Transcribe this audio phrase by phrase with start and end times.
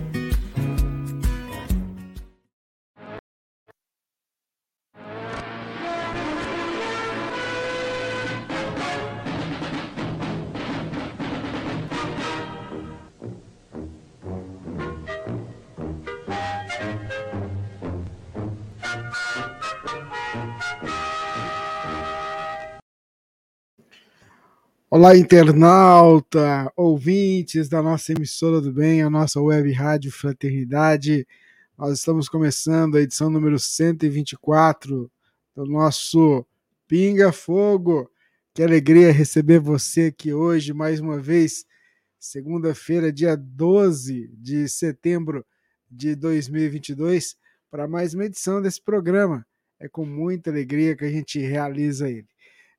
[24.93, 31.25] Olá, internauta, ouvintes da nossa emissora do bem, a nossa web rádio Fraternidade.
[31.77, 35.09] Nós estamos começando a edição número 124
[35.55, 36.45] do nosso
[36.89, 38.11] Pinga Fogo.
[38.53, 41.65] Que alegria receber você aqui hoje, mais uma vez,
[42.19, 45.45] segunda-feira, dia 12 de setembro
[45.89, 47.37] de 2022,
[47.71, 49.47] para mais uma edição desse programa.
[49.79, 52.30] É com muita alegria que a gente realiza ele.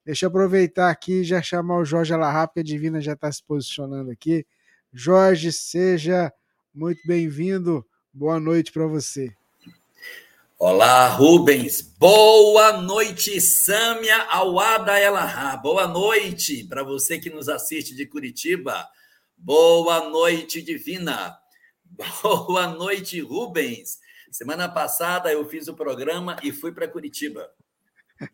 [0.04, 3.30] Deixa eu aproveitar aqui e já chamar o Jorge Alarra, porque a Divina já está
[3.30, 4.44] se posicionando aqui.
[4.92, 6.32] Jorge, seja
[6.74, 7.86] muito bem-vindo.
[8.12, 9.32] Boa noite para você.
[10.58, 11.82] Olá, Rubens.
[11.82, 15.56] Boa noite, Sâmia Awada Elahá.
[15.56, 18.88] Boa noite para você que nos assiste de Curitiba.
[19.36, 21.38] Boa noite, Divina.
[22.22, 24.00] Boa noite, Rubens.
[24.32, 27.48] Semana passada eu fiz o programa e fui para Curitiba.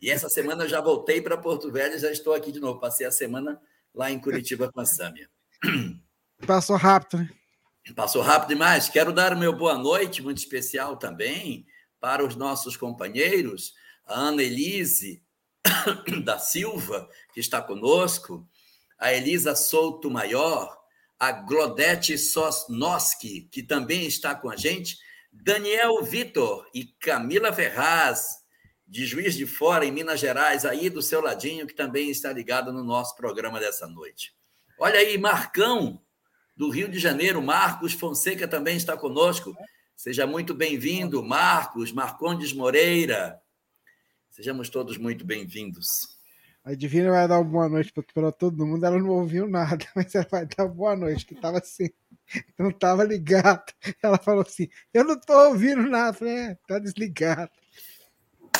[0.01, 2.79] E essa semana eu já voltei para Porto Velho e já estou aqui de novo.
[2.79, 3.59] Passei a semana
[3.93, 5.29] lá em Curitiba com a Sâmia.
[6.45, 7.29] Passou rápido, né?
[7.95, 8.89] Passou rápido demais.
[8.89, 11.65] Quero dar o meu boa noite, muito especial também,
[11.99, 13.73] para os nossos companheiros,
[14.05, 15.23] a Ana Elise
[16.23, 18.47] da Silva, que está conosco,
[18.97, 20.77] a Elisa Souto Maior,
[21.19, 24.97] a Glodete Sosnoski, que também está com a gente,
[25.31, 28.39] Daniel Vitor e Camila Ferraz,
[28.89, 32.73] de Juiz de Fora, em Minas Gerais, aí do seu ladinho, que também está ligado
[32.73, 34.33] no nosso programa dessa noite.
[34.79, 36.01] Olha aí, Marcão,
[36.57, 39.55] do Rio de Janeiro, Marcos Fonseca também está conosco.
[39.95, 43.39] Seja muito bem-vindo, Marcos, Marcondes Moreira.
[44.31, 46.17] Sejamos todos muito bem-vindos.
[46.63, 48.83] A Divina vai dar uma boa noite para todo mundo.
[48.83, 51.89] Ela não ouviu nada, mas ela vai dar boa noite, que estava assim,
[52.57, 53.71] não estava ligado.
[54.01, 56.13] Ela falou assim: Eu não estou ouvindo nada.
[56.13, 57.51] Falei, é, tá desligado.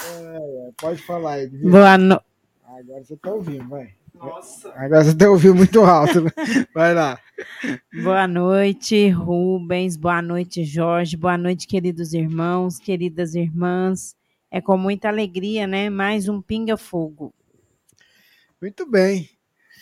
[0.10, 1.72] É, pode falar, Edvina.
[1.72, 2.24] Boa noite.
[2.66, 3.94] Agora você está ouvindo, vai.
[4.14, 4.70] Nossa.
[4.76, 6.22] Agora você está ouvindo muito alto.
[6.22, 6.32] Né?
[6.74, 7.20] Vai lá.
[8.04, 9.96] Boa noite, Rubens.
[9.96, 11.16] Boa noite, Jorge.
[11.16, 14.16] Boa noite, queridos irmãos, queridas irmãs.
[14.52, 15.90] É com muita alegria, né?
[15.90, 17.34] Mais um Pinga Fogo.
[18.62, 19.30] Muito bem.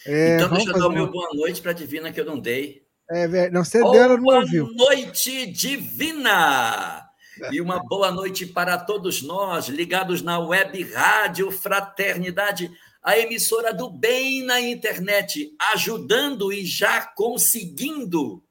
[0.05, 2.39] É, então, deixa eu dar o meu boa noite para a Divina que eu não
[2.39, 2.83] dei.
[3.09, 4.65] É, não, você deu, ela não ouviu.
[4.75, 7.06] Boa noite, Divina!
[7.51, 13.89] E uma boa noite para todos nós, ligados na web Rádio Fraternidade, a emissora do
[13.89, 18.43] bem na internet, ajudando e já conseguindo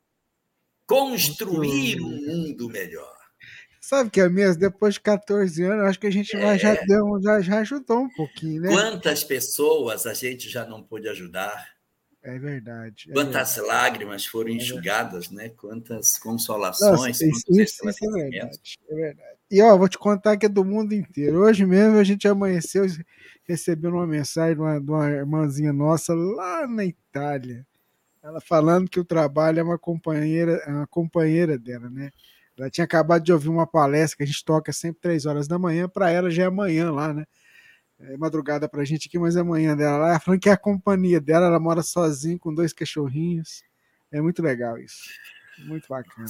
[0.86, 3.16] construir um mundo melhor.
[3.80, 4.58] Sabe que é mesmo?
[4.58, 6.58] Depois de 14 anos, acho que a gente é.
[6.58, 8.68] já, deu, já, já ajudou um pouquinho, né?
[8.68, 11.75] Quantas pessoas a gente já não pôde ajudar?
[12.26, 13.06] É verdade.
[13.08, 13.68] É Quantas verdade.
[13.68, 15.48] lágrimas foram enxugadas, né?
[15.50, 16.90] Quantas consolações.
[16.90, 19.38] Nossa, isso, isso, isso é verdade, é verdade.
[19.48, 21.38] E ó, vou te contar que é do mundo inteiro.
[21.42, 22.84] Hoje mesmo a gente amanheceu
[23.44, 27.64] recebendo uma mensagem de uma, de uma irmãzinha nossa lá na Itália.
[28.20, 32.10] Ela falando que o trabalho é uma companheira, é uma companheira dela, né?
[32.58, 35.60] Ela tinha acabado de ouvir uma palestra que a gente toca sempre três horas da
[35.60, 37.24] manhã, para ela já é amanhã lá, né?
[37.98, 40.20] É madrugada pra gente aqui, mas é amanhã dela lá.
[40.20, 43.62] Falando que é a companhia dela, ela mora sozinha com dois cachorrinhos.
[44.12, 45.08] É muito legal isso.
[45.66, 46.26] Muito bacana.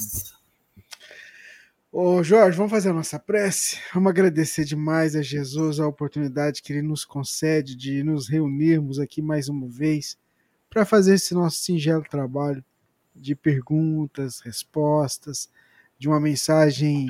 [1.91, 3.79] Ô Jorge, vamos fazer a nossa prece?
[3.93, 9.21] Vamos agradecer demais a Jesus a oportunidade que ele nos concede de nos reunirmos aqui
[9.21, 10.17] mais uma vez
[10.69, 12.63] para fazer esse nosso singelo trabalho
[13.15, 15.49] de perguntas, respostas,
[15.97, 17.07] de uma mensagem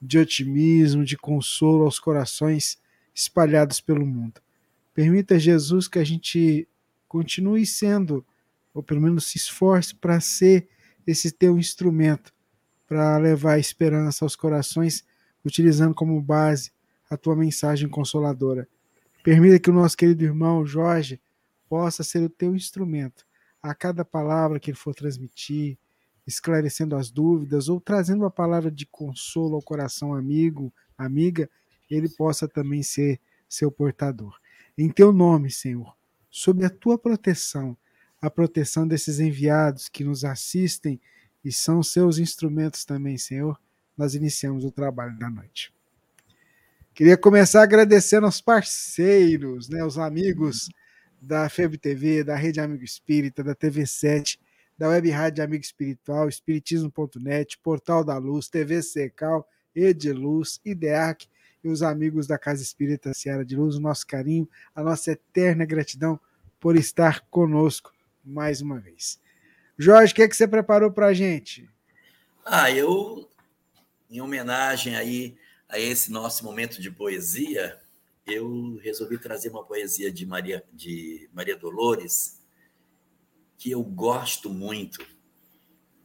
[0.00, 2.78] de otimismo, de consolo aos corações
[3.14, 4.40] espalhados pelo mundo.
[4.92, 6.68] Permita, Jesus, que a gente
[7.08, 8.24] continue sendo,
[8.72, 10.68] ou pelo menos se esforce para ser
[11.06, 12.32] esse teu instrumento
[12.86, 15.04] para levar esperança aos corações,
[15.44, 16.70] utilizando como base
[17.10, 18.68] a tua mensagem consoladora.
[19.22, 21.20] Permita que o nosso querido irmão Jorge
[21.68, 23.24] possa ser o teu instrumento
[23.62, 25.78] a cada palavra que ele for transmitir,
[26.26, 31.48] esclarecendo as dúvidas ou trazendo uma palavra de consolo ao coração amigo, amiga,
[31.90, 34.38] ele possa também ser seu portador.
[34.76, 35.96] Em teu nome, Senhor,
[36.30, 37.76] sob a tua proteção,
[38.20, 41.00] a proteção desses enviados que nos assistem
[41.44, 43.60] e são seus instrumentos também, Senhor,
[43.96, 45.72] nós iniciamos o trabalho da noite.
[46.94, 50.68] Queria começar agradecendo aos parceiros, né, os amigos
[51.20, 54.38] da FEB TV, da Rede Amigo Espírita, da TV7,
[54.76, 61.26] da Web Rádio Amigo Espiritual, Espiritismo.net, Portal da Luz, TV Secal, Ediluz, Ideac
[61.68, 66.18] os amigos da Casa Espírita Seara de Luz, o nosso carinho, a nossa eterna gratidão
[66.60, 67.92] por estar conosco
[68.24, 69.20] mais uma vez.
[69.76, 71.68] Jorge, o que, é que você preparou para a gente?
[72.44, 73.28] Ah, eu,
[74.10, 75.36] em homenagem aí
[75.68, 77.78] a esse nosso momento de poesia,
[78.26, 82.40] eu resolvi trazer uma poesia de Maria, de Maria Dolores,
[83.58, 85.04] que eu gosto muito.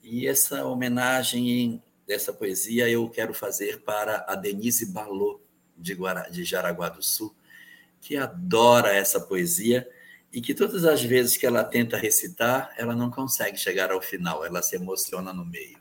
[0.02, 5.40] E essa homenagem dessa poesia eu quero fazer para a Denise Balot,
[5.80, 7.34] de, Guara, de Jaraguá do Sul,
[8.02, 9.90] que adora essa poesia
[10.32, 14.46] e que todas as vezes que ela tenta recitar, ela não consegue chegar ao final,
[14.46, 15.80] ela se emociona no meio.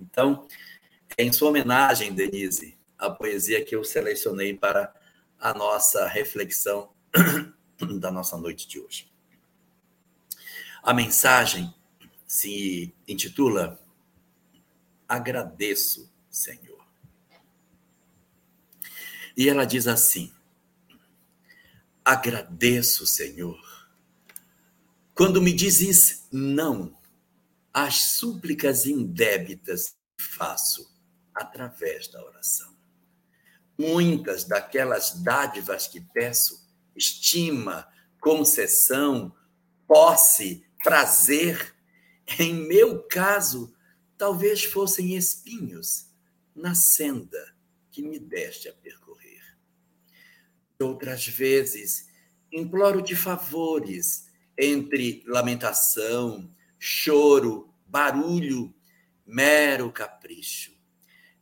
[0.00, 0.46] Então,
[1.18, 4.94] em sua homenagem, Denise, a poesia que eu selecionei para
[5.38, 6.90] a nossa reflexão
[7.98, 9.10] da nossa noite de hoje.
[10.82, 11.74] A mensagem
[12.26, 13.78] se intitula
[15.08, 16.69] Agradeço, Senhor.
[19.40, 20.30] E ela diz assim:
[22.04, 23.58] Agradeço, Senhor,
[25.14, 26.94] quando me dizes não
[27.72, 30.94] às súplicas indébitas que faço
[31.34, 32.76] através da oração.
[33.78, 37.88] Muitas daquelas dádivas que peço, estima,
[38.20, 39.34] concessão,
[39.86, 41.74] posse, prazer,
[42.38, 43.74] em meu caso,
[44.18, 46.10] talvez fossem espinhos
[46.54, 47.56] na senda
[47.90, 48.99] que me deste a percorrer.
[50.80, 52.08] Outras vezes,
[52.50, 54.26] imploro-te favores
[54.58, 58.74] entre lamentação, choro, barulho,
[59.26, 60.72] mero capricho,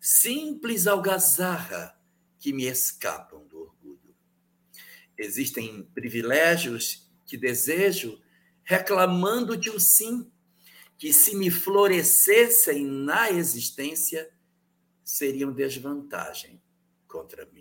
[0.00, 1.96] simples algazarra
[2.38, 4.14] que me escapam do orgulho.
[5.16, 8.20] Existem privilégios que desejo,
[8.64, 10.30] reclamando-te o sim,
[10.96, 14.30] que se me florescessem na existência,
[15.04, 16.60] seriam desvantagem
[17.06, 17.57] contra mim.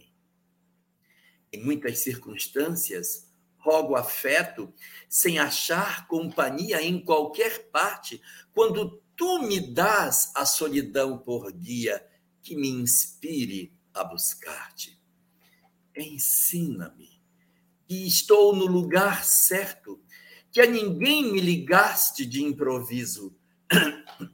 [1.52, 3.28] Em muitas circunstâncias,
[3.58, 4.74] rogo afeto,
[5.10, 8.22] sem achar companhia em qualquer parte,
[8.54, 12.06] quando tu me dás a solidão por guia
[12.42, 14.98] que me inspire a buscar-te.
[15.96, 17.22] Ensina-me
[17.88, 20.02] que estou no lugar certo,
[20.52, 23.36] que a ninguém me ligaste de improviso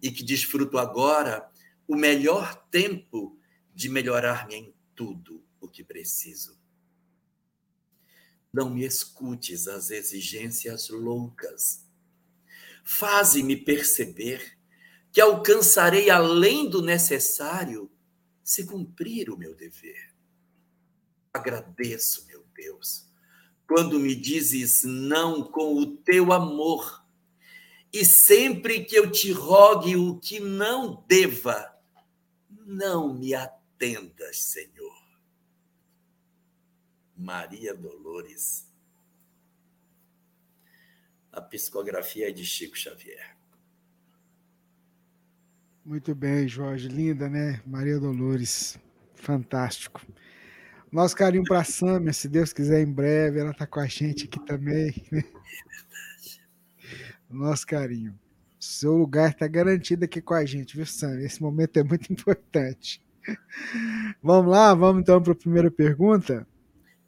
[0.02, 1.50] e que desfruto agora
[1.88, 3.40] o melhor tempo
[3.74, 6.63] de melhorar-me em tudo o que preciso.
[8.54, 11.84] Não me escutes as exigências loucas.
[12.84, 14.60] Faze-me perceber
[15.12, 17.90] que alcançarei além do necessário
[18.44, 20.14] se cumprir o meu dever.
[21.34, 23.10] Agradeço, meu Deus,
[23.68, 27.04] quando me dizes não com o teu amor,
[27.92, 31.76] e sempre que eu te rogue o que não deva,
[32.66, 34.73] não me atendas, Senhor.
[37.16, 38.68] Maria Dolores.
[41.32, 43.36] A psicografia é de Chico Xavier.
[45.86, 46.88] Muito bem, Jorge.
[46.88, 47.62] Linda, né?
[47.66, 48.80] Maria Dolores.
[49.16, 50.02] Fantástico.
[50.92, 54.26] Nosso carinho para a Sâmia, se Deus quiser, em breve, ela está com a gente
[54.26, 54.94] aqui também.
[55.12, 55.24] Né?
[57.30, 58.18] Nosso carinho.
[58.60, 61.20] Seu lugar está garantido aqui com a gente, viu, Sam?
[61.20, 63.04] Esse momento é muito importante.
[64.22, 66.48] vamos lá, vamos então para a primeira pergunta.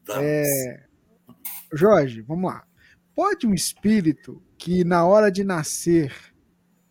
[0.05, 0.23] Vamos.
[0.23, 0.85] É,
[1.73, 2.65] Jorge, vamos lá.
[3.15, 6.13] Pode um espírito que na hora de nascer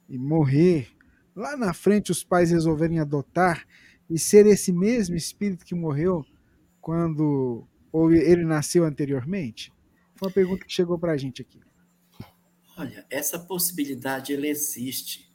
[0.08, 0.88] e morrer,
[1.34, 3.66] lá na frente os pais resolverem adotar
[4.08, 6.24] e ser esse mesmo espírito que morreu
[6.80, 9.72] quando ou ele nasceu anteriormente?
[10.16, 11.60] Foi uma pergunta que chegou para a gente aqui.
[12.76, 15.32] Olha, essa possibilidade ela existe,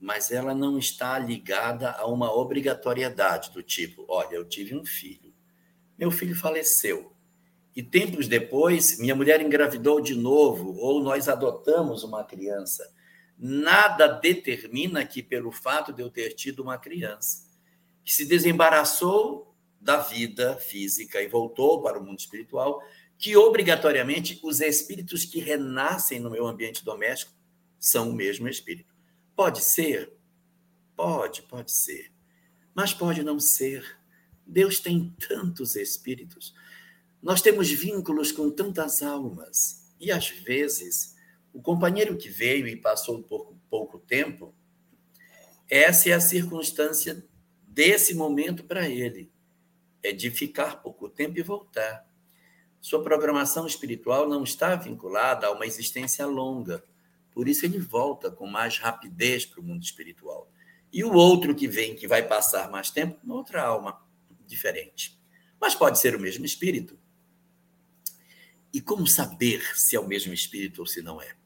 [0.00, 5.23] mas ela não está ligada a uma obrigatoriedade do tipo, olha, eu tive um filho,
[5.98, 7.12] meu filho faleceu,
[7.74, 12.92] e tempos depois minha mulher engravidou de novo, ou nós adotamos uma criança.
[13.36, 17.44] Nada determina que pelo fato de eu ter tido uma criança
[18.04, 22.82] que se desembaraçou da vida física e voltou para o mundo espiritual,
[23.18, 27.32] que obrigatoriamente os espíritos que renascem no meu ambiente doméstico
[27.78, 28.92] são o mesmo espírito.
[29.34, 30.12] Pode ser?
[30.96, 32.12] Pode, pode ser.
[32.74, 33.98] Mas pode não ser.
[34.46, 36.54] Deus tem tantos espíritos.
[37.22, 39.92] Nós temos vínculos com tantas almas.
[39.98, 41.14] E às vezes,
[41.52, 44.54] o companheiro que veio e passou por pouco tempo,
[45.68, 47.24] essa é a circunstância
[47.66, 49.32] desse momento para ele.
[50.02, 52.06] É de ficar pouco tempo e voltar.
[52.80, 56.84] Sua programação espiritual não está vinculada a uma existência longa.
[57.32, 60.50] Por isso ele volta com mais rapidez para o mundo espiritual.
[60.92, 64.03] E o outro que vem, que vai passar mais tempo, uma outra alma
[64.46, 65.18] diferente.
[65.60, 66.98] Mas pode ser o mesmo espírito.
[68.72, 71.36] E como saber se é o mesmo espírito ou se não é?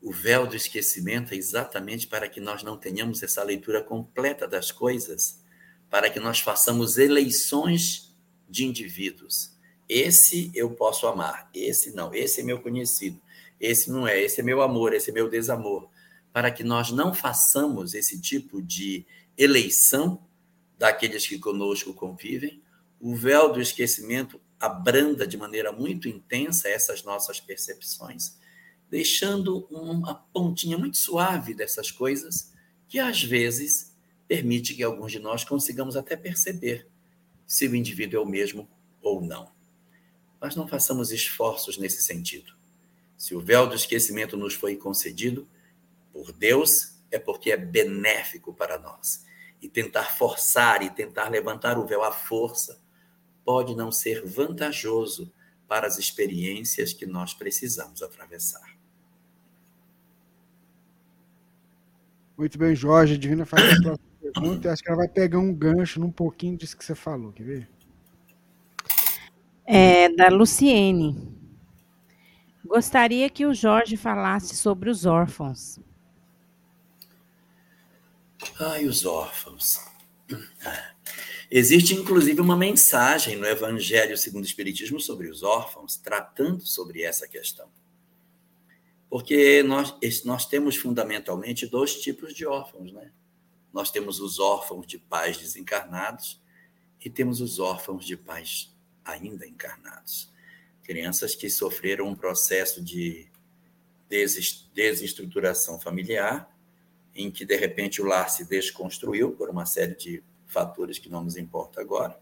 [0.00, 4.70] O véu do esquecimento é exatamente para que nós não tenhamos essa leitura completa das
[4.70, 5.42] coisas,
[5.90, 8.14] para que nós façamos eleições
[8.48, 9.56] de indivíduos.
[9.88, 13.20] Esse eu posso amar, esse não, esse é meu conhecido,
[13.58, 15.88] esse não é, esse é meu amor, esse é meu desamor.
[16.30, 20.27] Para que nós não façamos esse tipo de eleição
[20.78, 22.62] daqueles que conosco convivem,
[23.00, 28.38] o véu do esquecimento abranda de maneira muito intensa essas nossas percepções,
[28.90, 32.52] deixando uma pontinha muito suave dessas coisas
[32.88, 33.94] que às vezes
[34.26, 36.88] permite que alguns de nós consigamos até perceber
[37.46, 38.68] se o indivíduo é o mesmo
[39.02, 39.50] ou não.
[40.40, 42.52] Mas não façamos esforços nesse sentido.
[43.16, 45.48] Se o véu do esquecimento nos foi concedido
[46.12, 49.24] por Deus, é porque é benéfico para nós.
[49.60, 52.80] E tentar forçar e tentar levantar o véu à força
[53.44, 55.32] pode não ser vantajoso
[55.66, 58.78] para as experiências que nós precisamos atravessar.
[62.36, 63.18] Muito bem, Jorge.
[63.18, 66.76] Divina faz a próxima pergunta, acho que ela vai pegar um gancho num pouquinho disso
[66.76, 67.70] que você falou, quer ver?
[69.66, 71.36] É da Luciene.
[72.64, 75.80] Gostaria que o Jorge falasse sobre os órfãos.
[78.58, 79.80] Ai, os órfãos.
[81.50, 87.26] Existe, inclusive, uma mensagem no Evangelho segundo o Espiritismo sobre os órfãos, tratando sobre essa
[87.26, 87.70] questão.
[89.08, 93.10] Porque nós, nós temos fundamentalmente dois tipos de órfãos, né?
[93.72, 96.40] Nós temos os órfãos de pais desencarnados
[97.02, 98.74] e temos os órfãos de pais
[99.04, 100.30] ainda encarnados.
[100.82, 103.28] Crianças que sofreram um processo de
[104.74, 106.50] desestruturação familiar,
[107.18, 111.24] em que de repente o lar se desconstruiu por uma série de fatores que não
[111.24, 112.18] nos importa agora.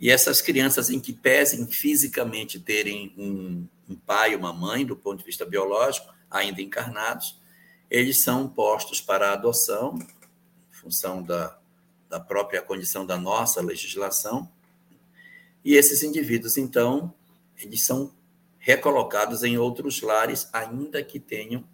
[0.00, 5.20] E essas crianças em que pesem fisicamente terem um, um pai, uma mãe, do ponto
[5.20, 7.40] de vista biológico, ainda encarnados,
[7.88, 9.98] eles são postos para adoção
[10.86, 11.58] função da,
[12.08, 14.48] da própria condição da nossa legislação.
[15.64, 17.12] E esses indivíduos, então,
[17.58, 18.14] eles são
[18.58, 21.64] recolocados em outros lares, ainda que tenham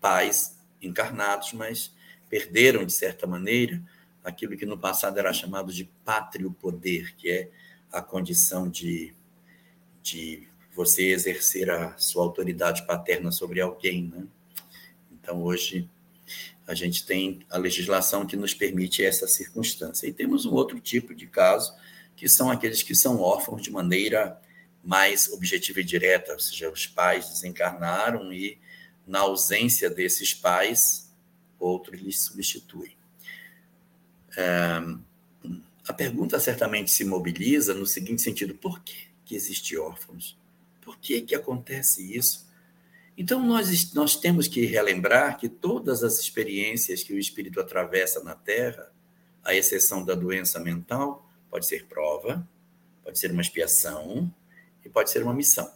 [0.00, 1.92] pais encarnados, mas
[2.28, 3.82] perderam, de certa maneira,
[4.22, 7.50] aquilo que no passado era chamado de pátrio poder, que é
[7.92, 9.14] a condição de,
[10.02, 14.08] de você exercer a sua autoridade paterna sobre alguém.
[14.14, 14.26] Né?
[15.10, 15.88] Então, hoje,
[16.66, 20.06] a gente tem a legislação que nos permite essa circunstância.
[20.06, 21.74] E temos um outro tipo de caso,
[22.14, 24.40] que são aqueles que são órfãos de maneira
[24.82, 28.58] mais objetiva e direta, ou seja, os pais desencarnaram e,
[29.10, 31.12] na ausência desses pais,
[31.58, 32.96] outros lhes substituem.
[34.36, 34.80] É,
[35.86, 40.38] a pergunta certamente se mobiliza no seguinte sentido: por que, que existe órfãos?
[40.80, 42.48] Por que, que acontece isso?
[43.18, 48.36] Então, nós, nós temos que relembrar que todas as experiências que o espírito atravessa na
[48.36, 48.92] Terra,
[49.42, 52.48] à exceção da doença mental, pode ser prova,
[53.02, 54.32] pode ser uma expiação
[54.84, 55.68] e pode ser uma missão.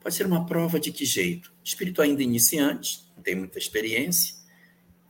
[0.00, 1.52] Pode ser uma prova de que jeito?
[1.70, 4.34] Espírito ainda iniciante, tem muita experiência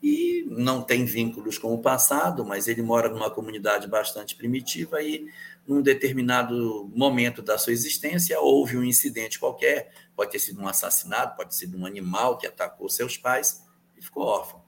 [0.02, 5.26] e não tem vínculos com o passado, mas ele mora numa comunidade bastante primitiva e
[5.66, 11.34] num determinado momento da sua existência houve um incidente qualquer, pode ter sido um assassinato,
[11.34, 13.64] pode ter sido um animal que atacou seus pais
[13.96, 14.62] e ficou órfão.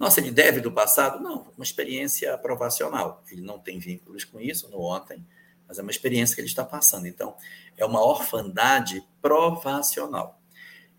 [0.00, 1.22] Nossa, ele deve do passado?
[1.22, 3.22] Não, uma experiência provacional.
[3.30, 5.24] Ele não tem vínculos com isso no ontem,
[5.68, 7.06] mas é uma experiência que ele está passando.
[7.06, 7.36] Então,
[7.76, 10.39] é uma orfandade provacional.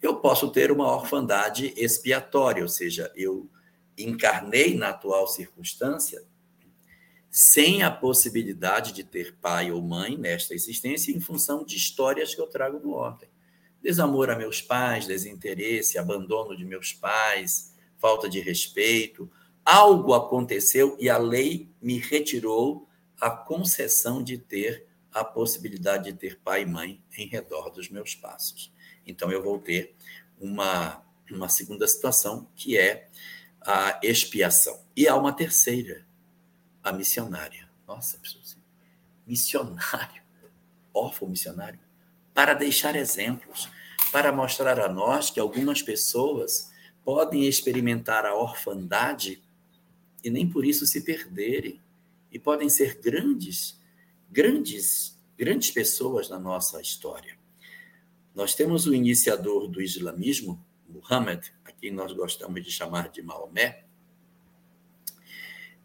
[0.02, 3.50] Eu posso ter uma orfandade expiatória, ou seja, eu
[3.98, 6.24] encarnei na atual circunstância
[7.30, 12.42] sem a possibilidade de ter pai ou mãe nesta existência em função de histórias que
[12.42, 13.30] eu trago do ontem.
[13.82, 19.32] Desamor a meus pais, desinteresse, abandono de meus pais, falta de respeito.
[19.64, 22.88] Algo aconteceu e a lei me retirou
[23.20, 28.14] a concessão de ter a possibilidade de ter pai e mãe em redor dos meus
[28.14, 28.71] passos.
[29.06, 29.96] Então eu vou ter
[30.40, 33.08] uma, uma segunda situação que é
[33.62, 34.82] a expiação.
[34.96, 36.06] E há uma terceira,
[36.84, 37.70] a missionária.
[37.88, 38.60] Nossa, assim,
[39.26, 40.22] missionário,
[40.94, 41.80] órfão missionário,
[42.34, 43.70] para deixar exemplos,
[44.12, 46.72] para mostrar a nós que algumas pessoas
[47.04, 49.42] podem experimentar a orfandade
[50.24, 51.82] e nem por isso se perderem,
[52.32, 53.78] e podem ser grandes,
[54.30, 57.38] grandes, grandes pessoas na nossa história.
[58.34, 63.86] Nós temos o iniciador do islamismo, Muhammad, a quem nós gostamos de chamar de Maomé,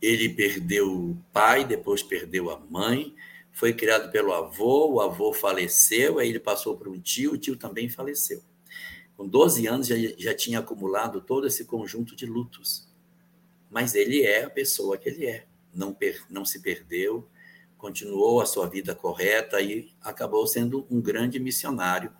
[0.01, 3.15] ele perdeu o pai, depois perdeu a mãe,
[3.53, 7.57] foi criado pelo avô, o avô faleceu, aí ele passou para um tio, o tio
[7.57, 8.43] também faleceu.
[9.17, 12.87] Com 12 anos já, já tinha acumulado todo esse conjunto de lutos.
[13.71, 15.47] Mas ele é a pessoa que ele é.
[15.73, 17.27] Não, per, não se perdeu,
[17.79, 22.13] continuou a sua vida correta e acabou sendo um grande missionário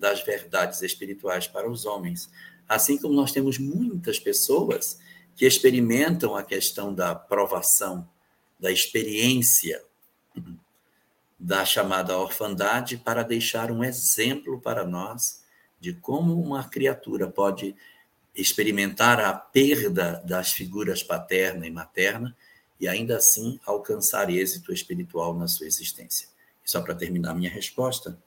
[0.00, 2.30] das verdades espirituais para os homens.
[2.66, 4.98] Assim como nós temos muitas pessoas
[5.36, 8.08] que experimentam a questão da provação,
[8.58, 9.82] da experiência
[11.38, 15.42] da chamada orfandade para deixar um exemplo para nós
[15.78, 17.74] de como uma criatura pode
[18.34, 22.36] experimentar a perda das figuras paterna e materna
[22.78, 26.28] e ainda assim alcançar êxito espiritual na sua existência.
[26.64, 28.18] Só para terminar minha resposta,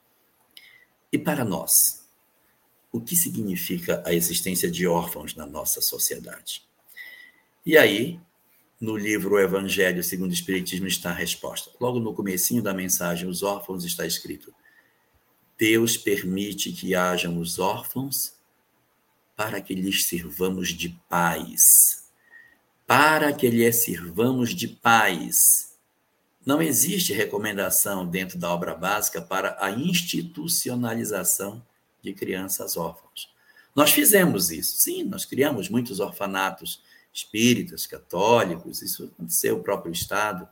[1.13, 2.03] e para nós,
[2.91, 6.63] o que significa a existência de órfãos na nossa sociedade?
[7.63, 8.19] E aí,
[8.81, 11.69] no livro Evangelho segundo o Espiritismo está a resposta.
[11.79, 14.51] Logo no comecinho da mensagem, os órfãos está escrito:
[15.55, 18.33] Deus permite que hajam os órfãos
[19.35, 22.09] para que lhes sirvamos de paz.
[22.87, 25.72] Para que lhes sirvamos de paz.
[26.45, 31.65] Não existe recomendação dentro da obra básica para a institucionalização
[32.01, 33.33] de crianças órfãos.
[33.75, 34.77] Nós fizemos isso.
[34.77, 36.81] Sim, nós criamos muitos orfanatos
[37.13, 40.47] espíritas, católicos, isso aconteceu o próprio Estado.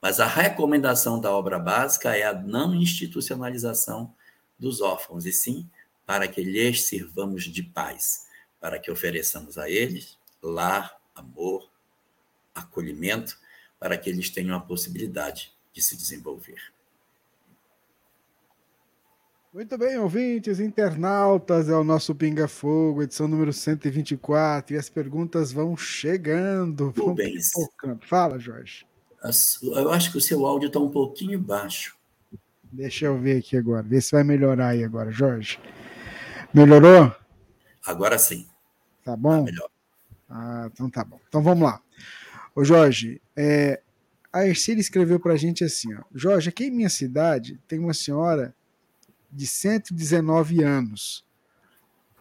[0.00, 4.14] Mas a recomendação da obra básica é a não institucionalização
[4.58, 5.68] dos órfãos, e sim
[6.04, 8.26] para que lhes sirvamos de paz,
[8.60, 11.68] para que ofereçamos a eles lar, amor,
[12.54, 13.36] acolhimento,
[13.78, 16.60] para que eles tenham a possibilidade de se desenvolver.
[19.52, 25.50] Muito bem, ouvintes, internautas, é o nosso Pinga Fogo, edição número 124, e as perguntas
[25.50, 26.90] vão chegando.
[26.90, 27.36] Vão bem.
[28.02, 28.86] Fala, Jorge.
[29.62, 31.96] Eu acho que o seu áudio está um pouquinho baixo.
[32.64, 35.58] Deixa eu ver aqui agora, ver se vai melhorar aí agora, Jorge.
[36.52, 37.14] Melhorou?
[37.86, 38.46] Agora sim.
[39.02, 39.38] Tá bom?
[39.38, 39.70] Tá melhor.
[40.28, 41.18] Ah, então tá bom.
[41.28, 41.80] Então vamos lá.
[42.56, 43.82] Ô Jorge, é,
[44.32, 46.00] a Ercília escreveu para a gente assim, ó.
[46.14, 48.54] Jorge, aqui em minha cidade tem uma senhora
[49.30, 51.22] de 119 anos.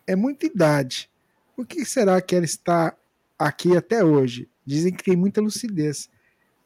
[0.06, 1.10] É muita idade.
[1.56, 2.94] Por que será que ela está
[3.40, 4.50] aqui até hoje?
[4.66, 6.10] Dizem que tem muita lucidez.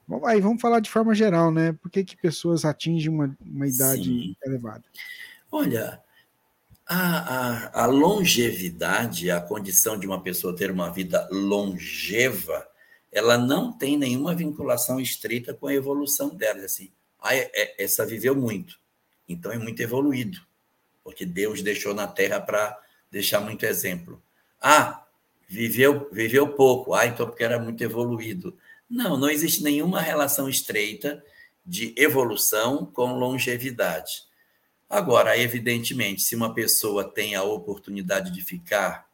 [0.07, 1.73] Vamos aí, vamos falar de forma geral, né?
[1.73, 4.35] Por que, que pessoas atingem uma, uma idade Sim.
[4.43, 4.83] elevada?
[5.51, 6.01] Olha,
[6.87, 12.67] a, a, a, longevidade, a condição de uma pessoa ter uma vida longeva,
[13.11, 16.63] ela não tem nenhuma vinculação estreita com a evolução dela.
[16.65, 18.79] Assim, ah, é, é, essa viveu muito.
[19.27, 20.39] Então é muito evoluído,
[21.03, 22.77] porque Deus deixou na Terra para
[23.11, 24.21] deixar muito exemplo.
[24.61, 25.05] Ah,
[25.47, 28.57] viveu, viveu pouco, ah, então porque era muito evoluído.
[28.89, 31.23] Não, não existe nenhuma relação estreita
[31.65, 34.23] de evolução com longevidade.
[34.89, 39.07] Agora, evidentemente, se uma pessoa tem a oportunidade de ficar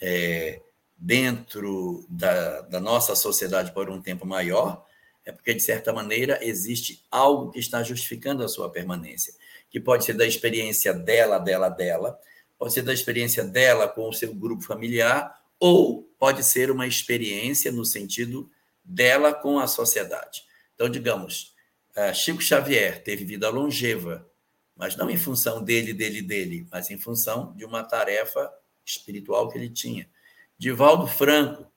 [0.00, 0.60] é,
[0.96, 4.84] dentro da, da nossa sociedade por um tempo maior,
[5.24, 9.34] é porque, de certa maneira, existe algo que está justificando a sua permanência,
[9.70, 12.18] que pode ser da experiência dela, dela, dela,
[12.58, 17.72] pode ser da experiência dela com o seu grupo familiar, ou pode ser uma experiência
[17.72, 18.50] no sentido
[18.84, 20.44] dela com a sociedade.
[20.74, 21.54] Então, digamos,
[21.94, 24.28] eh, Chico Xavier teve vida longeva,
[24.76, 28.52] mas não em função dele, dele, dele, mas em função de uma tarefa
[28.84, 30.08] espiritual que ele tinha.
[30.58, 31.72] Divaldo Franco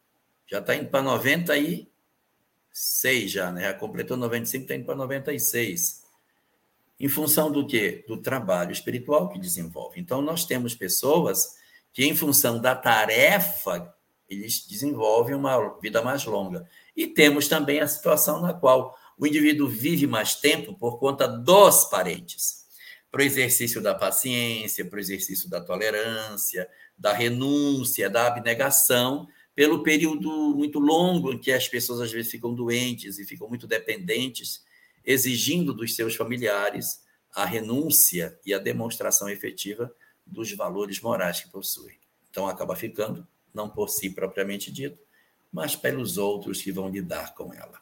[0.50, 3.64] já está indo para 96 já, né?
[3.64, 6.04] Já completou 95, está indo para 96.
[7.00, 8.04] Em função do quê?
[8.08, 10.00] Do trabalho espiritual que desenvolve.
[10.00, 11.56] Então, nós temos pessoas
[11.94, 13.94] que, em função da tarefa,
[14.30, 16.68] eles desenvolvem uma vida mais longa.
[16.96, 21.86] E temos também a situação na qual o indivíduo vive mais tempo por conta dos
[21.86, 22.66] parentes.
[23.12, 29.84] Para o exercício da paciência, para o exercício da tolerância, da renúncia, da abnegação, pelo
[29.84, 34.64] período muito longo em que as pessoas às vezes ficam doentes e ficam muito dependentes,
[35.06, 37.02] exigindo dos seus familiares
[37.34, 39.94] a renúncia e a demonstração efetiva
[40.26, 41.98] dos valores morais que possuem.
[42.30, 45.00] Então acaba ficando, não por si propriamente dito,
[45.52, 47.82] mas pelos outros que vão lidar com ela.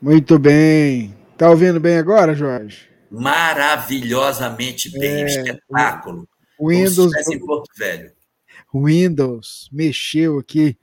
[0.00, 1.16] Muito bem.
[1.38, 2.93] Tá ouvindo bem agora, Jorge?
[3.20, 6.28] Maravilhosamente bem, é, espetáculo.
[6.58, 8.12] O Windows em Porto Velho.
[8.72, 10.78] Windows mexeu aqui.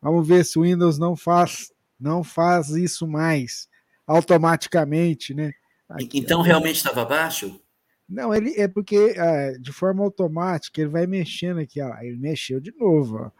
[0.00, 3.68] Vamos ver se o Windows não faz não faz isso mais
[4.06, 5.52] automaticamente, né?
[5.88, 7.60] Aqui, então realmente estava baixo?
[8.08, 11.96] Não, ele é porque é, de forma automática ele vai mexendo aqui, ó.
[12.00, 13.30] Ele mexeu de novo, ó.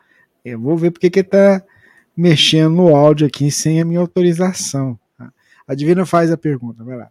[0.45, 1.63] Eu vou ver porque que ele tá
[2.17, 4.99] mexendo no áudio aqui sem a minha autorização.
[5.67, 7.11] A Divina faz a pergunta, vai lá.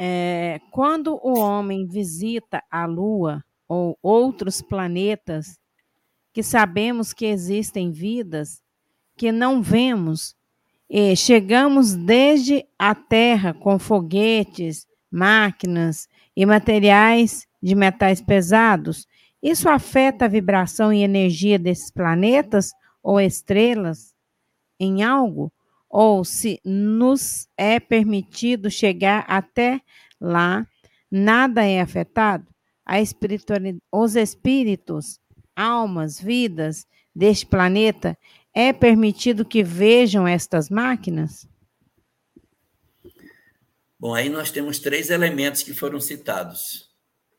[0.00, 5.58] É, quando o homem visita a Lua ou outros planetas
[6.32, 8.62] que sabemos que existem vidas
[9.16, 10.36] que não vemos,
[10.88, 19.06] e chegamos desde a Terra com foguetes, máquinas e materiais de metais pesados,
[19.42, 24.14] isso afeta a vibração e energia desses planetas ou estrelas
[24.78, 25.52] em algo?
[25.88, 29.80] Ou se nos é permitido chegar até
[30.20, 30.66] lá,
[31.10, 32.46] nada é afetado?
[33.92, 35.20] Os espíritos,
[35.54, 38.16] almas, vidas deste planeta,
[38.54, 41.46] é permitido que vejam estas máquinas?
[43.98, 46.90] Bom, aí nós temos três elementos que foram citados: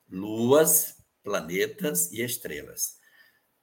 [0.09, 2.98] luas, planetas e estrelas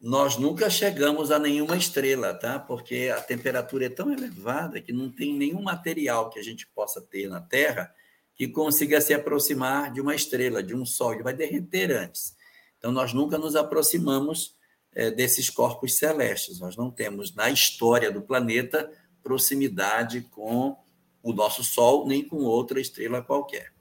[0.00, 2.58] nós nunca chegamos a nenhuma estrela, tá?
[2.58, 7.00] Porque a temperatura é tão elevada que não tem nenhum material que a gente possa
[7.00, 7.92] ter na Terra
[8.34, 12.36] que consiga se aproximar de uma estrela, de um Sol, ele vai derreter antes.
[12.76, 14.54] Então, nós nunca nos aproximamos
[14.94, 16.60] é, desses corpos celestes.
[16.60, 18.90] Nós não temos na história do planeta
[19.22, 20.76] proximidade com
[21.22, 23.72] o nosso Sol, nem com outra estrela qualquer.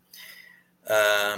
[0.86, 1.36] Ah,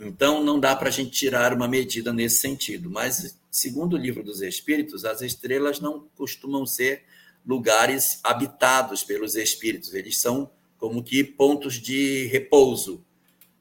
[0.00, 4.22] então, não dá para a gente tirar uma medida nesse sentido, mas segundo o livro
[4.22, 7.04] dos Espíritos, as estrelas não costumam ser
[7.44, 13.04] lugares habitados pelos espíritos, eles são como que pontos de repouso,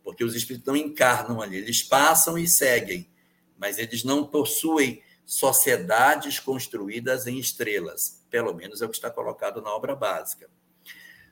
[0.04, 3.10] porque os espíritos não encarnam ali, eles passam e seguem,
[3.58, 9.62] mas eles não possuem sociedades construídas em estrelas, pelo menos é o que está colocado
[9.62, 10.50] na obra básica.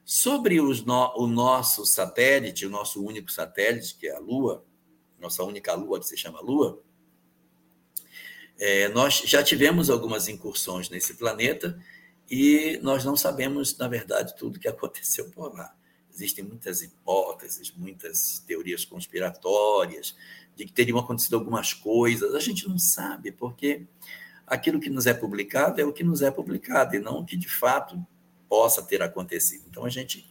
[0.06, 4.64] Sobre no, o nosso satélite, o nosso único satélite, que é a Lua,
[5.20, 6.82] nossa única Lua, que se chama Lua,
[8.60, 11.80] é, nós já tivemos algumas incursões nesse planeta
[12.30, 15.76] e nós não sabemos, na verdade, tudo o que aconteceu por lá.
[16.12, 20.16] Existem muitas hipóteses, muitas teorias conspiratórias
[20.56, 22.34] de que teriam acontecido algumas coisas.
[22.34, 23.86] A gente não sabe, porque
[24.48, 27.38] aquilo que nos é publicado é o que nos é publicado e não o que
[27.38, 28.04] de fato
[28.50, 29.66] possa ter acontecido.
[29.70, 30.28] Então a gente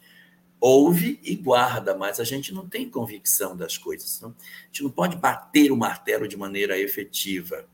[0.61, 4.21] ouve e guarda, mas a gente não tem convicção das coisas.
[4.21, 4.31] Não?
[4.31, 7.69] A gente não pode bater o martelo de maneira efetiva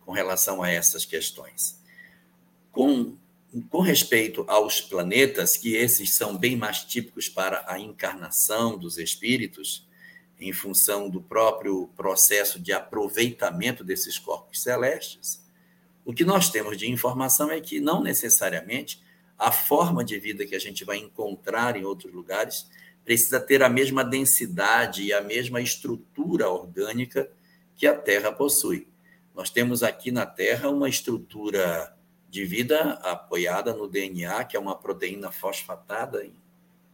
[0.00, 1.82] com relação a essas questões.
[2.70, 3.16] Com,
[3.70, 9.88] com respeito aos planetas, que esses são bem mais típicos para a encarnação dos espíritos,
[10.38, 15.42] em função do próprio processo de aproveitamento desses corpos celestes,
[16.04, 19.02] o que nós temos de informação é que não necessariamente
[19.38, 22.68] a forma de vida que a gente vai encontrar em outros lugares
[23.04, 27.30] precisa ter a mesma densidade e a mesma estrutura orgânica
[27.76, 28.88] que a Terra possui.
[29.34, 31.94] Nós temos aqui na Terra uma estrutura
[32.30, 36.34] de vida apoiada no DNA, que é uma proteína fosfatada em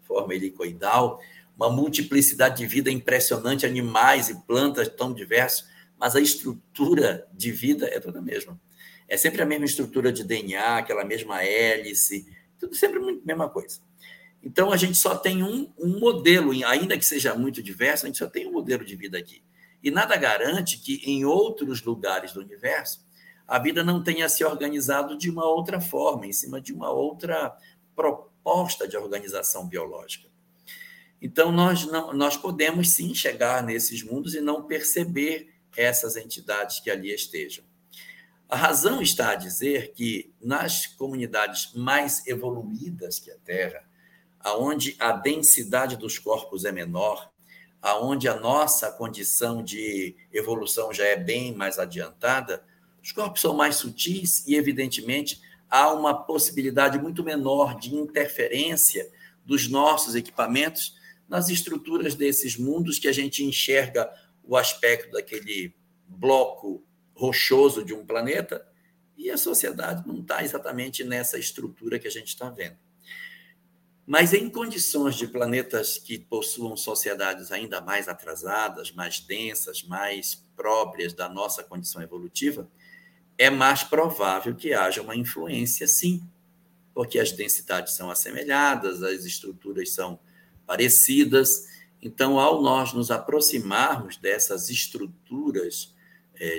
[0.02, 1.20] forma helicoidal,
[1.56, 7.86] uma multiplicidade de vida impressionante, animais e plantas tão diversos, mas a estrutura de vida
[7.86, 8.58] é toda a mesma.
[9.10, 12.26] É sempre a mesma estrutura de DNA, aquela mesma hélice,
[12.60, 13.80] tudo sempre a mesma coisa.
[14.40, 18.18] Então, a gente só tem um, um modelo, ainda que seja muito diverso, a gente
[18.18, 19.42] só tem um modelo de vida aqui.
[19.82, 23.04] E nada garante que em outros lugares do universo
[23.48, 27.52] a vida não tenha se organizado de uma outra forma, em cima de uma outra
[27.96, 30.28] proposta de organização biológica.
[31.20, 36.88] Então, nós, não, nós podemos sim chegar nesses mundos e não perceber essas entidades que
[36.88, 37.64] ali estejam.
[38.50, 43.88] A razão está a dizer que nas comunidades mais evoluídas que a Terra,
[44.40, 47.30] aonde a densidade dos corpos é menor,
[47.80, 52.64] aonde a nossa condição de evolução já é bem mais adiantada,
[53.00, 59.08] os corpos são mais sutis e, evidentemente, há uma possibilidade muito menor de interferência
[59.46, 60.96] dos nossos equipamentos
[61.28, 65.72] nas estruturas desses mundos que a gente enxerga o aspecto daquele
[66.08, 66.84] bloco
[67.20, 68.66] rochoso de um planeta
[69.14, 72.78] e a sociedade não está exatamente nessa estrutura que a gente está vendo.
[74.06, 81.12] Mas em condições de planetas que possuam sociedades ainda mais atrasadas, mais densas, mais próprias
[81.12, 82.66] da nossa condição evolutiva,
[83.36, 86.26] é mais provável que haja uma influência, sim,
[86.94, 90.18] porque as densidades são assemelhadas, as estruturas são
[90.66, 91.66] parecidas.
[92.00, 95.94] Então, ao nós nos aproximarmos dessas estruturas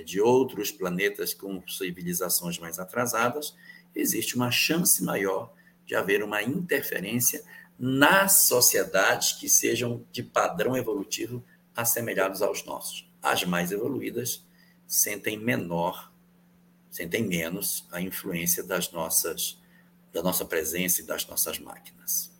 [0.05, 3.55] de outros planetas com civilizações mais atrasadas,
[3.95, 5.53] existe uma chance maior
[5.85, 7.43] de haver uma interferência
[7.77, 11.43] nas sociedades que sejam de padrão evolutivo
[11.75, 13.09] assemelhados aos nossos.
[13.21, 14.45] As mais evoluídas
[14.87, 16.11] sentem menor
[16.91, 19.57] sentem menos a influência das nossas,
[20.11, 22.30] da nossa presença e das nossas máquinas.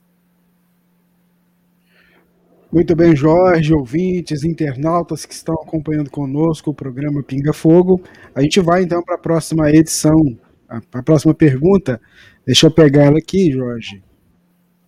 [2.71, 8.01] Muito bem, Jorge, ouvintes, internautas que estão acompanhando conosco o programa Pinga Fogo.
[8.33, 10.37] A gente vai então para a próxima edição,
[10.69, 11.99] a, próxima pergunta.
[12.45, 14.01] Deixa eu pegar ela aqui, Jorge.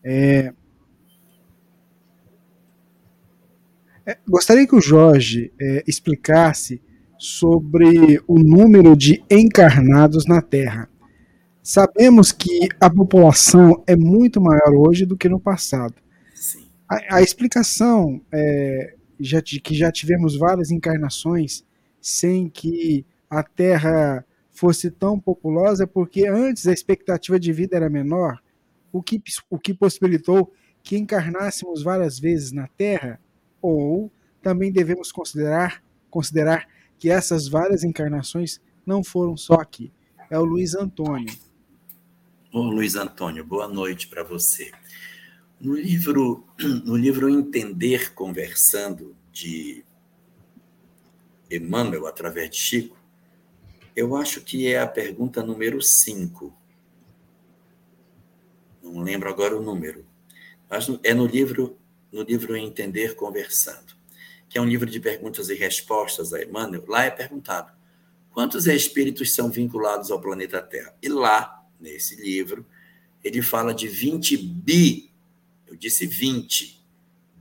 [0.02, 0.54] É...
[4.06, 6.82] É, gostaria que o Jorge é, explicasse
[7.18, 10.90] sobre o número de encarnados na Terra.
[11.62, 16.03] Sabemos que a população é muito maior hoje do que no passado.
[16.90, 21.64] A, a, explicação é já, que já tivemos várias encarnações
[22.02, 27.90] sem que a Terra fosse tão populosa, é porque antes a expectativa de vida era
[27.90, 28.40] menor,
[28.92, 33.20] o que, o que possibilitou que encarnássemos várias vezes na Terra,
[33.62, 36.68] ou também devemos considerar, considerar
[37.00, 39.92] que essas várias encarnações não foram só aqui.
[40.30, 41.34] É o Luiz Antônio.
[42.52, 44.72] Ô, Luiz Antônio, boa noite para você.
[45.64, 46.46] No livro,
[46.84, 49.84] no livro Entender Conversando, de
[51.50, 52.98] Emmanuel, através de Chico,
[53.96, 56.54] eu acho que é a pergunta número 5.
[58.84, 60.06] Não lembro agora o número.
[60.70, 61.78] Mas é no livro,
[62.12, 63.94] no livro Entender Conversando
[64.54, 67.74] que é um livro de perguntas e respostas a Emmanuel, lá é perguntado
[68.30, 70.94] quantos espíritos são vinculados ao planeta Terra.
[71.02, 72.64] E lá, nesse livro,
[73.24, 75.12] ele fala de 20 bi,
[75.74, 76.82] eu disse 20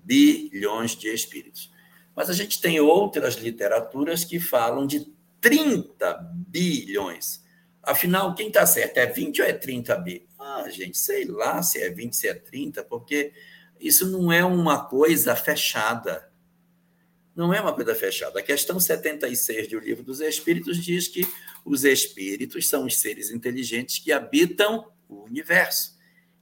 [0.05, 1.71] bilhões de espíritos.
[2.15, 6.15] Mas a gente tem outras literaturas que falam de 30
[6.49, 7.43] bilhões.
[7.83, 8.99] Afinal, quem está certo?
[8.99, 10.27] É 20 ou é 30 bi?
[10.39, 13.33] Ah, gente, sei lá se é 20, se é 30, porque
[13.81, 16.33] isso não é uma coisa fechada
[17.35, 18.39] não é uma coisa fechada.
[18.39, 21.27] A questão 76 do Livro dos Espíritos diz que
[21.65, 25.92] os espíritos são os seres inteligentes que habitam o universo.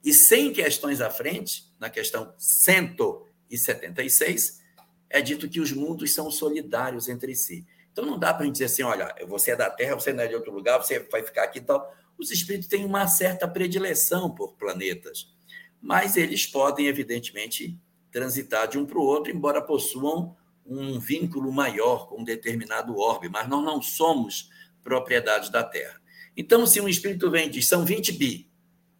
[0.05, 4.61] E sem questões à frente, na questão 176,
[5.09, 7.67] é dito que os mundos são solidários entre si.
[7.93, 10.23] Então não dá para a gente dizer assim, olha, você é da Terra, você não
[10.23, 11.95] é de outro lugar, você vai ficar aqui e tal.
[12.17, 15.35] Os espíritos têm uma certa predileção por planetas,
[15.81, 17.79] mas eles podem, evidentemente,
[18.13, 23.29] transitar de um para o outro, embora possuam um vínculo maior com um determinado orbe,
[23.29, 24.51] mas nós não somos
[24.83, 26.01] propriedade da Terra.
[26.37, 28.50] Então, se um espírito vem e diz são 20 bi,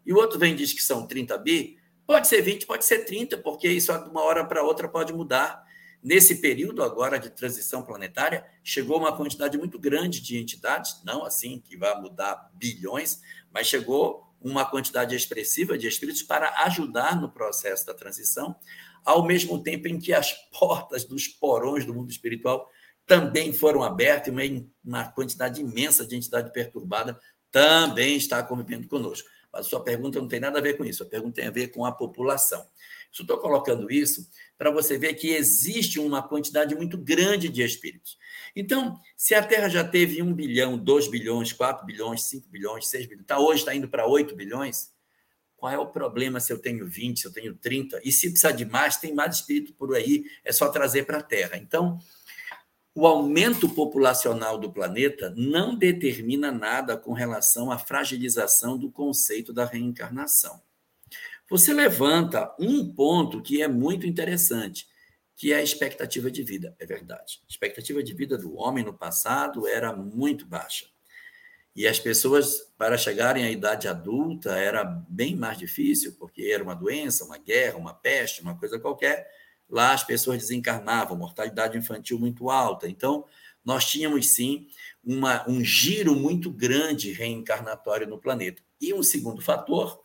[0.05, 3.05] e o outro vem e diz que são 30 bi, pode ser 20, pode ser
[3.05, 5.65] 30, porque isso de uma hora para outra pode mudar.
[6.03, 11.61] Nesse período agora de transição planetária, chegou uma quantidade muito grande de entidades, não assim
[11.61, 13.21] que vai mudar bilhões,
[13.53, 18.57] mas chegou uma quantidade expressiva de espíritos para ajudar no processo da transição,
[19.05, 22.69] ao mesmo tempo em que as portas dos porões do mundo espiritual
[23.07, 27.19] também foram abertas e uma, quantidade imensa de entidade perturbada
[27.51, 29.29] também está convivendo conosco.
[29.53, 31.69] Mas sua pergunta não tem nada a ver com isso, a pergunta tem a ver
[31.69, 32.65] com a população.
[33.13, 38.17] Estou colocando isso para você ver que existe uma quantidade muito grande de espíritos.
[38.55, 43.07] Então, se a Terra já teve 1 bilhão, 2 bilhões, 4 bilhões, 5 bilhões, 6
[43.07, 44.93] bilhões, tá, hoje está indo para 8 bilhões,
[45.61, 48.01] Qual é o problema se eu tenho 20, se eu tenho 30?
[48.03, 51.23] E se precisar de mais, tem mais espírito por aí, é só trazer para a
[51.23, 51.59] Terra.
[51.59, 51.99] Então,
[52.95, 59.65] o aumento populacional do planeta não determina nada com relação à fragilização do conceito da
[59.65, 60.61] reencarnação.
[61.49, 64.89] Você levanta um ponto que é muito interessante,
[65.35, 66.77] que é a expectativa de vida.
[66.79, 67.41] É verdade.
[67.45, 70.87] A expectativa de vida do homem no passado era muito baixa.
[71.75, 76.75] E as pessoas, para chegarem à idade adulta, era bem mais difícil, porque era uma
[76.75, 79.29] doença, uma guerra, uma peste, uma coisa qualquer.
[79.71, 82.89] Lá as pessoas desencarnavam, mortalidade infantil muito alta.
[82.89, 83.25] Então,
[83.65, 84.69] nós tínhamos sim
[85.05, 88.63] uma, um giro muito grande reencarnatório no planeta.
[88.81, 90.03] E um segundo fator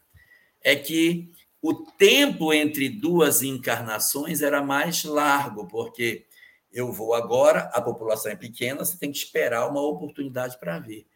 [0.61, 6.25] é que o tempo entre duas encarnações era mais largo, porque
[6.71, 11.07] eu vou agora, a população é pequena, você tem que esperar uma oportunidade para vir.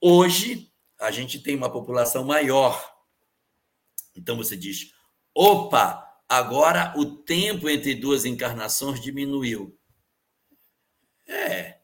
[0.00, 2.96] Hoje, a gente tem uma população maior.
[4.14, 4.92] Então você diz:
[5.34, 9.76] opa, agora o tempo entre duas encarnações diminuiu.
[11.26, 11.78] É,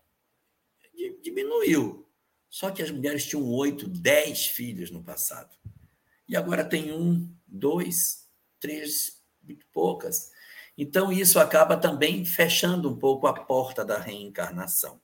[1.22, 2.06] diminuiu.
[2.48, 5.56] Só que as mulheres tinham oito, dez filhos no passado.
[6.28, 8.28] E agora tem um, dois,
[8.60, 10.30] três, muito poucas.
[10.76, 15.00] Então, isso acaba também fechando um pouco a porta da reencarnação.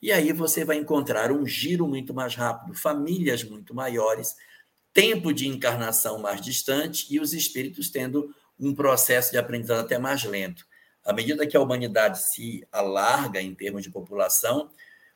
[0.00, 4.34] E aí você vai encontrar um giro muito mais rápido, famílias muito maiores,
[4.92, 10.24] tempo de encarnação mais distante e os espíritos tendo um processo de aprendizado até mais
[10.24, 10.66] lento.
[11.04, 14.70] À medida que a humanidade se alarga em termos de população,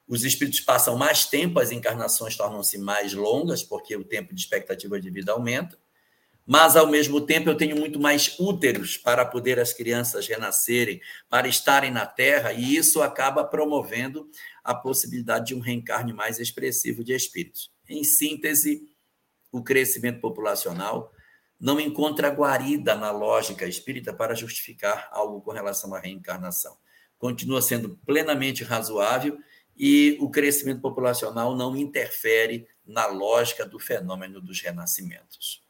[0.07, 5.01] os espíritos passam mais tempo, as encarnações tornam-se mais longas, porque o tempo de expectativa
[5.01, 5.79] de vida aumenta,
[6.45, 11.47] mas ao mesmo tempo eu tenho muito mais úteros para poder as crianças renascerem, para
[11.47, 14.29] estarem na Terra, e isso acaba promovendo
[14.65, 17.71] a possibilidade de um reencarne mais expressivo de espíritos.
[17.89, 18.89] Em síntese,
[19.53, 21.13] o crescimento populacional
[21.61, 26.77] não encontra guarida na lógica espírita para justificar algo com relação à reencarnação.
[27.19, 29.39] Continua sendo plenamente razoável
[29.77, 35.63] e o crescimento populacional não interfere na lógica do fenômeno dos renascimentos.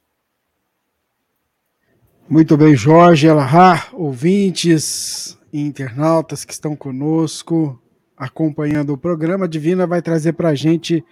[2.28, 7.82] Muito bem, Jorge Elahar, ouvintes e internautas que estão conosco,
[8.16, 9.48] acompanhando o programa.
[9.48, 11.04] Divina vai trazer para a gente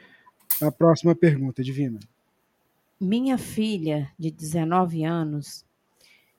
[0.62, 1.98] a próxima pergunta, Divina.
[3.00, 5.64] Minha filha, de 19 anos,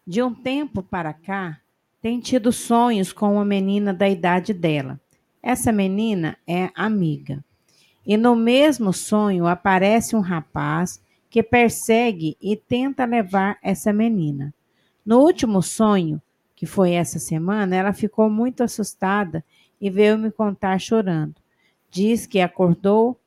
[0.06, 1.58] de um tempo para cá,
[2.02, 5.00] tem tido sonhos com uma menina da idade dela.
[5.42, 7.42] Essa menina é amiga.
[8.06, 14.54] E no mesmo sonho aparece um rapaz que persegue e tenta levar essa menina.
[15.06, 16.22] No último sonho,
[16.58, 19.46] que foi essa semana, ela ficou muito assustada
[19.80, 21.36] e veio me contar chorando.
[21.90, 23.18] Diz que acordou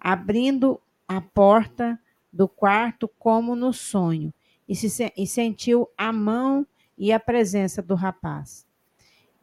[0.00, 2.00] abrindo a porta
[2.32, 4.32] do quarto como no sonho
[4.68, 6.66] e, se, e sentiu a mão
[6.96, 8.66] e a presença do rapaz.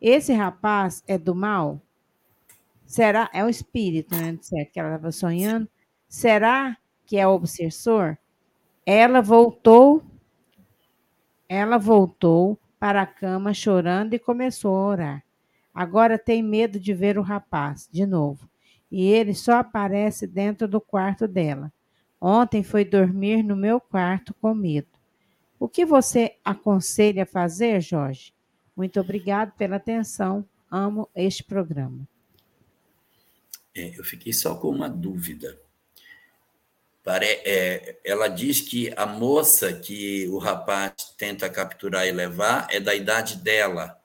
[0.02, 1.82] Esse rapaz é do mal?
[2.86, 3.30] Será?
[3.34, 4.38] É o espírito, né?
[4.42, 5.68] Certo, que ela estava sonhando.
[6.08, 8.18] Será que é o obsessor?
[8.86, 10.04] Ela voltou,
[11.48, 15.24] ela voltou para a cama chorando e começou a orar.
[15.74, 18.50] Agora tem medo de ver o rapaz de novo.
[18.92, 21.72] E ele só aparece dentro do quarto dela.
[22.22, 24.88] Ontem foi dormir no meu quarto com medo.
[25.60, 28.34] O que você aconselha fazer, Jorge?
[28.76, 30.46] Muito obrigado pela atenção.
[30.72, 32.08] Amo este programa.
[33.76, 35.60] É, eu fiquei só com uma dúvida.
[37.04, 42.80] Pare, é, ela diz que a moça que o rapaz tenta capturar e levar é
[42.80, 44.00] da idade dela.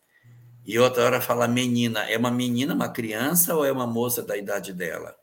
[0.64, 2.08] E outra hora fala menina.
[2.10, 5.14] É uma menina, uma criança ou é uma moça da idade dela?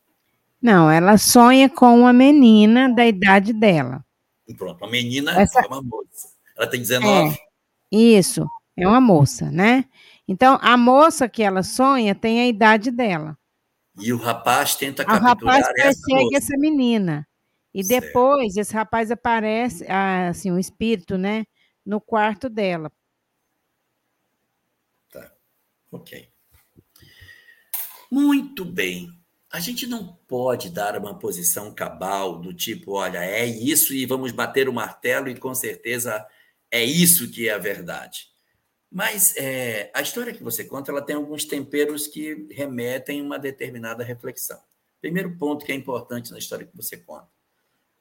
[0.62, 4.06] Não, ela sonha com uma menina da idade dela.
[4.58, 5.62] Pronto, uma menina Essa...
[5.62, 6.30] é uma moça.
[6.58, 7.34] Ela tem 19.
[7.34, 7.38] É,
[7.92, 8.46] isso,
[8.78, 9.86] é uma moça, né?
[10.28, 13.38] Então, a moça que ela sonha tem a idade dela.
[14.00, 17.28] E o rapaz tenta capturar o rapaz persegue essa, essa menina.
[17.74, 18.06] E certo.
[18.06, 21.46] depois esse rapaz aparece, assim, um espírito, né,
[21.86, 22.92] no quarto dela.
[25.10, 25.32] Tá.
[25.92, 26.30] OK.
[28.12, 29.21] Muito bem.
[29.52, 34.32] A gente não pode dar uma posição cabal do tipo, olha, é isso e vamos
[34.32, 36.26] bater o martelo e com certeza
[36.72, 38.30] é isso que é a verdade.
[38.90, 43.38] Mas é, a história que você conta ela tem alguns temperos que remetem a uma
[43.38, 44.60] determinada reflexão.
[45.02, 47.28] Primeiro ponto que é importante na história que você conta,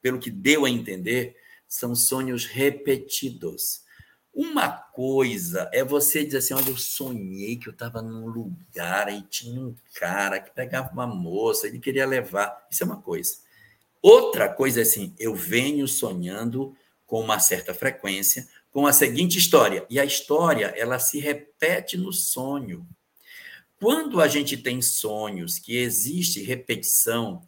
[0.00, 1.36] pelo que deu a entender,
[1.66, 3.82] são sonhos repetidos.
[4.32, 9.22] Uma coisa é você dizer assim: olha, eu sonhei que eu estava num lugar e
[9.22, 12.66] tinha um cara que pegava uma moça, ele queria levar.
[12.70, 13.38] Isso é uma coisa.
[14.00, 16.74] Outra coisa é assim: eu venho sonhando
[17.06, 19.84] com uma certa frequência, com a seguinte história.
[19.90, 22.86] E a história, ela se repete no sonho.
[23.80, 27.42] Quando a gente tem sonhos que existe repetição,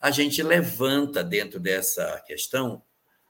[0.00, 2.82] a gente levanta dentro dessa questão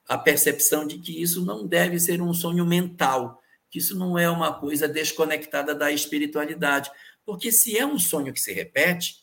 [0.08, 3.40] a percepção de que isso não deve ser um sonho mental,
[3.70, 6.90] que isso não é uma coisa desconectada da espiritualidade.
[7.26, 9.22] Porque se é um sonho que se repete,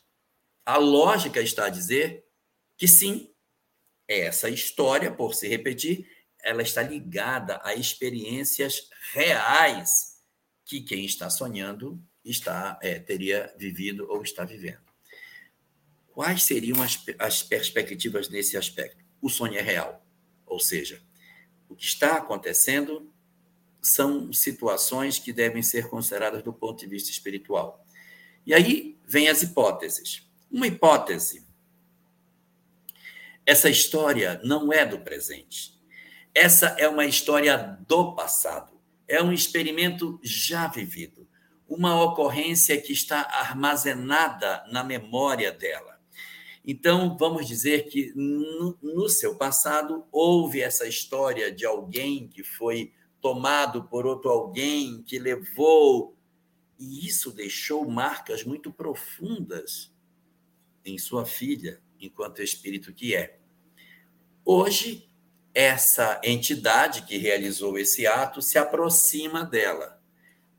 [0.63, 2.23] a lógica está a dizer
[2.77, 3.31] que sim,
[4.07, 6.07] essa história, por se repetir,
[6.43, 10.21] ela está ligada a experiências reais
[10.63, 14.85] que quem está sonhando está é, teria vivido ou está vivendo.
[16.07, 19.03] Quais seriam as, as perspectivas nesse aspecto?
[19.19, 20.04] O sonho é real,
[20.45, 21.01] ou seja,
[21.69, 23.11] o que está acontecendo
[23.81, 27.85] são situações que devem ser consideradas do ponto de vista espiritual.
[28.45, 30.27] E aí vem as hipóteses.
[30.51, 31.45] Uma hipótese.
[33.45, 35.75] Essa história não é do presente.
[36.35, 38.77] Essa é uma história do passado,
[39.07, 41.25] é um experimento já vivido,
[41.65, 45.94] uma ocorrência que está armazenada na memória dela.
[46.67, 52.91] Então, vamos dizer que no, no, seu passado houve essa história de alguém que foi
[53.21, 56.17] tomado por outro alguém, que levou,
[56.79, 59.93] e isso deixou marcas muito profundas
[60.83, 63.39] em sua filha, enquanto espírito que é.
[64.43, 65.07] Hoje,
[65.53, 70.01] essa entidade que realizou esse ato se aproxima dela.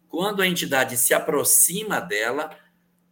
[0.09, 2.57] Quando a entidade se aproxima dela,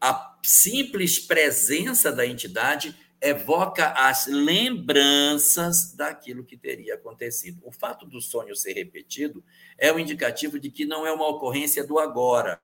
[0.01, 7.61] a simples presença da entidade evoca as lembranças daquilo que teria acontecido.
[7.65, 9.43] O fato do sonho ser repetido
[9.79, 12.61] é um indicativo de que não é uma ocorrência do agora,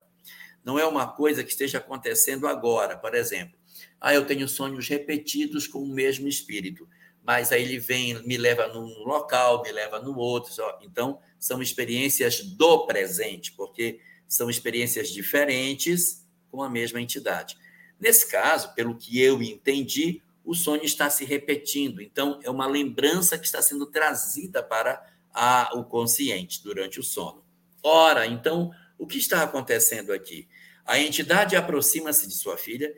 [0.62, 2.96] não é uma coisa que esteja acontecendo agora.
[2.96, 3.58] Por exemplo,
[4.00, 6.86] ah, eu tenho sonhos repetidos com o mesmo espírito
[7.22, 10.52] mas aí ele vem, me leva num local, me leva no outro.
[10.82, 17.56] Então, são experiências do presente, porque são experiências diferentes com a mesma entidade.
[18.00, 22.00] Nesse caso, pelo que eu entendi, o sonho está se repetindo.
[22.00, 27.44] Então, é uma lembrança que está sendo trazida para a, o consciente durante o sono.
[27.82, 30.48] Ora, então, o que está acontecendo aqui?
[30.84, 32.92] A entidade aproxima-se de sua filha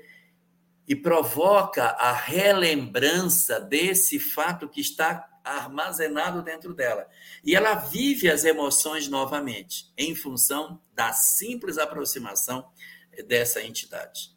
[0.86, 7.06] e provoca a relembrança desse fato que está armazenado dentro dela.
[7.44, 12.68] E ela vive as emoções novamente, em função da simples aproximação
[13.26, 14.32] dessa entidade.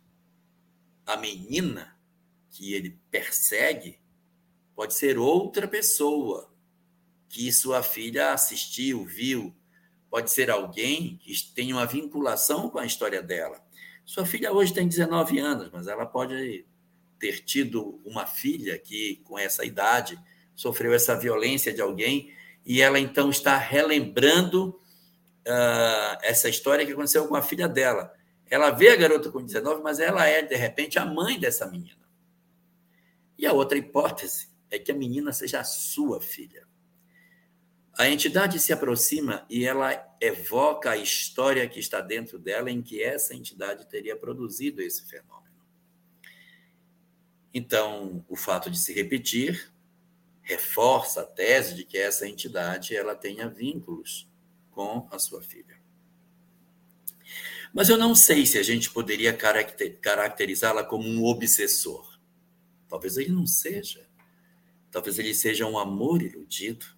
[1.05, 1.95] A menina
[2.49, 3.99] que ele persegue
[4.75, 6.51] pode ser outra pessoa
[7.29, 9.53] que sua filha assistiu, viu,
[10.09, 13.61] pode ser alguém que tem uma vinculação com a história dela.
[14.05, 16.65] Sua filha hoje tem 19 anos, mas ela pode
[17.19, 20.17] ter tido uma filha que, com essa idade,
[20.55, 22.33] sofreu essa violência de alguém
[22.65, 28.13] e ela então está relembrando uh, essa história que aconteceu com a filha dela.
[28.49, 32.05] Ela vê a garota com 19, mas ela é, de repente, a mãe dessa menina.
[33.37, 36.67] E a outra hipótese é que a menina seja a sua filha.
[37.97, 43.01] A entidade se aproxima e ela evoca a história que está dentro dela em que
[43.01, 45.45] essa entidade teria produzido esse fenômeno.
[47.53, 49.73] Então, o fato de se repetir
[50.41, 54.29] reforça a tese de que essa entidade ela tenha vínculos
[54.71, 55.74] com a sua filha.
[57.75, 59.37] Mas eu não sei se a gente poderia
[60.01, 62.17] caracterizá-la como um obsessor.
[62.89, 64.07] Talvez ele não seja.
[64.89, 66.95] Talvez ele seja um amor iludido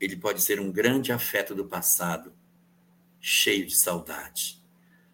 [0.00, 2.32] ele pode ser um grande afeto do passado,
[3.20, 4.58] cheio de saudade.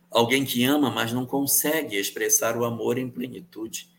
[0.09, 3.91] Alguém que ama, mas não consegue expressar o amor em plenitude,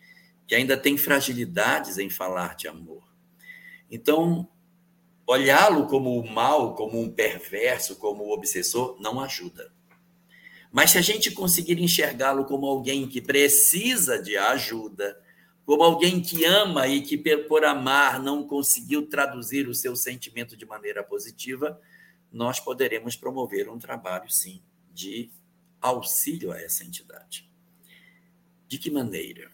[0.47, 3.03] que ainda tem fragilidades em falar de amor.
[3.91, 4.47] Então,
[5.28, 9.74] olhá-lo como o mal, como um perverso, como um obsessor, não ajuda.
[10.78, 15.19] Mas se a gente conseguir enxergá-lo como alguém que precisa de ajuda,
[15.65, 20.67] como alguém que ama e que, por amar, não conseguiu traduzir o seu sentimento de
[20.67, 21.82] maneira positiva,
[22.32, 24.61] nós poderemos promover um trabalho, sim,
[24.93, 25.32] de
[25.82, 27.49] auxílio a essa entidade.
[28.67, 29.49] De que maneira?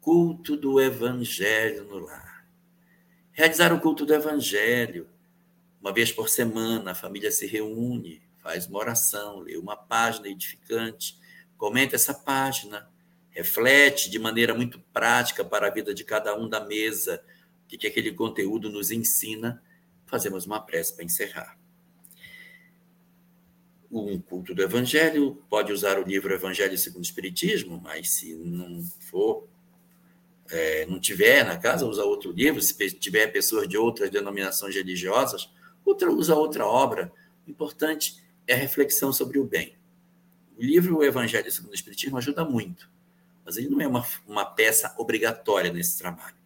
[0.00, 2.44] Culto do Evangelho no lar.
[3.30, 5.08] Realizar o culto do Evangelho.
[5.80, 11.18] Uma vez por semana, a família se reúne, faz uma oração, lê uma página edificante,
[11.56, 12.90] comenta essa página,
[13.30, 17.22] reflete de maneira muito prática para a vida de cada um da mesa
[17.64, 19.62] o que, que aquele conteúdo nos ensina,
[20.06, 21.58] fazemos uma prece para encerrar.
[23.90, 28.82] Um culto do Evangelho pode usar o livro Evangelho segundo o Espiritismo, mas se não
[29.10, 29.48] for
[30.50, 32.60] é, não tiver na casa, usa outro livro.
[32.60, 35.50] Se tiver pessoas de outras denominações religiosas,
[35.84, 37.10] outra usa outra obra.
[37.46, 39.76] O importante é a reflexão sobre o bem.
[40.56, 42.90] O livro O Evangelho segundo o Espiritismo ajuda muito,
[43.44, 46.36] mas ele não é uma, uma peça obrigatória nesse trabalho.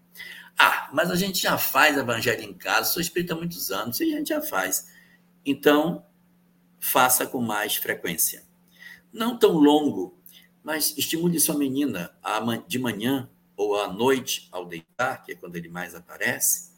[0.58, 4.14] Ah, mas a gente já faz Evangelho em casa, sou espírita há muitos anos, e
[4.14, 4.90] a gente já faz.
[5.44, 6.04] Então,
[6.80, 8.44] faça com mais frequência.
[9.12, 10.18] Não tão longo,
[10.62, 12.16] mas estimule sua menina
[12.66, 16.72] de manhã ou à noite, ao deitar, que é quando ele mais aparece,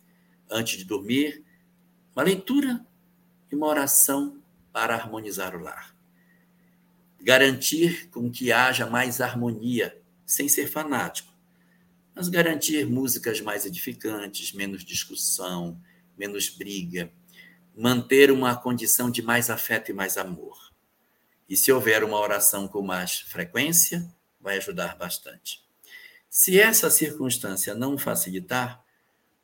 [0.50, 1.44] antes de dormir,
[2.14, 2.84] uma leitura
[3.50, 4.37] e uma oração
[4.78, 5.92] para harmonizar o lar.
[7.20, 11.36] Garantir com que haja mais harmonia, sem ser fanático,
[12.14, 15.82] mas garantir músicas mais edificantes, menos discussão,
[16.16, 17.12] menos briga,
[17.76, 20.72] manter uma condição de mais afeto e mais amor.
[21.48, 24.08] E se houver uma oração com mais frequência,
[24.40, 25.60] vai ajudar bastante.
[26.30, 28.80] Se essa circunstância não facilitar,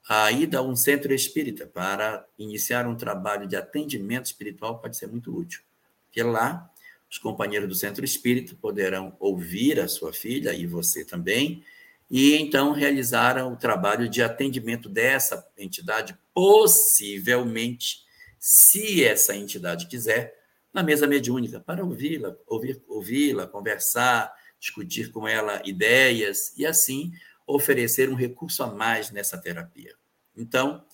[0.08, 5.06] a ida a um centro espírita para iniciar um trabalho de atendimento espiritual pode ser
[5.06, 5.62] muito útil.
[6.06, 6.70] Porque lá,
[7.10, 11.64] os companheiros do centro espírita poderão ouvir a sua filha e você também,
[12.10, 18.04] e então realizar o trabalho de atendimento dessa entidade, possivelmente,
[18.38, 20.38] se essa entidade quiser,
[20.72, 24.30] na mesa mediúnica, para ouvi-la, ouvir, ouvi-la, conversar,
[24.60, 27.12] discutir com ela ideias e assim
[27.46, 29.94] oferecer um recurso a mais nessa terapia.
[30.36, 30.84] Então,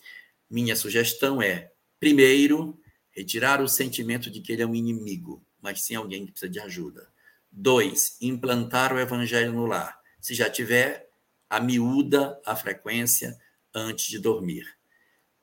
[0.48, 2.78] minha sugestão é, primeiro,
[3.10, 6.60] retirar o sentimento de que ele é um inimigo, mas sim alguém que precisa de
[6.60, 7.08] ajuda.
[7.50, 10.00] Dois, implantar o evangelho no lar.
[10.20, 11.08] Se já tiver,
[11.48, 13.36] a miúda a frequência
[13.74, 14.66] antes de dormir.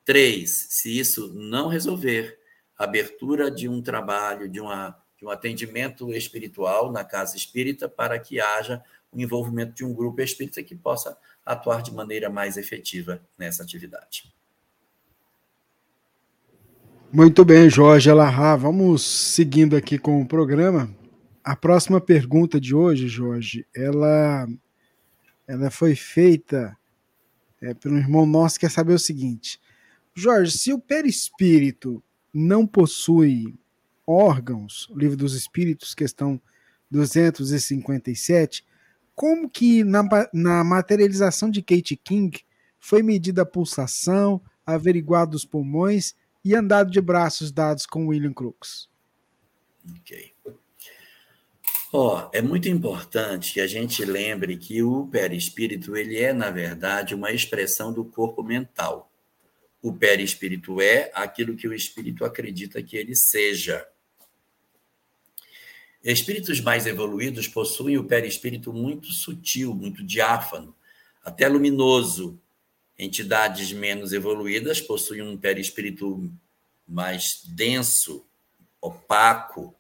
[0.06, 2.40] Três, se isso não resolver,
[2.78, 8.40] abertura de um trabalho, de uma de um atendimento espiritual na casa espírita para que
[8.40, 8.84] haja
[9.18, 14.32] o envolvimento de um grupo espírita que possa atuar de maneira mais efetiva nessa atividade.
[17.12, 18.56] Muito bem, Jorge Alahá.
[18.56, 20.94] Vamos seguindo aqui com o programa.
[21.44, 24.48] A próxima pergunta de hoje, Jorge, ela,
[25.48, 26.78] ela foi feita
[27.62, 29.60] é, pelo irmão nosso que quer saber o seguinte.
[30.14, 32.04] Jorge, se o perispírito
[32.34, 33.56] não possui
[34.06, 36.40] órgãos, livro dos Espíritos, questão
[36.92, 38.67] 257,
[39.18, 42.40] como que na, na materialização de Kate King
[42.80, 46.14] foi medida a pulsação, averiguado os pulmões
[46.46, 48.88] e andado de braços dados com William Crookes?
[50.00, 50.34] Ok.
[51.92, 57.16] oh, é muito importante que a gente lembre que o perispírito ele é, na verdade,
[57.16, 59.12] uma expressão do corpo mental.
[59.82, 63.84] O perispírito é aquilo que o espírito acredita que ele seja.
[66.04, 70.76] Espíritos mais evoluídos possuem o perispírito muito sutil, muito diáfano,
[71.24, 72.40] até luminoso.
[72.98, 76.32] Entidades menos evoluídas possuem um perispírito
[76.88, 78.26] mais denso,
[78.82, 79.76] opaco,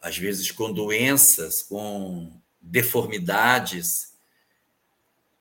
[0.00, 4.14] às vezes com doenças, com deformidades.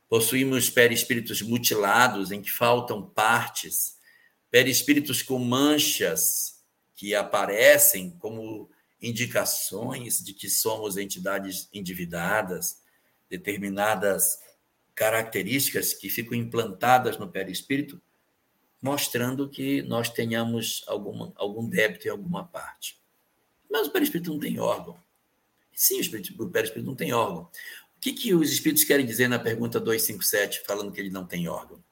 [0.07, 3.97] Possuímos perispíritos mutilados, em que faltam partes,
[4.49, 6.63] perispíritos com manchas
[6.95, 8.69] que aparecem como
[9.01, 12.81] indicações de que somos entidades endividadas,
[13.29, 14.39] determinadas
[14.93, 18.01] características que ficam implantadas no perispírito,
[18.81, 22.97] mostrando que nós tenhamos alguma, algum débito em alguma parte.
[23.69, 24.97] Mas o perispírito não tem órgão.
[25.73, 27.49] Sim, o, perispírito não tem órgão.
[27.97, 31.47] O que, que os espíritos querem dizer na pergunta 257, falando que ele não tem
[31.49, 31.83] órgão?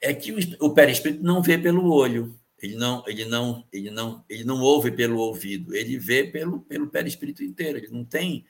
[0.00, 4.44] É que o perispírito não vê pelo olho, ele não, ele não, ele não, ele
[4.44, 7.78] não ouve pelo ouvido, ele vê pelo pelo perispírito inteiro.
[7.78, 8.46] Ele não tem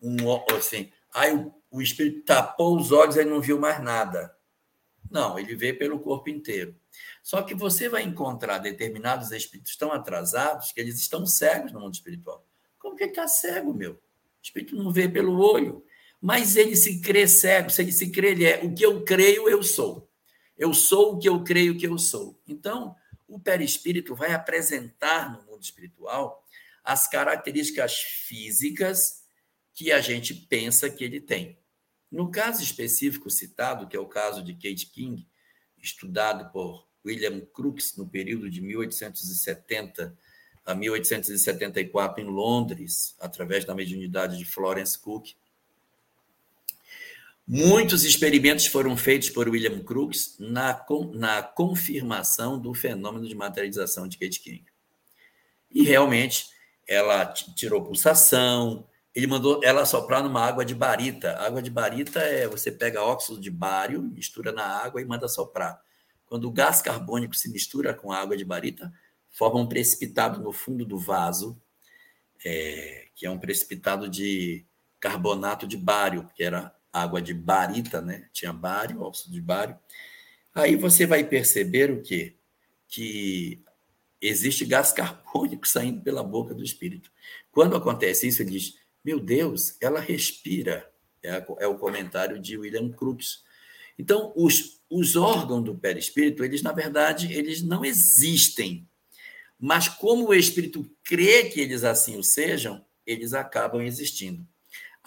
[0.00, 0.16] um
[0.56, 4.36] assim, aí o, o espírito tapou os olhos e não viu mais nada.
[5.10, 6.76] Não, ele vê pelo corpo inteiro.
[7.22, 11.94] Só que você vai encontrar determinados espíritos tão atrasados que eles estão cegos no mundo
[11.94, 12.46] espiritual.
[12.78, 13.92] Como que está cego, meu?
[13.92, 14.00] O
[14.42, 15.84] espírito não vê pelo olho.
[16.20, 19.48] Mas ele se crê cego, se ele se crê, ele é o que eu creio,
[19.48, 20.08] eu sou.
[20.56, 22.40] Eu sou o que eu creio que eu sou.
[22.46, 22.94] Então,
[23.28, 26.44] o perispírito vai apresentar no mundo espiritual
[26.82, 29.22] as características físicas
[29.74, 31.58] que a gente pensa que ele tem.
[32.10, 35.28] No caso específico citado, que é o caso de Kate King,
[35.76, 40.16] estudado por William Crookes no período de 1870
[40.64, 45.34] a 1874 em Londres, através da mediunidade de Florence Cook,
[47.50, 50.84] Muitos experimentos foram feitos por William Crookes na,
[51.14, 54.66] na confirmação do fenômeno de materialização de Kate King.
[55.70, 56.44] E realmente
[56.86, 61.38] ela tirou pulsação, ele mandou ela soprar numa água de barita.
[61.38, 65.80] água de barita é você pega óxido de bário, mistura na água e manda soprar.
[66.26, 68.92] Quando o gás carbônico se mistura com a água de barita,
[69.30, 71.58] forma um precipitado no fundo do vaso,
[72.44, 74.66] é, que é um precipitado de
[75.00, 78.28] carbonato de bário, que era água de barita, né?
[78.32, 79.78] Tinha bário, óxido de bário.
[80.54, 82.36] Aí você vai perceber o quê?
[82.88, 83.62] Que
[84.20, 87.10] existe gás carbônico saindo pela boca do espírito.
[87.50, 88.74] Quando acontece isso, ele diz:
[89.04, 90.90] Meu Deus, ela respira.
[91.22, 93.42] É, é o comentário de William Crookes.
[93.98, 98.88] Então, os, os órgãos do perispírito, eles, na verdade, eles não existem.
[99.58, 104.46] Mas como o espírito crê que eles assim o sejam, eles acabam existindo.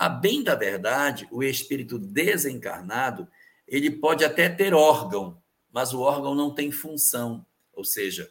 [0.02, 3.28] A bem da verdade, o espírito desencarnado,
[3.68, 5.40] ele pode até ter órgão,
[5.72, 7.46] mas o órgão não tem função.
[7.72, 8.28] Ou seja,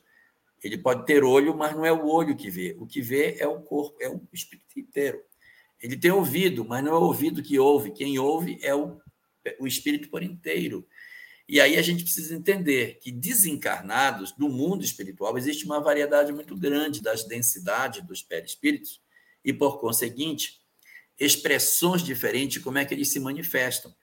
[0.65, 2.77] ele pode ter olho, mas não é o olho que vê.
[2.77, 5.23] O que vê é o corpo, é o espírito inteiro.
[5.81, 7.93] Ele tem ouvido, mas não é o ouvido que ouve.
[7.93, 9.01] Quem ouve é o,
[9.61, 10.85] o espírito por inteiro.
[11.49, 16.57] E aí a gente precisa entender que desencarnados do mundo espiritual existe uma variedade muito
[16.57, 19.01] grande das densidades dos perispíritos
[19.45, 20.60] e, por conseguinte,
[21.21, 23.95] expressões diferentes, como é que eles se manifestam.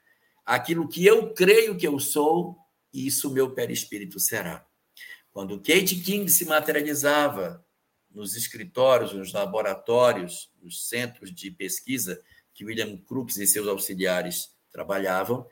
[0.46, 2.56] Aquilo que eu creio que eu sou,
[2.94, 4.64] isso meu perispírito será.
[5.30, 7.64] Quando Kate King se materializava
[8.10, 12.22] nos escritórios, nos laboratórios, nos centros de pesquisa
[12.54, 15.46] que William Crookes e seus auxiliares trabalhavam,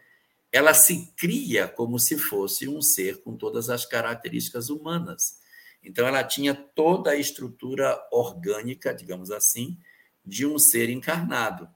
[0.51, 5.39] ela se cria como se fosse um ser com todas as características humanas.
[5.83, 9.79] Então, ela tinha toda a estrutura orgânica, digamos assim,
[10.27, 11.68] de um ser encarnado.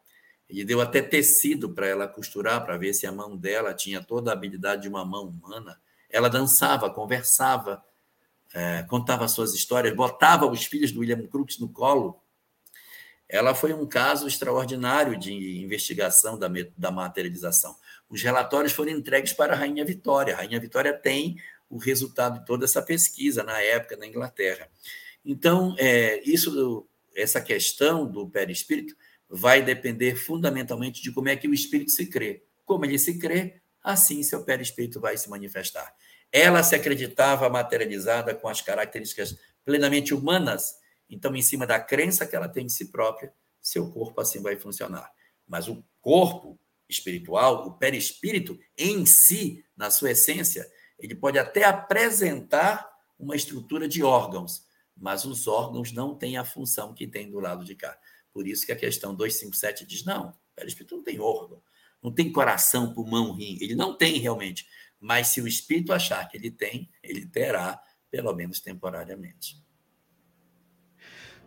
[0.48, 4.30] Ele deu até tecido para ela costurar, para ver se a mão dela tinha toda
[4.30, 5.80] a habilidade de uma mão humana.
[6.10, 7.82] Ela dançava, conversava,
[8.52, 12.20] é, contava suas histórias, botava os filhos do William Crookes no colo.
[13.28, 17.76] Ela foi um caso extraordinário de investigação da, da materialização.
[18.08, 20.34] Os relatórios foram entregues para a Rainha Vitória.
[20.34, 21.36] A Rainha Vitória tem
[21.68, 24.68] o resultado de toda essa pesquisa na época na Inglaterra.
[25.24, 28.94] Então, é, isso, essa questão do perispírito
[29.28, 32.44] vai depender fundamentalmente de como é que o espírito se crê.
[32.64, 35.94] Como ele se crê, assim seu perispírito vai se manifestar.
[36.32, 42.36] Ela se acreditava materializada com as características plenamente humanas, então, em cima da crença que
[42.36, 45.10] ela tem em si própria, seu corpo assim vai funcionar.
[45.46, 46.58] Mas o corpo
[46.88, 52.88] espiritual, o perispírito em si, na sua essência, ele pode até apresentar
[53.18, 54.64] uma estrutura de órgãos,
[55.00, 57.98] mas os órgãos não têm a função que tem do lado de cá.
[58.32, 61.62] Por isso que a questão 257 diz: não, o perispírito não tem órgão,
[62.02, 64.66] não tem coração, pulmão, rim, ele não tem realmente.
[65.00, 69.58] Mas se o espírito achar que ele tem, ele terá, pelo menos temporariamente.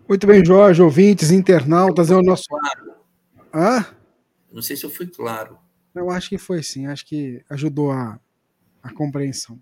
[0.10, 2.46] Muito bem, Jorge, ouvintes, internautas, é o nosso.
[2.50, 2.96] Claro.
[3.54, 3.96] Hã?
[4.52, 5.60] Não sei se eu fui claro.
[5.94, 8.20] Eu acho que foi sim, acho que ajudou a,
[8.82, 9.62] a compreensão.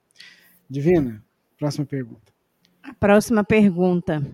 [0.69, 1.23] Divina,
[1.57, 2.31] próxima pergunta.
[2.83, 4.25] A próxima pergunta.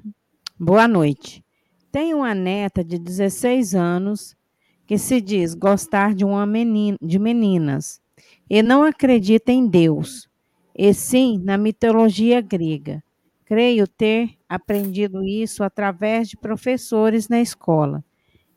[0.57, 1.43] Boa noite.
[1.91, 4.37] Tenho uma neta de 16 anos
[4.85, 8.01] que se diz gostar de uma menina, de meninas
[8.49, 10.29] e não acredita em Deus,
[10.73, 13.03] e sim na mitologia grega.
[13.43, 18.01] Creio ter aprendido isso através de professores na escola.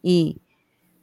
[0.04, 0.36] E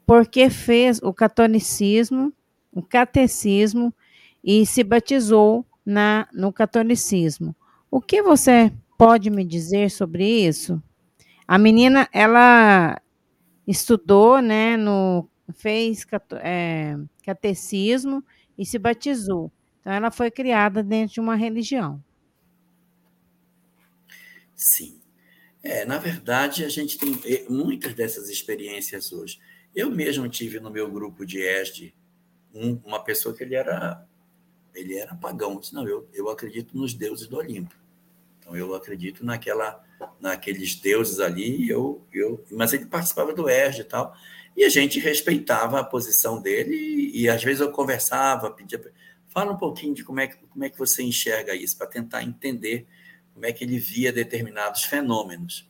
[0.05, 2.31] porque fez o catolicismo,
[2.71, 3.93] o catecismo
[4.41, 7.53] e se batizou na no catolicismo.
[7.89, 10.81] O que você pode me dizer sobre isso?
[11.47, 13.01] A menina, ela
[13.65, 16.05] estudou, né, no fez
[16.41, 18.23] é, catecismo
[18.57, 19.51] e se batizou.
[19.79, 22.03] Então, ela foi criada dentro de uma religião.
[24.53, 24.99] Sim.
[25.63, 29.39] É, na verdade, a gente tem eh, muitas dessas experiências hoje.
[29.75, 31.93] Eu mesmo tive no meu grupo de ESD
[32.53, 34.06] um, uma pessoa que ele era
[34.77, 35.59] ele era pagão.
[35.59, 37.75] Disse, não, eu, eu acredito nos deuses do Olimpo.
[38.39, 39.83] Então, eu acredito naquela,
[40.19, 44.15] naqueles deuses ali, eu, eu, mas ele participava do ESD e tal.
[44.55, 48.81] E a gente respeitava a posição dele e, e às vezes eu conversava, pedia,
[49.27, 52.23] fala um pouquinho de como é que, como é que você enxerga isso, para tentar
[52.23, 52.87] entender
[53.33, 55.69] como é que ele via determinados fenômenos.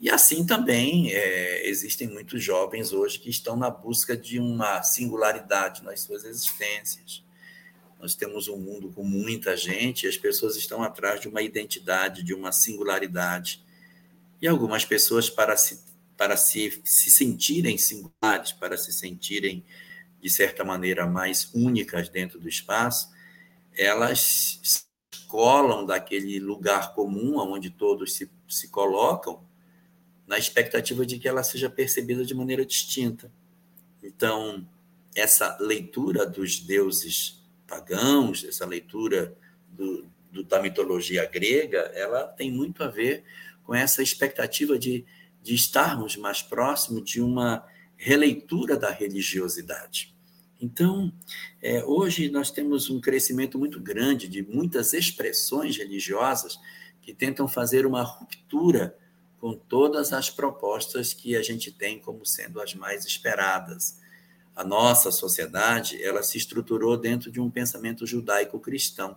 [0.00, 5.82] E assim também é, existem muitos jovens hoje que estão na busca de uma singularidade
[5.82, 7.24] nas suas existências.
[7.98, 12.22] Nós temos um mundo com muita gente e as pessoas estão atrás de uma identidade,
[12.22, 13.64] de uma singularidade.
[14.40, 15.88] E algumas pessoas, para se
[16.18, 19.64] para se, se sentirem singulares, para se sentirem,
[20.20, 23.08] de certa maneira, mais únicas dentro do espaço,
[23.72, 24.82] elas se
[25.28, 29.46] colam daquele lugar comum onde todos se, se colocam,
[30.26, 33.32] na expectativa de que ela seja percebida de maneira distinta.
[34.02, 34.68] Então,
[35.14, 37.37] essa leitura dos deuses
[37.68, 39.36] pagãos, essa leitura
[39.68, 43.22] do, do, da mitologia grega, ela tem muito a ver
[43.62, 45.04] com essa expectativa de,
[45.42, 47.64] de estarmos mais próximos de uma
[47.96, 50.16] releitura da religiosidade.
[50.60, 51.12] Então,
[51.62, 56.58] é, hoje nós temos um crescimento muito grande de muitas expressões religiosas
[57.00, 58.96] que tentam fazer uma ruptura
[59.38, 64.00] com todas as propostas que a gente tem como sendo as mais esperadas.
[64.58, 69.16] A nossa sociedade, ela se estruturou dentro de um pensamento judaico-cristão.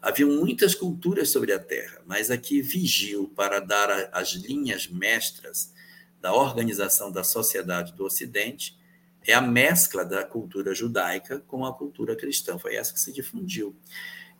[0.00, 5.74] Havia muitas culturas sobre a Terra, mas aqui vigiu para dar as linhas mestras
[6.20, 8.78] da organização da sociedade do Ocidente
[9.26, 12.56] é a mescla da cultura judaica com a cultura cristã.
[12.60, 13.74] Foi essa que se difundiu.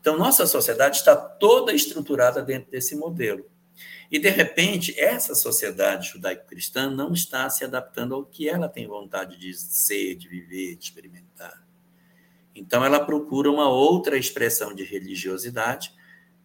[0.00, 3.50] Então, nossa sociedade está toda estruturada dentro desse modelo.
[4.10, 9.38] E, de repente, essa sociedade judaico-cristã não está se adaptando ao que ela tem vontade
[9.38, 11.62] de ser, de viver, de experimentar.
[12.54, 15.92] Então, ela procura uma outra expressão de religiosidade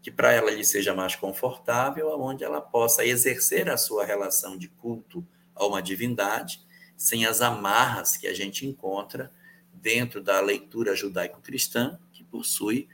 [0.02, 4.68] que para ela lhe seja mais confortável, onde ela possa exercer a sua relação de
[4.68, 6.60] culto a uma divindade,
[6.98, 9.32] sem as amarras que a gente encontra
[9.74, 12.90] dentro da leitura judaico-cristã, que possui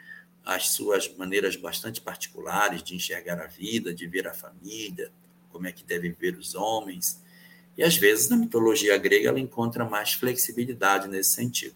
[0.45, 5.11] as suas maneiras bastante particulares de enxergar a vida, de ver a família,
[5.51, 7.21] como é que devem ver os homens.
[7.77, 11.75] E às vezes na mitologia grega ela encontra mais flexibilidade nesse sentido.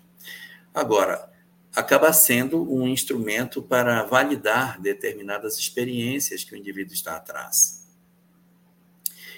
[0.73, 1.31] Agora,
[1.75, 7.87] acaba sendo um instrumento para validar determinadas experiências que o indivíduo está atrás.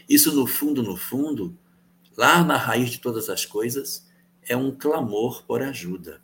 [0.07, 1.57] Isso, no fundo, no fundo,
[2.15, 4.05] lá na raiz de todas as coisas,
[4.43, 6.21] é um clamor por ajuda.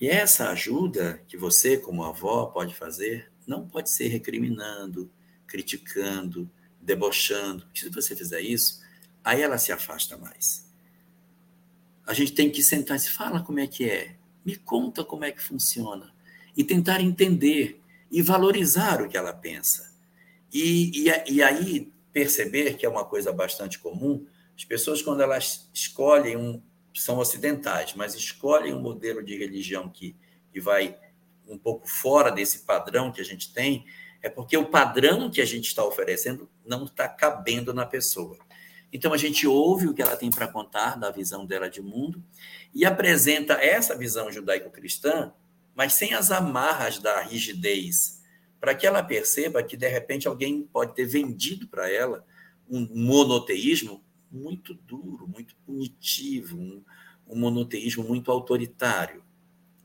[0.00, 5.10] E essa ajuda que você, como avó, pode fazer, não pode ser recriminando,
[5.46, 7.66] criticando, debochando.
[7.74, 8.82] Se você fizer isso,
[9.22, 10.70] aí ela se afasta mais.
[12.06, 15.24] A gente tem que sentar e se fala como é que é, me conta como
[15.24, 16.12] é que funciona
[16.56, 17.80] e tentar entender
[18.10, 19.92] e valorizar o que ela pensa.
[20.52, 24.26] E, e, e aí perceber que é uma coisa bastante comum,
[24.56, 26.62] as pessoas quando elas escolhem um,
[26.94, 30.16] são ocidentais, mas escolhem um modelo de religião que,
[30.52, 30.96] que vai
[31.46, 33.84] um pouco fora desse padrão que a gente tem,
[34.22, 38.38] é porque o padrão que a gente está oferecendo não está cabendo na pessoa.
[38.92, 42.22] Então a gente ouve o que ela tem para contar da visão dela de mundo
[42.72, 45.32] e apresenta essa visão judaico-cristã,
[45.74, 48.22] mas sem as amarras da rigidez,
[48.60, 52.24] para que ela perceba que de repente alguém pode ter vendido para ela
[52.70, 54.03] um monoteísmo
[54.34, 56.84] muito duro, muito punitivo, um,
[57.26, 59.22] um monoteísmo muito autoritário.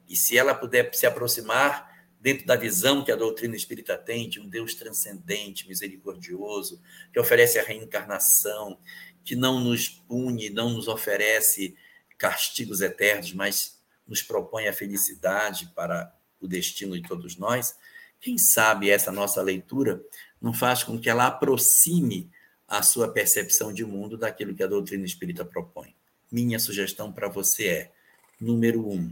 [0.08, 1.88] E se ela puder se aproximar
[2.20, 6.82] dentro da visão que a doutrina espírita tem de um Deus transcendente, misericordioso,
[7.14, 8.80] que oferece a reencarnação,
[9.24, 11.78] que não nos pune, não nos oferece
[12.18, 17.76] castigos eternos, mas nos propõe a felicidade para o destino de todos nós.
[18.20, 20.04] Quem sabe essa nossa leitura
[20.42, 22.30] não faz com que ela aproxime
[22.70, 25.96] a sua percepção de mundo daquilo que a doutrina espírita propõe.
[26.32, 27.92] Minha sugestão para você é:
[28.40, 29.12] número um,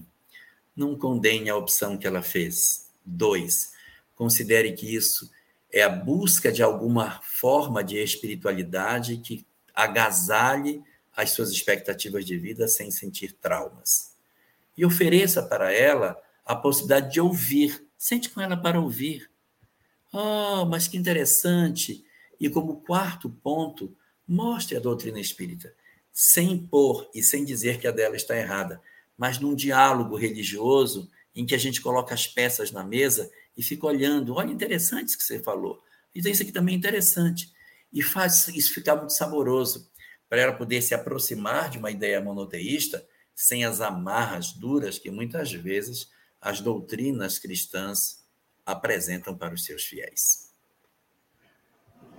[0.76, 2.88] não condene a opção que ela fez.
[3.04, 3.74] Dois,
[4.16, 5.30] considere que isso
[5.72, 10.84] é a busca de alguma forma de espiritualidade que agasalhe
[11.16, 14.16] as suas expectativas de vida sem sentir traumas.
[14.78, 17.84] E ofereça para ela a possibilidade de ouvir.
[17.98, 19.30] Sente com ela para ouvir.
[20.14, 22.06] Oh, mas que interessante!
[22.40, 23.96] E como quarto ponto,
[24.28, 25.74] mostre a doutrina espírita,
[26.12, 28.82] sem impor e sem dizer que a dela está errada,
[29.18, 33.88] mas num diálogo religioso em que a gente coloca as peças na mesa e fica
[33.88, 34.34] olhando.
[34.36, 35.82] Olha, interessante isso que você falou.
[36.14, 37.52] Então, isso aqui também é interessante.
[37.94, 39.90] E faz isso ficar muito saboroso,
[40.30, 45.54] para ela poder se aproximar de uma ideia monoteísta sem as amarras duras que muitas
[45.54, 46.10] vezes
[46.42, 48.26] as doutrinas cristãs
[48.66, 50.52] apresentam para os seus fiéis.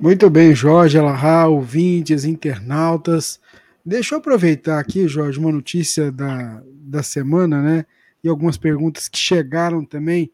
[0.01, 3.41] Muito bem, Jorge Alahá, ouvintes, internautas.
[3.85, 7.85] Deixa eu aproveitar aqui, Jorge, uma notícia da, da semana, né?
[8.23, 10.31] E algumas perguntas que chegaram também,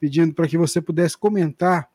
[0.00, 1.90] pedindo para que você pudesse comentar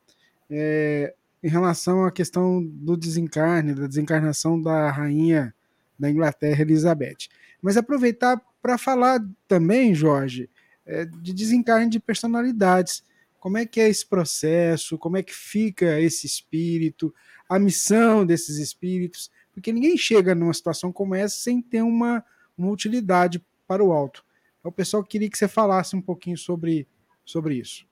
[0.48, 5.56] é, em relação à questão do desencarne, da desencarnação da rainha
[5.98, 7.30] da Inglaterra, Elizabeth.
[7.60, 10.52] Mas aproveitar para falar também, Jorge,
[10.86, 13.02] é, de desencarne de personalidades.
[13.48, 14.98] Como é que é esse processo?
[14.98, 17.16] Como é que fica esse espírito?
[17.48, 19.32] A missão desses espíritos?
[19.54, 22.22] Porque ninguém chega numa situação como essa sem ter uma,
[22.58, 24.26] uma utilidade para o alto.
[24.60, 26.86] Então, o pessoal queria que você falasse um pouquinho sobre,
[27.24, 27.88] sobre isso.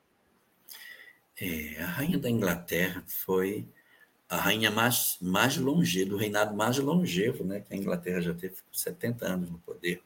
[1.40, 3.66] É, a rainha da Inglaterra foi
[4.28, 8.58] a rainha mais, mais longeva, do reinado mais longevo, né, que a Inglaterra já teve
[8.74, 10.04] 70 anos no poder.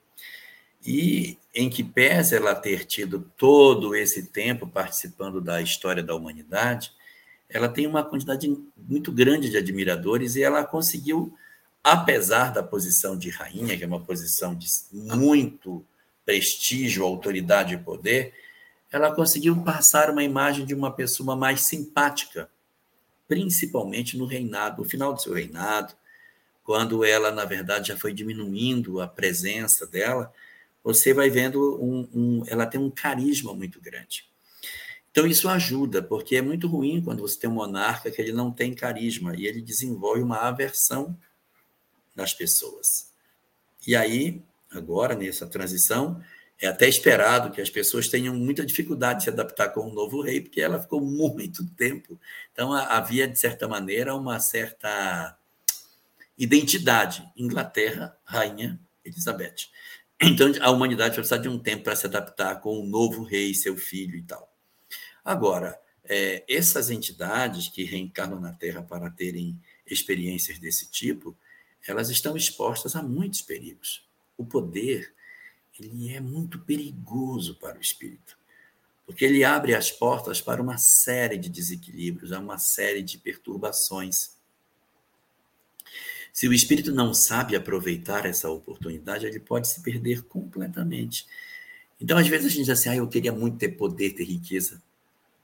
[0.86, 6.91] E em que pese ela ter tido todo esse tempo participando da história da humanidade,
[7.49, 11.36] ela tem uma quantidade muito grande de admiradores e ela conseguiu,
[11.84, 15.84] apesar da posição de rainha, que é uma posição de muito
[16.23, 18.34] prestígio, autoridade e poder,
[18.91, 22.49] ela conseguiu passar uma imagem de uma pessoa mais simpática,
[23.27, 25.93] principalmente no reinado, no final do seu reinado,
[26.63, 30.32] quando ela, na verdade, já foi diminuindo a presença dela,
[30.94, 34.26] você vai vendo um, um, ela tem um carisma muito grande.
[35.12, 38.52] Então isso ajuda, porque é muito ruim quando você tem um monarca que ele não
[38.52, 41.18] tem carisma e ele desenvolve uma aversão
[42.16, 43.12] nas pessoas.
[43.86, 46.22] E aí, agora nessa transição,
[46.60, 50.22] é até esperado que as pessoas tenham muita dificuldade de se adaptar com o novo
[50.22, 52.20] rei, porque ela ficou muito tempo.
[52.52, 55.38] Então havia de certa maneira uma certa
[56.38, 57.24] identidade.
[57.38, 59.70] Inglaterra, rainha Elizabeth.
[60.22, 63.53] Então, a humanidade vai precisar de um tempo para se adaptar com o novo rei,
[63.53, 64.53] seu filho e tal.
[65.24, 71.38] Agora, é, essas entidades que reencarnam na Terra para terem experiências desse tipo,
[71.88, 74.05] elas estão expostas a muitos perigos.
[74.38, 75.13] O poder,
[75.80, 78.38] ele é muito perigoso para o espírito,
[79.05, 84.38] porque ele abre as portas para uma série de desequilíbrios, a uma série de perturbações.
[86.34, 91.27] Se o espírito não sabe aproveitar essa oportunidade, ele pode se perder completamente.
[91.99, 94.82] Então, às vezes a gente diz assim: ah, eu queria muito ter poder, ter riqueza.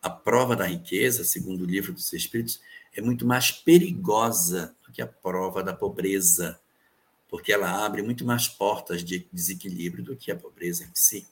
[0.02, 2.62] A prova da riqueza, segundo o livro dos Espíritos,
[2.96, 6.60] é muito mais perigosa do que a prova da pobreza,
[7.30, 11.28] porque ela abre muito mais portas de desequilíbrio do que a pobreza em si.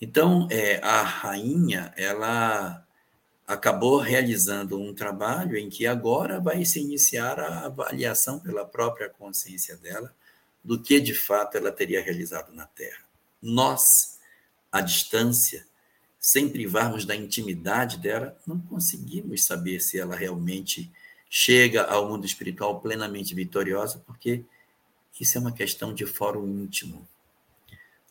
[0.00, 2.83] Então, é, a rainha, ela
[3.46, 9.76] acabou realizando um trabalho em que agora vai se iniciar a avaliação pela própria consciência
[9.76, 10.14] dela
[10.62, 13.04] do que de fato ela teria realizado na Terra.
[13.42, 14.18] Nós,
[14.72, 15.66] à distância,
[16.18, 20.90] sem privarmos da intimidade dela, não conseguimos saber se ela realmente
[21.28, 24.42] chega ao mundo espiritual plenamente vitoriosa, porque
[25.20, 27.06] isso é uma questão de fórum íntimo.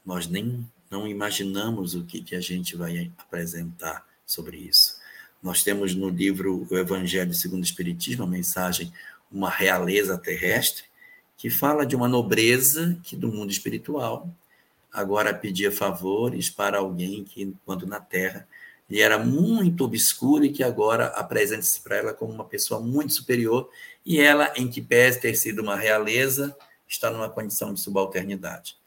[0.05, 4.92] Nós nem não imaginamos o que, que a gente vai apresentar sobre isso.
[5.43, 8.93] Nós temos no livro O Evangelho segundo o Espiritismo, a mensagem
[9.29, 10.85] Uma Realeza Terrestre,
[11.35, 14.29] que fala de uma nobreza que do mundo espiritual
[14.91, 18.47] agora pedia favores para alguém que, quando na Terra,
[18.89, 23.69] lhe era muito obscuro e que agora apresenta-se para ela como uma pessoa muito superior
[24.05, 26.55] e ela, em que pese ter sido uma realeza,
[26.87, 28.77] está numa condição de subalternidade.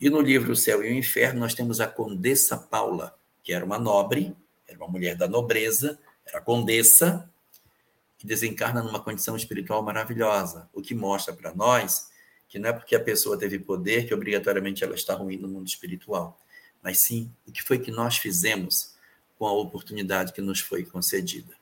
[0.00, 3.14] E no livro O Céu e o Inferno, nós temos a Condessa Paula,
[3.44, 4.34] que era uma nobre,
[4.74, 7.30] era uma mulher da nobreza, era condessa,
[8.18, 12.12] que desencarna numa condição espiritual maravilhosa, o que mostra para nós
[12.54, 15.66] que não é porque a pessoa teve poder que obrigatoriamente ela está ruim no mundo
[15.66, 16.38] espiritual,
[16.80, 18.94] mas sim o que foi que nós fizemos
[19.36, 21.52] com a oportunidade que nos foi concedida.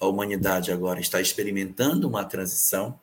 [0.00, 2.98] A humanidade agora está experimentando uma transição.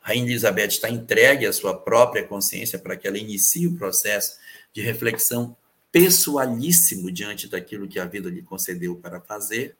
[0.00, 4.38] A Rainha Elizabeth está entregue à sua própria consciência para que ela inicie o processo
[4.72, 5.54] de reflexão
[5.92, 9.76] pessoalíssimo diante daquilo que a vida lhe concedeu para fazer,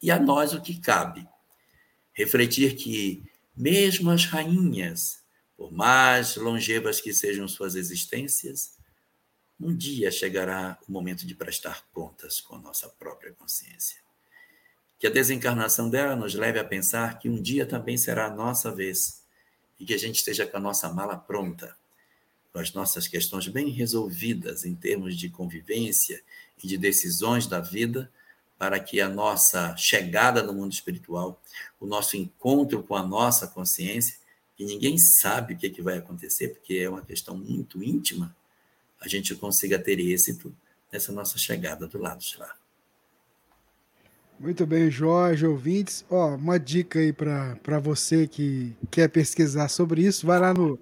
[0.00, 1.26] e a nós o que cabe.
[2.12, 3.22] Refletir que,
[3.56, 5.24] mesmo as rainhas,
[5.56, 8.76] por mais longevas que sejam suas existências,
[9.58, 14.02] um dia chegará o momento de prestar contas com a nossa própria consciência.
[14.98, 18.70] Que a desencarnação dela nos leve a pensar que um dia também será a nossa
[18.70, 19.24] vez
[19.80, 21.74] e que a gente esteja com a nossa mala pronta
[22.54, 26.22] com as nossas questões bem resolvidas em termos de convivência
[26.62, 28.08] e de decisões da vida,
[28.56, 31.42] para que a nossa chegada no mundo espiritual,
[31.80, 34.14] o nosso encontro com a nossa consciência,
[34.56, 38.34] que ninguém sabe o que, é que vai acontecer, porque é uma questão muito íntima,
[39.00, 40.54] a gente consiga ter êxito
[40.92, 42.54] nessa nossa chegada do lado de lá.
[44.38, 46.04] Muito bem, Jorge, ouvintes.
[46.08, 50.78] Ó, uma dica aí para você que quer pesquisar sobre isso, vai lá no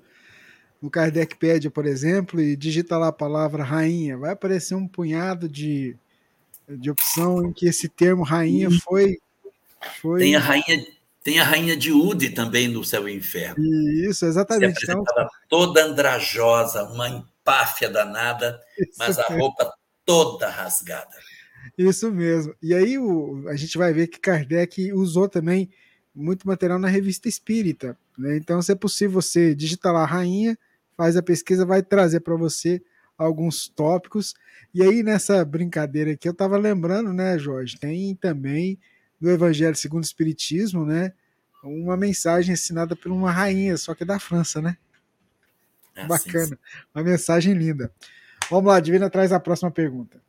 [0.82, 5.96] no Kardecpedia, por exemplo, e digita lá a palavra rainha, vai aparecer um punhado de,
[6.68, 9.18] de opção em que esse termo rainha foi,
[10.00, 10.20] foi.
[10.20, 10.86] Tem a rainha,
[11.22, 13.64] tem a rainha de Ude também no Céu e Inferno.
[13.64, 14.84] Isso, exatamente.
[14.84, 15.04] Se então,
[15.48, 18.60] toda andrajosa, uma empáfia danada,
[18.98, 19.72] mas a roupa
[20.04, 21.16] toda rasgada.
[21.78, 22.56] Isso mesmo.
[22.60, 25.70] E aí o, a gente vai ver que Kardec usou também
[26.12, 27.96] muito material na revista Espírita.
[28.18, 28.36] Né?
[28.36, 30.58] Então, se é possível você digitar lá rainha,
[30.96, 32.82] faz a pesquisa, vai trazer para você
[33.16, 34.34] alguns tópicos.
[34.74, 37.78] E aí, nessa brincadeira aqui, eu estava lembrando, né, Jorge?
[37.78, 38.78] Tem também
[39.20, 41.12] no Evangelho segundo o Espiritismo, né?
[41.62, 44.76] uma mensagem assinada por uma rainha, só que é da França, né?
[45.94, 46.58] É assim, Bacana.
[46.94, 47.92] Uma mensagem linda.
[48.50, 50.20] Vamos lá, Divina, traz a próxima pergunta.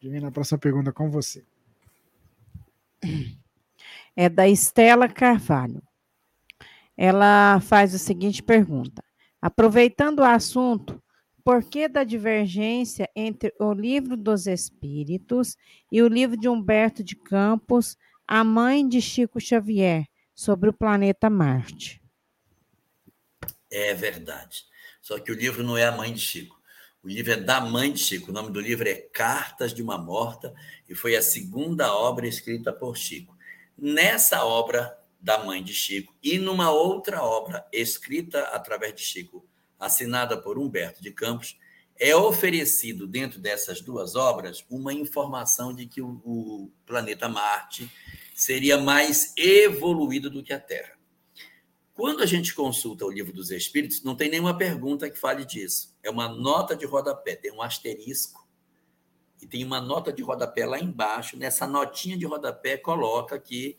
[0.00, 1.44] Divina, a próxima pergunta com você.
[4.16, 5.82] É da Estela Carvalho.
[6.96, 9.02] Ela faz a seguinte pergunta:
[9.44, 11.02] Aproveitando o assunto,
[11.44, 15.54] por que da divergência entre o livro dos Espíritos
[15.92, 17.94] e o livro de Humberto de Campos,
[18.26, 22.02] a mãe de Chico Xavier, sobre o planeta Marte?
[23.70, 24.64] É verdade.
[25.02, 26.58] Só que o livro não é a mãe de Chico.
[27.02, 28.30] O livro é da mãe de Chico.
[28.30, 30.54] O nome do livro é Cartas de uma Morta
[30.88, 33.36] e foi a segunda obra escrita por Chico.
[33.76, 39.48] Nessa obra da mãe de Chico e numa outra obra escrita através de Chico,
[39.80, 41.58] assinada por Humberto de Campos,
[41.98, 47.90] é oferecido dentro dessas duas obras uma informação de que o, planeta Marte
[48.34, 50.92] seria mais evoluído do que a Terra.
[51.94, 55.96] Quando a gente consulta o livro dos Espíritos, não tem nenhuma pergunta que fale disso.
[56.02, 58.46] É uma nota de rodapé, tem um asterisco
[59.40, 61.38] e tem uma nota de rodapé lá embaixo.
[61.38, 63.78] Nessa notinha de rodapé coloca que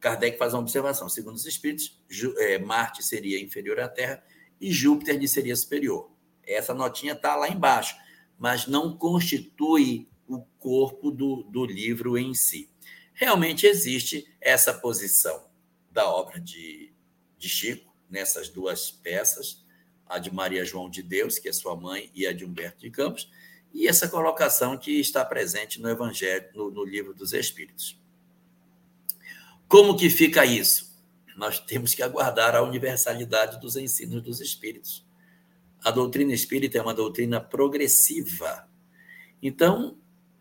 [0.00, 1.08] Kardec faz uma observação.
[1.08, 2.00] Segundo os Espíritos,
[2.38, 4.22] é, Marte seria inferior à Terra
[4.60, 6.10] e Júpiter lhe seria superior.
[6.46, 7.96] Essa notinha está lá embaixo,
[8.38, 12.70] mas não constitui o corpo do, do livro em si.
[13.14, 15.48] Realmente existe essa posição
[15.90, 16.92] da obra de
[17.38, 19.64] de Chico, nessas duas peças,
[20.06, 22.90] a de Maria João de Deus, que é sua mãe, e a de Humberto de
[22.90, 23.30] Campos,
[23.72, 27.97] e essa colocação que está presente no Evangelho, no, no livro dos Espíritos.
[29.68, 30.88] Como que fica isso?
[31.36, 35.06] Nós temos que aguardar a universalidade dos ensinos dos Espíritos.
[35.84, 38.68] A doutrina espírita é uma doutrina progressiva.
[39.40, 39.96] Então,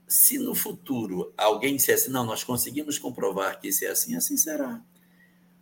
[0.08, 4.82] se no futuro alguém dissesse, não, nós conseguimos comprovar que isso é assim, assim será.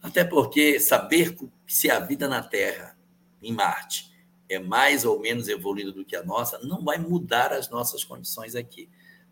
[0.01, 1.35] Até porque saber
[1.67, 2.95] se a vida na Terra,
[3.41, 4.13] em Marte,
[4.47, 8.55] é mais ou menos evoluída do que a nossa, não vai mudar as nossas condições
[8.55, 8.87] aqui.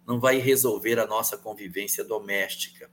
[0.05, 2.89] Não vai resolver a nossa convivência doméstica.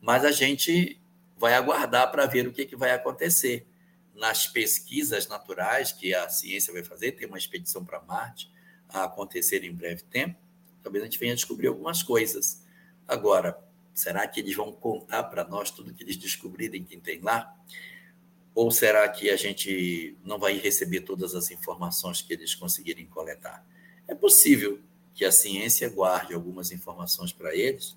[0.00, 1.00] Mas a gente
[1.36, 3.66] vai aguardar para ver o que, que vai acontecer.
[4.14, 8.50] Nas pesquisas naturais que a ciência vai fazer, tem uma expedição para Marte
[8.88, 10.36] a acontecer em breve tempo,
[10.82, 12.64] talvez a gente venha descobrir algumas coisas.
[13.06, 13.56] Agora,
[14.00, 17.54] Será que eles vão contar para nós tudo que eles descobrirem que tem lá?
[18.54, 23.62] Ou será que a gente não vai receber todas as informações que eles conseguirem coletar?
[24.08, 24.80] É possível
[25.14, 27.94] que a ciência guarde algumas informações para eles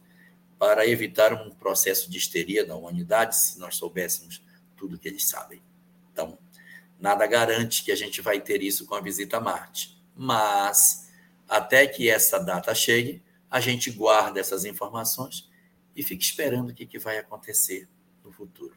[0.64, 4.42] para evitar um processo de histeria da humanidade se nós soubéssemos
[4.78, 5.62] tudo que eles sabem.
[6.10, 6.38] Então,
[6.98, 10.02] nada garante que a gente vai ter isso com a visita a Marte.
[10.16, 11.12] Mas,
[11.50, 15.52] até que essa data chegue, a gente guarda essas informações
[15.94, 17.86] e fique esperando o que, que vai acontecer
[18.24, 18.74] no futuro.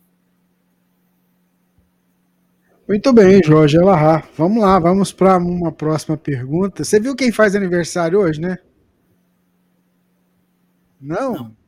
[2.88, 4.28] Muito bem, Jorge Elahá.
[4.36, 6.82] Vamos lá, vamos para uma próxima pergunta.
[6.82, 8.58] Você viu quem faz aniversário hoje, né?
[11.00, 11.32] Não?
[11.32, 11.65] Não?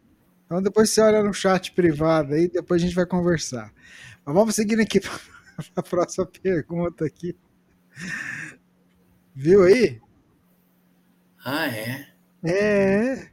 [0.48, 3.70] Então depois você olha no chat privado aí, depois a gente vai conversar.
[4.24, 5.12] Mas vamos seguindo aqui para
[5.76, 7.36] a próxima pergunta aqui.
[9.34, 10.00] Viu aí?
[11.44, 12.08] Ah, é?
[12.42, 13.28] É.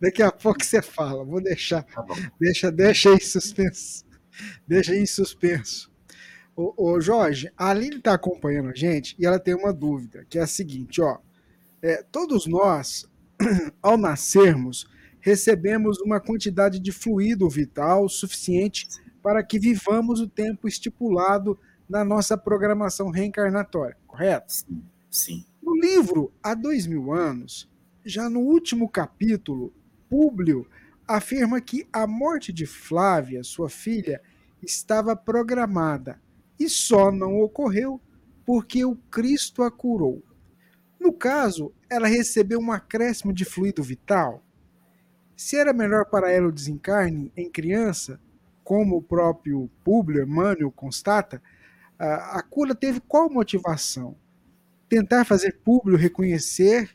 [0.00, 1.24] Daqui a pouco você fala.
[1.24, 1.82] Vou deixar.
[1.82, 2.06] Tá
[2.38, 4.06] deixa, deixa em suspenso.
[4.64, 5.92] Deixa em suspenso.
[6.54, 10.38] Ô, ô Jorge, a Aline está acompanhando a gente e ela tem uma dúvida, que
[10.38, 11.18] é a seguinte, ó.
[11.82, 13.08] É, todos nós,
[13.82, 14.86] ao nascermos,
[15.20, 18.86] recebemos uma quantidade de fluido vital suficiente
[19.22, 24.52] para que vivamos o tempo estipulado na nossa programação reencarnatória, correto?
[24.52, 24.82] Sim.
[25.10, 25.44] sim.
[25.62, 27.70] No livro Há Dois Mil Anos,
[28.04, 29.72] já no último capítulo,
[30.10, 30.66] Públio
[31.08, 34.20] afirma que a morte de Flávia, sua filha,
[34.62, 36.20] estava programada
[36.58, 38.00] e só não ocorreu
[38.44, 40.22] porque o Cristo a curou.
[41.00, 44.42] No caso, ela recebeu um acréscimo de fluido vital.
[45.36, 48.20] Se era melhor para ela o desencarne em criança,
[48.62, 51.42] como o próprio Públio Emmanuel constata,
[51.98, 54.16] a cura teve qual motivação?
[54.88, 56.90] Tentar fazer Públio reconhecer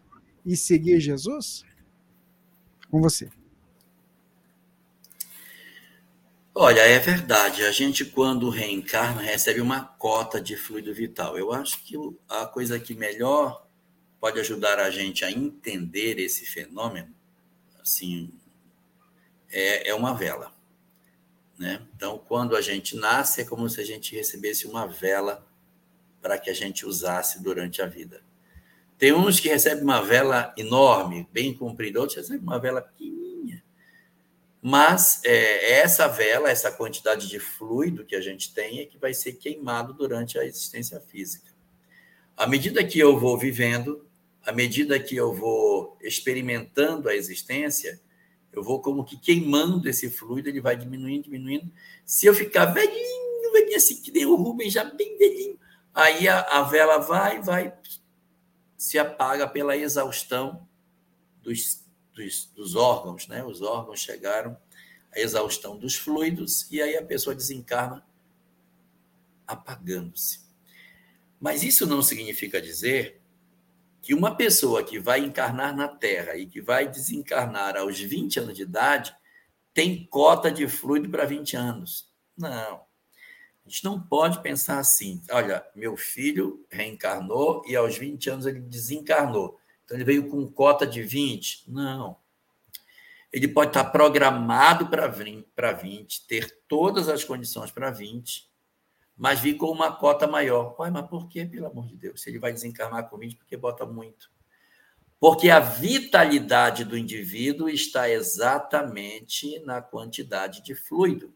[0.46, 1.64] e seguir Jesus?
[2.90, 3.30] Com você.
[6.56, 7.64] Olha, é verdade.
[7.64, 11.38] A gente, quando reencarna, recebe uma cota de fluido vital.
[11.38, 11.96] Eu acho que
[12.28, 13.69] a coisa que melhor
[14.20, 17.14] pode ajudar a gente a entender esse fenômeno,
[17.82, 18.32] assim,
[19.50, 20.54] é, é uma vela.
[21.58, 21.86] Né?
[21.96, 25.46] Então, quando a gente nasce, é como se a gente recebesse uma vela
[26.22, 28.22] para que a gente usasse durante a vida.
[28.98, 33.64] Tem uns que recebem uma vela enorme, bem comprida, outros recebem uma vela pequenininha.
[34.62, 39.14] Mas é, essa vela, essa quantidade de fluido que a gente tem, é que vai
[39.14, 41.50] ser queimado durante a existência física.
[42.36, 44.06] À medida que eu vou vivendo,
[44.50, 48.02] à medida que eu vou experimentando a existência,
[48.52, 51.72] eu vou como que queimando esse fluido, ele vai diminuindo, diminuindo.
[52.04, 55.60] Se eu ficar velhinho, velhinho assim, que nem o Rubens, já bem velhinho,
[55.94, 57.78] aí a, a vela vai, vai,
[58.76, 60.68] se apaga pela exaustão
[61.44, 61.86] dos,
[62.16, 63.44] dos, dos órgãos, né?
[63.44, 64.58] Os órgãos chegaram
[65.12, 68.04] à exaustão dos fluidos e aí a pessoa desencarna
[69.46, 70.40] apagando-se.
[71.40, 73.19] Mas isso não significa dizer
[74.02, 78.56] que uma pessoa que vai encarnar na Terra e que vai desencarnar aos 20 anos
[78.56, 79.14] de idade
[79.74, 82.10] tem cota de fluido para 20 anos.
[82.38, 82.82] Não.
[83.66, 85.22] A gente não pode pensar assim.
[85.30, 89.60] Olha, meu filho reencarnou e aos 20 anos ele desencarnou.
[89.86, 91.70] Então ele veio com cota de 20.
[91.70, 92.18] Não.
[93.32, 95.08] Ele pode estar programado para
[95.72, 98.49] 20, ter todas as condições para 20,
[99.20, 100.74] mas vir com uma cota maior.
[100.80, 102.22] Ué, mas por quê, pelo amor de Deus?
[102.22, 104.32] Se ele vai desencarnar com 20, porque bota muito?
[105.20, 111.34] Porque a vitalidade do indivíduo está exatamente na quantidade de fluido.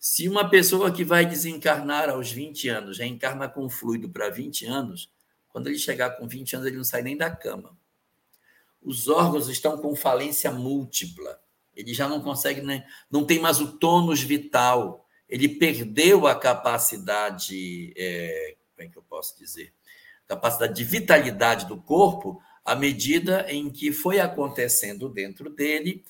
[0.00, 5.08] Se uma pessoa que vai desencarnar aos 20 anos reencarna com fluido para 20 anos,
[5.48, 7.78] quando ele chegar com 20 anos, ele não sai nem da cama.
[8.82, 11.40] Os órgãos estão com falência múltipla.
[11.72, 15.05] Ele já não consegue, nem, não tem mais o tônus vital.
[15.28, 19.72] Ele perdeu a capacidade, é, como é que eu posso dizer?
[20.26, 26.04] Capacidade de vitalidade do corpo à medida em que foi acontecendo dentro dele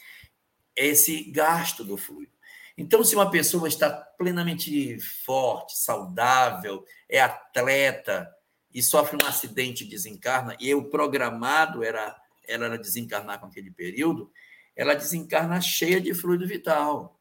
[0.74, 2.32] esse gasto do fluido.
[2.76, 8.30] Então, se uma pessoa está plenamente forte, saudável, é atleta
[8.72, 12.14] e sofre um acidente e desencarna, e o programado era,
[12.46, 14.30] era desencarnar com aquele período,
[14.74, 17.15] ela desencarna cheia de fluido vital.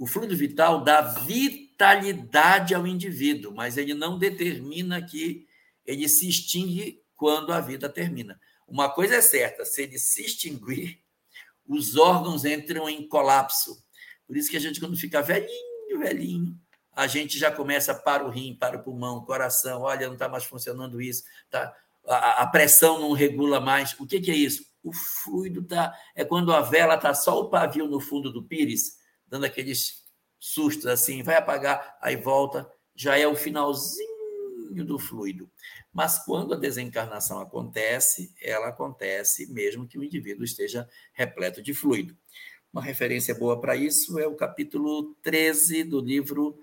[0.00, 5.46] O fluido vital dá vitalidade ao indivíduo, mas ele não determina que
[5.84, 8.40] ele se extingue quando a vida termina.
[8.66, 11.00] Uma coisa é certa: se ele se extinguir,
[11.68, 13.80] os órgãos entram em colapso
[14.30, 16.56] por isso que a gente, quando fica velhinho, velhinho,
[16.92, 19.82] a gente já começa para o rim, para o pulmão, coração.
[19.82, 21.24] Olha, não está mais funcionando isso.
[21.50, 21.74] Tá?
[22.06, 23.92] A, a, pressão não regula mais.
[23.98, 24.64] O que, que é isso?
[24.84, 25.92] O fluido tá.
[26.14, 28.99] É quando a vela está só o pavio no fundo do pires,
[29.30, 30.04] dando aqueles
[30.38, 32.70] sustos assim, vai apagar, aí volta.
[32.94, 35.50] Já é o finalzinho do fluido.
[35.92, 42.16] Mas quando a desencarnação acontece, ela acontece mesmo que o indivíduo esteja repleto de fluido.
[42.72, 46.58] Uma referência boa para isso é o capítulo 13 do livro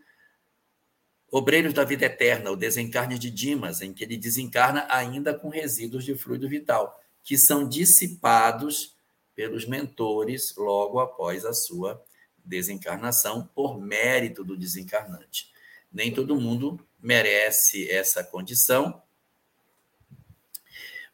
[1.29, 6.05] Obreiros da Vida Eterna, o desencarne de Dimas, em que ele desencarna ainda com resíduos
[6.05, 8.95] de fluido vital, que são dissipados
[9.35, 12.01] pelos mentores logo após a sua
[12.47, 15.51] desencarnação, por mérito do desencarnante.
[15.91, 19.01] Nem todo mundo merece essa condição.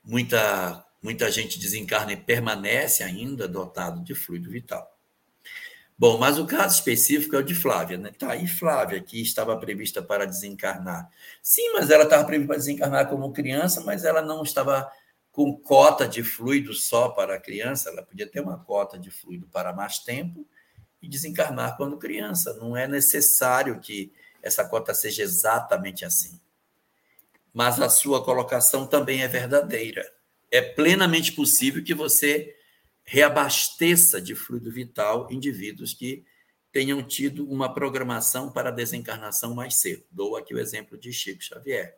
[0.03, 4.89] Muita Muita gente desencarna e permanece ainda dotado de fluido vital.
[5.97, 8.09] Bom, mas o caso específico é o de Flávia, né?
[8.17, 11.09] Tá aí Flávia, que estava prevista para desencarnar.
[11.41, 14.89] Sim, mas ela estava prevista para desencarnar como criança, mas ela não estava
[15.29, 19.45] com cota de fluido só para a criança, ela podia ter uma cota de fluido
[19.47, 20.47] para mais tempo
[21.03, 22.55] e desencarnar quando criança.
[22.55, 26.39] Não é necessário que essa cota seja exatamente assim.
[27.53, 30.11] Mas a sua colocação também é verdadeira
[30.53, 32.55] é plenamente possível que você
[33.03, 36.23] reabasteça de fluido vital indivíduos que
[36.71, 40.03] tenham tido uma programação para desencarnação mais cedo.
[40.11, 41.97] Dou aqui o exemplo de Chico Xavier.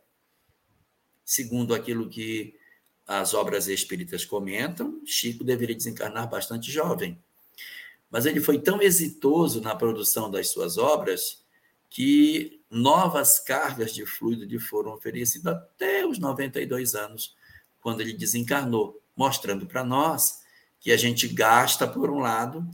[1.25, 2.57] Segundo aquilo que
[3.05, 7.21] as obras espíritas comentam, Chico deveria desencarnar bastante jovem.
[8.09, 11.43] Mas ele foi tão exitoso na produção das suas obras
[11.89, 17.35] que novas cargas de fluido lhe foram oferecidas até os 92 anos,
[17.81, 20.43] quando ele desencarnou, mostrando para nós
[20.79, 22.67] que a gente gasta por um lado,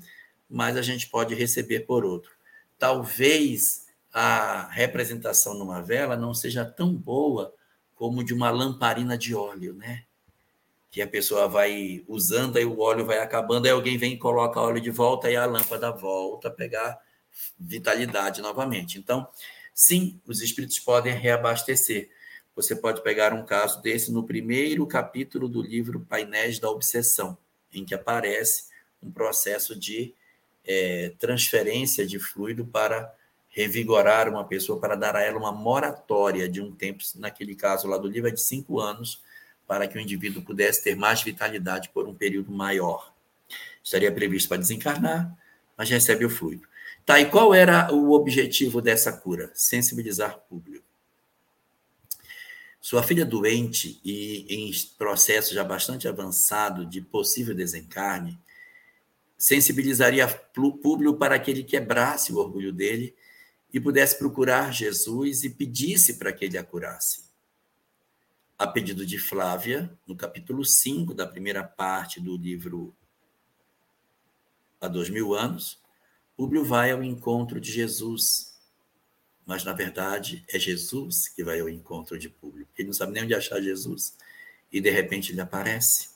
[0.49, 2.31] mas a gente pode receber por outro.
[2.77, 7.53] Talvez a representação numa vela não seja tão boa
[7.95, 10.03] como de uma lamparina de óleo, né?
[10.91, 14.59] Que a pessoa vai usando, aí o óleo vai acabando, aí alguém vem e coloca
[14.59, 16.99] óleo de volta e a lâmpada volta a pegar
[17.57, 18.99] vitalidade novamente.
[18.99, 19.27] Então,
[19.73, 22.09] sim, os espíritos podem reabastecer,
[22.55, 27.37] você pode pegar um caso desse no primeiro capítulo do livro Painéis da Obsessão,
[27.73, 28.65] em que aparece
[29.01, 30.13] um processo de
[30.65, 33.13] é, transferência de fluido para
[33.49, 37.97] revigorar uma pessoa, para dar a ela uma moratória de um tempo, naquele caso lá
[37.97, 39.21] do livro é de cinco anos,
[39.71, 43.13] para que o indivíduo pudesse ter mais vitalidade por um período maior.
[43.81, 45.33] estaria previsto para desencarnar,
[45.77, 46.67] mas recebe o fluido.
[47.05, 49.49] Tá, e qual era o objetivo dessa cura?
[49.53, 50.83] Sensibilizar público.
[52.81, 58.37] Sua filha doente e em processo já bastante avançado de possível desencarne,
[59.37, 60.27] sensibilizaria
[60.57, 63.15] o público para que ele quebrasse o orgulho dele
[63.73, 67.30] e pudesse procurar Jesus e pedisse para que ele a curasse.
[68.61, 72.95] A pedido de Flávia, no capítulo 5 da primeira parte do livro
[74.79, 75.81] Há Dois Mil Anos,
[76.37, 78.61] Públio vai ao encontro de Jesus,
[79.47, 82.67] mas na verdade é Jesus que vai ao encontro de Públio.
[82.77, 84.15] Ele não sabe nem onde achar Jesus
[84.71, 86.11] e de repente ele aparece.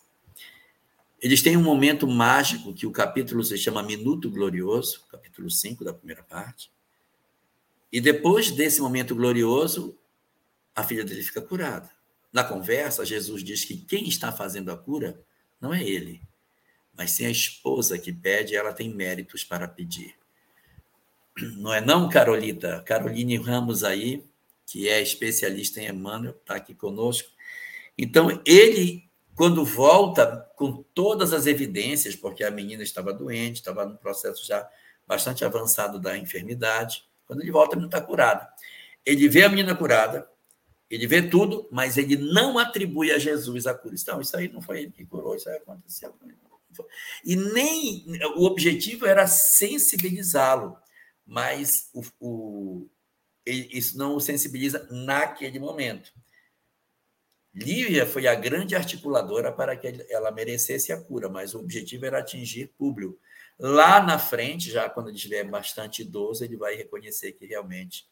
[1.19, 5.95] Eles têm um momento mágico que o capítulo se chama Minuto Glorioso, capítulo 5 da
[5.95, 6.71] primeira parte,
[7.91, 9.97] e depois desse momento glorioso,
[10.75, 11.94] a filha dele fica curada.
[12.35, 15.17] Na conversa, Jesus diz que quem está fazendo a cura
[15.57, 16.21] não é ele,
[16.91, 20.13] mas sim a esposa que pede, ela tem méritos para pedir.
[21.55, 22.83] Não é não, Carolita?
[22.85, 24.21] Caroline Ramos aí,
[24.65, 27.29] que é especialista em Emmanuel, está aqui conosco.
[27.97, 33.95] Então, ele, quando volta com todas as evidências, porque a menina estava doente, estava num
[33.95, 34.69] processo já
[35.07, 38.45] bastante avançado da enfermidade, quando ele volta, ele não está curado.
[39.05, 40.29] Ele vê a menina curada,
[40.89, 43.95] ele vê tudo, mas ele não atribui a Jesus a cura.
[43.99, 46.13] Então, isso aí não foi ele que curou, isso aí aconteceu.
[47.23, 48.05] E nem
[48.35, 50.77] o objetivo era sensibilizá-lo,
[51.25, 52.89] mas o, o,
[53.45, 56.11] isso não o sensibiliza naquele momento.
[57.53, 62.19] Lívia foi a grande articuladora para que ela merecesse a cura, mas o objetivo era
[62.19, 63.17] atingir público.
[63.57, 68.05] Lá na frente, já quando ele estiver bastante idoso, ele vai reconhecer que realmente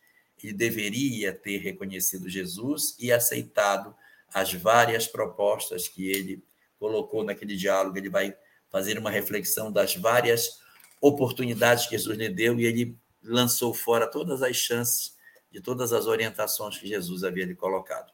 [0.48, 3.96] ele deveria ter reconhecido Jesus e aceitado
[4.34, 6.44] as várias propostas que ele
[6.80, 7.98] colocou naquele diálogo.
[7.98, 8.36] Ele vai
[8.70, 10.60] fazer uma reflexão das várias
[11.00, 15.16] oportunidades que Jesus lhe deu e ele lançou fora todas as chances
[15.52, 18.12] de todas as orientações que Jesus havia lhe colocado.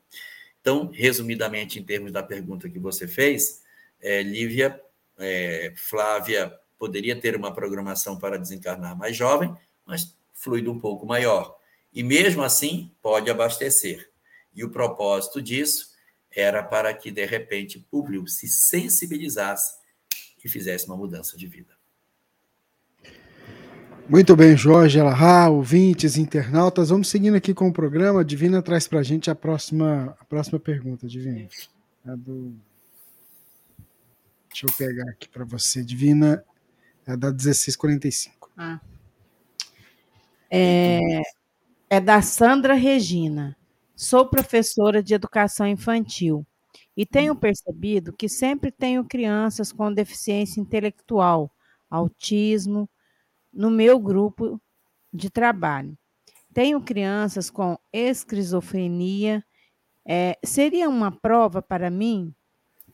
[0.60, 3.64] Então, resumidamente, em termos da pergunta que você fez,
[4.02, 4.80] é, Lívia,
[5.18, 11.59] é, Flávia poderia ter uma programação para desencarnar mais jovem, mas fluido um pouco maior.
[11.94, 14.10] E mesmo assim, pode abastecer.
[14.54, 15.90] E o propósito disso
[16.32, 19.78] era para que, de repente, o público se sensibilizasse
[20.44, 21.80] e fizesse uma mudança de vida.
[24.08, 26.90] Muito bem, Jorge Elahá, ouvintes, internautas.
[26.90, 28.26] Vamos seguindo aqui com o programa.
[28.26, 31.48] Divina traz para a gente a próxima, a próxima pergunta, Divina.
[32.06, 32.56] A do...
[34.50, 36.44] Deixa eu pegar aqui para você, Divina.
[37.06, 38.50] É da 1645.
[38.58, 38.80] Ah.
[40.50, 41.22] É,
[41.90, 43.58] é da Sandra Regina.
[43.96, 46.46] Sou professora de educação infantil
[46.96, 51.52] e tenho percebido que sempre tenho crianças com deficiência intelectual,
[51.90, 52.88] autismo,
[53.52, 54.62] no meu grupo
[55.12, 55.98] de trabalho.
[56.54, 59.44] Tenho crianças com esquizofrenia.
[60.06, 62.34] É, seria uma prova para mim?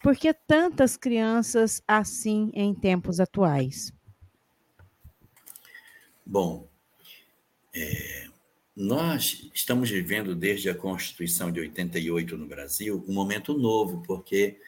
[0.01, 3.91] Por que tantas crianças assim em tempos atuais?
[6.25, 6.67] Bom,
[7.75, 8.27] é,
[8.75, 14.59] nós estamos vivendo desde a Constituição de 88 no Brasil um momento novo, porque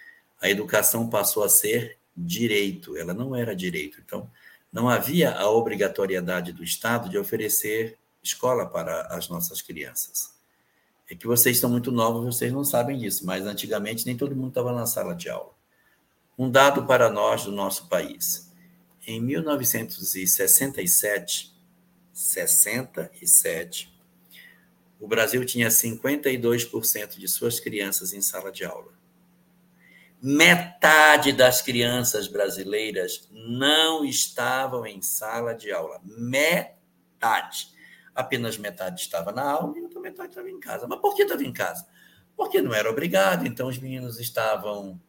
[0.41, 3.99] a educação passou a ser direito, ela não era direito.
[4.03, 4.29] Então,
[4.71, 10.33] não havia a obrigatoriedade do Estado de oferecer escola para as nossas crianças.
[11.09, 14.49] É que vocês estão muito novos, vocês não sabem disso, mas antigamente nem todo mundo
[14.49, 15.51] estava na sala de aula.
[16.37, 18.53] Um dado para nós do nosso país.
[19.05, 21.53] Em 1967,
[22.13, 23.96] 67,
[24.99, 28.97] o Brasil tinha 52% de suas crianças em sala de aula.
[30.21, 36.01] Metade das crianças brasileiras não estavam em sala de aula.
[36.03, 37.67] Metade.
[38.15, 40.87] Apenas metade estava na aula e outra metade estava em casa.
[40.87, 41.87] Mas por que estava em casa?
[42.35, 44.99] Porque não era obrigado, então os meninos estavam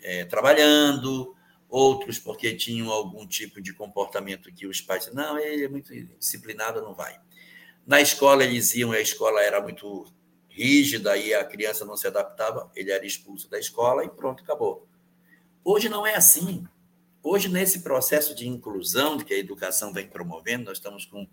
[0.00, 1.34] é, trabalhando,
[1.68, 6.82] outros porque tinham algum tipo de comportamento que os pais não, ele é muito disciplinado,
[6.82, 7.18] não vai.
[7.86, 10.06] Na escola eles iam, a escola era muito
[10.48, 14.86] rígida e a criança não se adaptava, ele era expulso da escola e pronto, acabou.
[15.64, 16.66] Hoje não é assim.
[17.22, 21.26] Hoje, nesse processo de inclusão que a educação vem promovendo, nós estamos com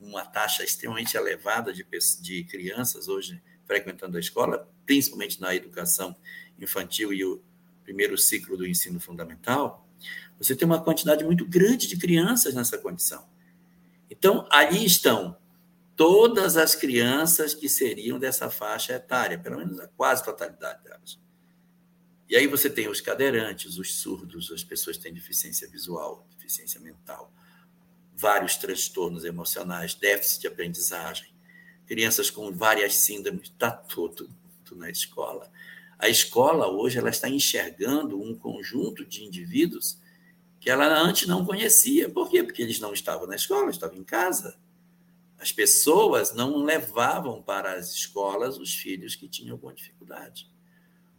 [0.00, 1.86] uma taxa extremamente elevada de,
[2.20, 6.16] de crianças hoje frequentando a escola, principalmente na educação
[6.58, 7.42] infantil e o
[7.82, 9.86] primeiro ciclo do ensino fundamental,
[10.38, 13.24] você tem uma quantidade muito grande de crianças nessa condição.
[14.10, 15.36] Então, ali estão
[15.96, 21.18] todas as crianças que seriam dessa faixa etária, pelo menos a quase totalidade delas.
[22.28, 26.80] E aí você tem os cadeirantes, os surdos, as pessoas que têm deficiência visual, deficiência
[26.80, 27.32] mental,
[28.16, 31.34] vários transtornos emocionais, déficit de aprendizagem,
[31.86, 34.30] crianças com várias síndromes, está tudo,
[34.64, 35.50] tudo na escola.
[35.98, 39.98] A escola hoje ela está enxergando um conjunto de indivíduos
[40.58, 42.08] que ela antes não conhecia.
[42.08, 42.42] Por quê?
[42.42, 44.58] Porque eles não estavam na escola, estavam em casa.
[45.38, 50.48] As pessoas não levavam para as escolas os filhos que tinham alguma dificuldade.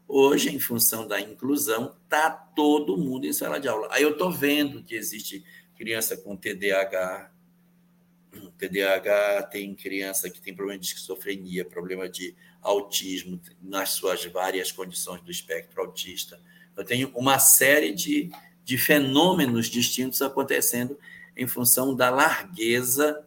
[0.07, 3.87] Hoje, em função da inclusão, está todo mundo em sala de aula.
[3.91, 5.43] Aí eu estou vendo que existe
[5.75, 7.31] criança com TDAH,
[8.57, 15.21] TDAH tem criança que tem problema de esquizofrenia, problema de autismo, nas suas várias condições
[15.21, 16.39] do espectro autista.
[16.75, 18.29] Eu tenho uma série de,
[18.63, 20.97] de fenômenos distintos acontecendo
[21.35, 23.25] em função da largueza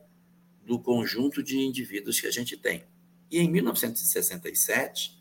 [0.68, 2.84] do conjunto de indivíduos que a gente tem.
[3.30, 5.18] E em 1967,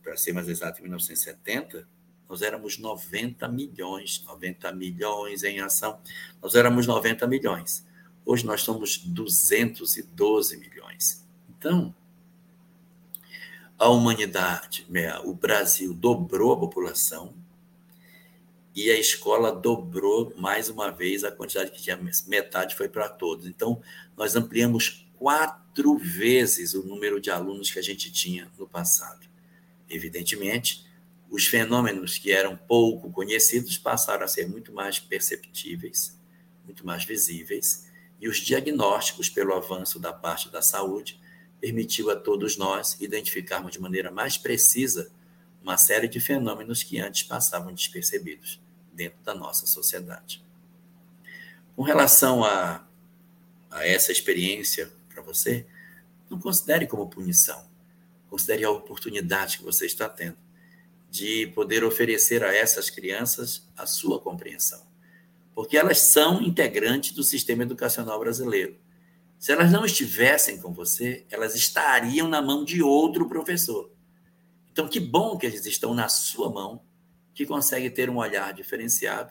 [0.00, 1.86] para ser mais exato, em 1970,
[2.28, 6.00] nós éramos 90 milhões, 90 milhões em ação,
[6.40, 7.84] nós éramos 90 milhões.
[8.24, 11.26] Hoje nós somos 212 milhões.
[11.48, 11.92] Então,
[13.76, 17.34] a humanidade, né, o Brasil dobrou a população
[18.76, 23.46] e a escola dobrou mais uma vez a quantidade que tinha, metade foi para todos.
[23.46, 23.80] Então,
[24.14, 29.26] nós ampliamos quatro vezes o número de alunos que a gente tinha no passado.
[29.88, 30.84] Evidentemente,
[31.30, 36.20] os fenômenos que eram pouco conhecidos passaram a ser muito mais perceptíveis,
[36.62, 37.90] muito mais visíveis,
[38.20, 41.18] e os diagnósticos, pelo avanço da parte da saúde,
[41.62, 45.10] permitiu a todos nós identificarmos de maneira mais precisa
[45.62, 48.65] uma série de fenômenos que antes passavam despercebidos
[48.96, 50.44] dentro da nossa sociedade.
[51.76, 52.84] Com relação a,
[53.70, 55.66] a essa experiência para você,
[56.30, 57.68] não considere como punição,
[58.28, 60.38] considere a oportunidade que você está tendo
[61.10, 64.86] de poder oferecer a essas crianças a sua compreensão
[65.56, 68.76] porque elas são integrantes do sistema educacional brasileiro.
[69.38, 73.90] Se elas não estivessem com você, elas estariam na mão de outro professor.
[74.70, 76.82] Então, que bom que eles estão na sua mão,
[77.36, 79.30] que consegue ter um olhar diferenciado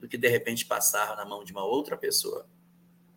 [0.00, 2.48] do que de repente passar na mão de uma outra pessoa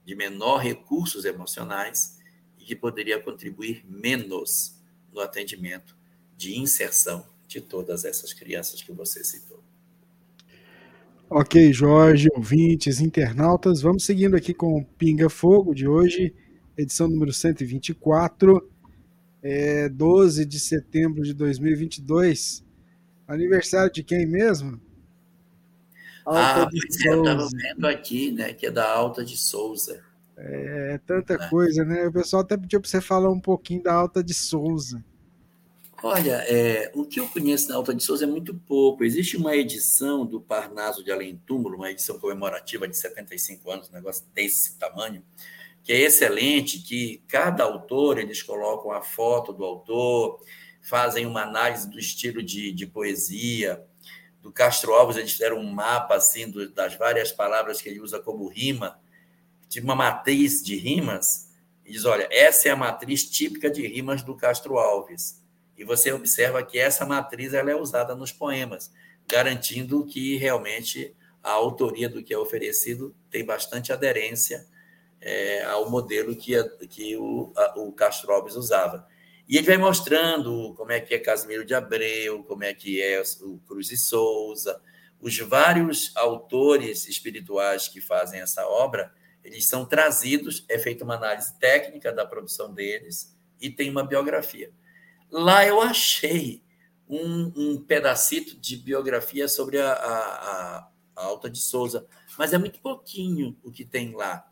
[0.03, 2.19] de menor recursos emocionais
[2.59, 4.75] e que poderia contribuir menos
[5.11, 5.95] no atendimento
[6.35, 9.63] de inserção de todas essas crianças que você citou.
[11.29, 16.35] Ok, Jorge, ouvintes, internautas, vamos seguindo aqui com o Pinga Fogo de hoje,
[16.77, 18.69] edição número 124,
[19.41, 22.64] é 12 de setembro de 2022.
[23.27, 24.79] Aniversário de quem mesmo?
[26.25, 30.03] Alta ah, pois é, eu estava vendo aqui, né, que é da Alta de Souza.
[30.37, 31.49] É, tanta é.
[31.49, 32.07] coisa, né?
[32.07, 35.03] O pessoal até pediu para você falar um pouquinho da Alta de Souza.
[36.03, 39.03] Olha, é, o que eu conheço da Alta de Souza é muito pouco.
[39.03, 43.93] Existe uma edição do Parnaso de Além Túmulo, uma edição comemorativa de 75 anos, um
[43.93, 45.23] negócio desse tamanho,
[45.83, 50.41] que é excelente, que cada autor, eles colocam a foto do autor,
[50.87, 53.83] fazem uma análise do estilo de, de poesia.
[54.41, 58.19] Do Castro Alves, eles fizeram um mapa assim do, das várias palavras que ele usa
[58.19, 58.99] como rima,
[59.67, 61.49] de uma matriz de rimas.
[61.83, 65.43] E diz: olha, essa é a matriz típica de rimas do Castro Alves
[65.77, 68.91] e você observa que essa matriz ela é usada nos poemas,
[69.27, 71.13] garantindo que realmente
[71.43, 74.65] a autoria do que é oferecido tem bastante aderência
[75.19, 79.07] é, ao modelo que, que o, a, o Castro Alves usava.
[79.47, 83.21] E ele vai mostrando como é que é Casimiro de Abreu, como é que é
[83.41, 84.81] o Cruz e Souza,
[85.19, 89.13] os vários autores espirituais que fazem essa obra,
[89.43, 94.71] eles são trazidos, é feita uma análise técnica da produção deles e tem uma biografia.
[95.31, 96.63] Lá eu achei
[97.07, 100.77] um, um pedacito de biografia sobre a, a,
[101.15, 102.05] a, Alta de Souza,
[102.37, 104.51] mas é muito pouquinho o que tem lá.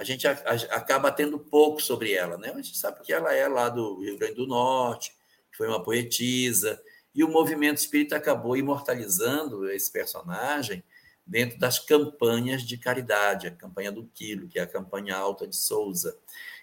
[0.00, 0.32] A gente a,
[0.70, 2.50] acaba tendo pouco sobre ela, né?
[2.50, 5.14] A gente sabe que ela é lá do Rio Grande do Norte,
[5.54, 6.80] foi uma poetisa,
[7.14, 10.82] e o movimento espírita acabou imortalizando esse personagem
[11.26, 15.54] dentro das campanhas de caridade, a campanha do Quilo, que é a campanha Alta de
[15.54, 16.16] Souza,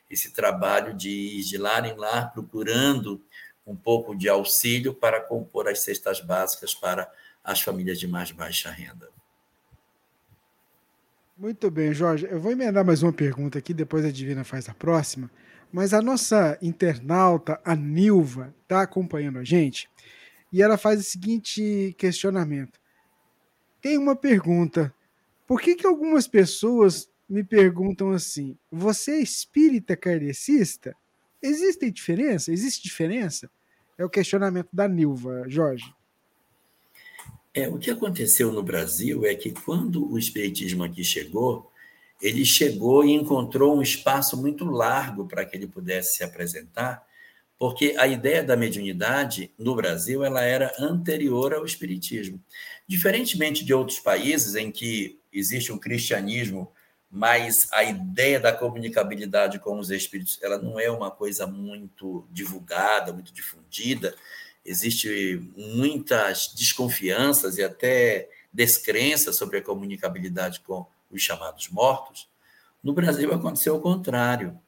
[0.09, 3.23] esse trabalho de ir de lar em lar procurando
[3.67, 7.07] um pouco de auxílio para compor as cestas básicas para
[7.43, 9.15] as famílias de mais baixa renda.
[11.37, 12.25] Muito bem, Jorge.
[12.27, 15.29] Eu vou emendar mais uma pergunta aqui, depois a Divina faz a próxima.
[15.71, 19.87] Mas a nossa internauta, a Nilva, está acompanhando a gente
[20.51, 22.79] e ela faz o seguinte questionamento.
[23.79, 24.91] Tem uma pergunta.
[25.45, 30.95] Por que, que algumas pessoas me perguntam assim: você é espírita kardecista?
[31.39, 32.51] Existe diferença?
[32.51, 33.47] Existe diferença?
[33.95, 35.93] É o questionamento da Nilva, Jorge.
[37.57, 41.71] É, o que aconteceu no Brasil é que quando o Espiritismo aqui chegou,
[42.21, 47.03] ele chegou e encontrou um espaço muito largo para que ele pudesse se apresentar,
[47.57, 52.39] porque a ideia da mediunidade no Brasil ela era anterior ao Espiritismo.
[52.87, 56.71] Diferentemente de outros países em que existe um cristianismo,
[57.09, 63.11] mas a ideia da comunicabilidade com os espíritos ela não é uma coisa muito divulgada,
[63.11, 64.13] muito difundida.
[64.67, 72.27] Existe muitas desconfianças e até descrenças sobre a comunicabilidade com os chamados mortos.
[72.83, 74.59] No Brasil aconteceu o contrário.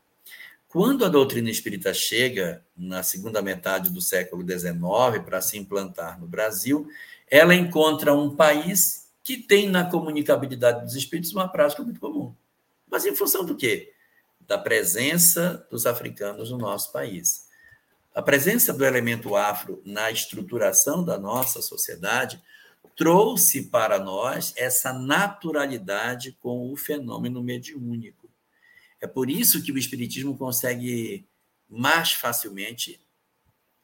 [0.70, 6.28] Quando a doutrina espírita chega na segunda metade do século XIX para se implantar no
[6.28, 6.88] Brasil,
[7.30, 12.34] ela encontra um país que tem na comunicabilidade dos espíritos uma prática muito comum.
[12.90, 13.92] Mas em função do quê?
[14.48, 17.49] Da presença dos africanos no nosso país.
[18.14, 22.42] A presença do elemento afro na estruturação da nossa sociedade
[22.96, 28.30] trouxe para nós essa naturalidade com o fenômeno mediúnico.
[29.00, 31.26] É por isso que o Espiritismo consegue
[31.70, 33.00] mais facilmente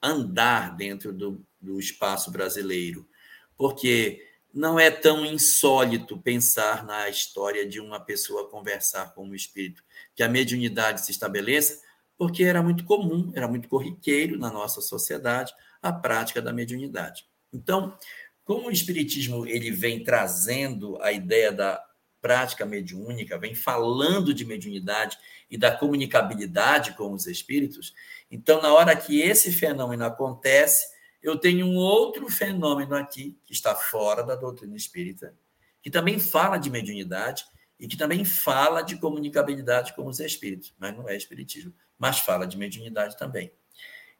[0.02, 3.08] andar dentro do, do espaço brasileiro,
[3.56, 9.82] porque não é tão insólito pensar na história de uma pessoa conversar com um espírito,
[10.14, 11.82] que a mediunidade se estabeleça,
[12.16, 15.52] porque era muito comum, era muito corriqueiro na nossa sociedade
[15.82, 17.26] a prática da mediunidade.
[17.52, 17.96] Então,
[18.44, 21.82] como o espiritismo ele vem trazendo a ideia da
[22.20, 25.16] prática mediúnica, vem falando de mediunidade
[25.50, 27.94] e da comunicabilidade com os espíritos,
[28.30, 30.86] então, na hora que esse fenômeno acontece,
[31.22, 35.34] eu tenho um outro fenômeno aqui, que está fora da doutrina espírita,
[35.82, 37.44] que também fala de mediunidade
[37.78, 42.46] e que também fala de comunicabilidade com os espíritos, mas não é espiritismo, mas fala
[42.46, 43.52] de mediunidade também.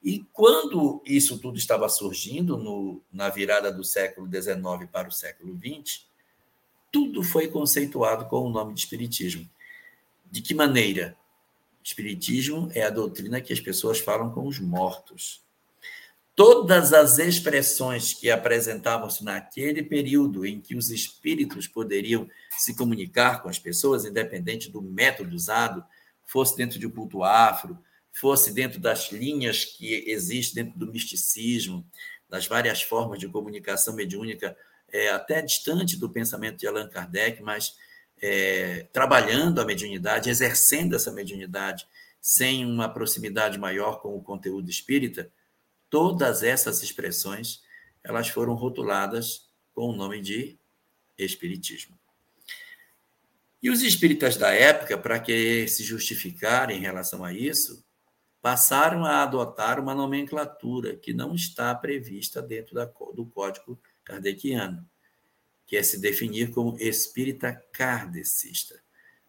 [0.02, 5.58] E quando isso tudo estava surgindo, no, na virada do século XIX para o século
[5.58, 6.06] XX,
[6.92, 9.48] tudo foi conceituado com o nome de Espiritismo.
[10.30, 11.16] De que maneira?
[11.82, 15.45] Espiritismo é a doutrina que as pessoas falam com os mortos.
[16.36, 23.48] Todas as expressões que apresentavam-se naquele período em que os espíritos poderiam se comunicar com
[23.48, 25.82] as pessoas, independente do método usado,
[26.26, 27.78] fosse dentro de um culto afro,
[28.12, 31.86] fosse dentro das linhas que existem dentro do misticismo,
[32.28, 34.54] das várias formas de comunicação mediúnica
[34.92, 37.76] é, até distante do pensamento de Allan Kardec, mas
[38.20, 41.86] é, trabalhando a mediunidade, exercendo essa mediunidade
[42.20, 45.30] sem uma proximidade maior com o conteúdo espírita,
[45.90, 47.62] todas essas expressões
[48.02, 50.58] elas foram rotuladas com o nome de
[51.18, 51.98] espiritismo.
[53.62, 57.84] E os espíritas da época, para que se justificarem em relação a isso,
[58.40, 64.88] passaram a adotar uma nomenclatura que não está prevista dentro da, do Código kardeciano,
[65.66, 68.80] que é se definir como espírita kardecista.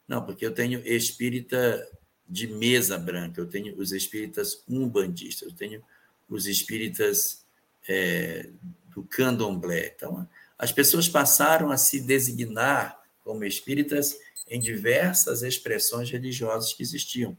[0.08, 1.84] Não, porque eu tenho espírita
[2.30, 5.84] de mesa branca, eu tenho os espíritas umbandistas, eu tenho
[6.30, 7.46] os espíritas
[7.88, 8.50] é,
[8.90, 9.94] do candomblé.
[9.96, 10.28] Então,
[10.58, 14.18] as pessoas passaram a se designar como espíritas
[14.50, 17.38] em diversas expressões religiosas que existiam.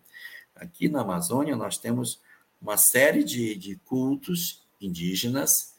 [0.55, 2.21] Aqui na Amazônia, nós temos
[2.61, 5.75] uma série de, de cultos indígenas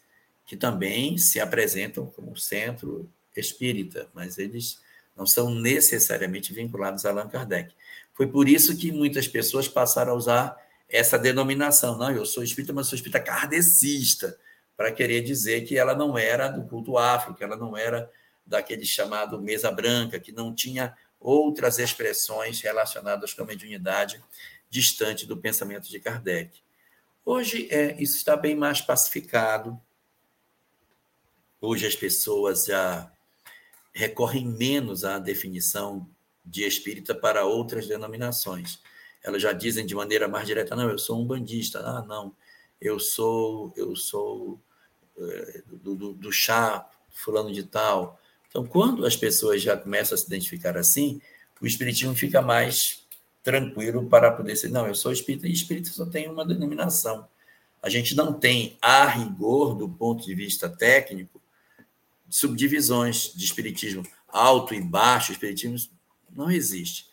[0.45, 4.81] que também se apresentam como centro espírita, mas eles
[5.15, 7.73] não são necessariamente vinculados a Allan Kardec.
[8.13, 10.57] Foi por isso que muitas pessoas passaram a usar
[10.89, 11.97] essa denominação.
[11.97, 14.37] Não, eu sou espírita, mas sou espírita kardecista,
[14.75, 18.09] para querer dizer que ela não era do culto afro, que ela não era
[18.45, 24.23] daquele chamado mesa branca, que não tinha outras expressões relacionadas com a mediunidade
[24.69, 26.61] distante do pensamento de Kardec.
[27.25, 29.79] Hoje é, isso está bem mais pacificado,
[31.61, 33.11] Hoje as pessoas já
[33.93, 36.09] recorrem menos à definição
[36.45, 38.81] de espírita para outras denominações.
[39.23, 41.79] Elas já dizem de maneira mais direta: não, eu sou um bandista.
[41.79, 42.35] Ah, não,
[42.79, 44.59] eu sou eu sou
[45.17, 48.19] é, do, do, do chá fulano de tal.
[48.47, 51.21] Então, quando as pessoas já começam a se identificar assim,
[51.61, 53.05] o espiritismo fica mais
[53.43, 57.27] tranquilo para poder ser, não, eu sou espírita e espírita só tem uma denominação.
[57.81, 61.41] A gente não tem, a rigor, do ponto de vista técnico,
[62.29, 65.77] subdivisões de espiritismo alto e baixo, espiritismo
[66.29, 67.08] não existe.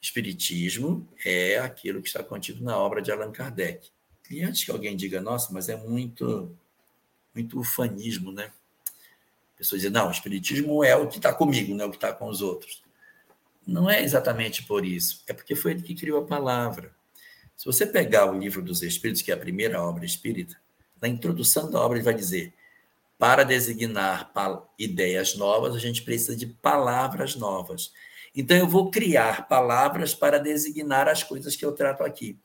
[0.00, 3.90] Espiritismo é aquilo que está contido na obra de Allan Kardec.
[4.30, 6.56] E antes que alguém diga, nossa, mas é muito,
[7.34, 8.50] muito ufanismo, né?
[9.56, 12.12] Pessoas dizem, não, o espiritismo é o que está comigo, não é o que está
[12.12, 12.82] com os outros.
[13.66, 16.94] Não é exatamente por isso, é porque foi ele que criou a palavra.
[17.56, 20.56] Se você pegar o livro dos Espíritos, que é a primeira obra espírita,
[21.00, 22.54] na introdução da obra ele vai dizer:
[23.18, 24.32] para designar
[24.78, 27.92] ideias novas, a gente precisa de palavras novas.
[28.34, 32.38] Então, eu vou criar palavras para designar as coisas que eu trato aqui.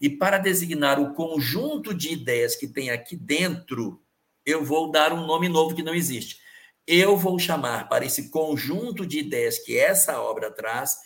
[0.00, 4.02] E para designar o conjunto de ideias que tem aqui dentro,
[4.46, 6.38] eu vou dar um nome novo que não existe.
[6.86, 10.96] Eu vou chamar para esse conjunto de ideias que essa obra traz,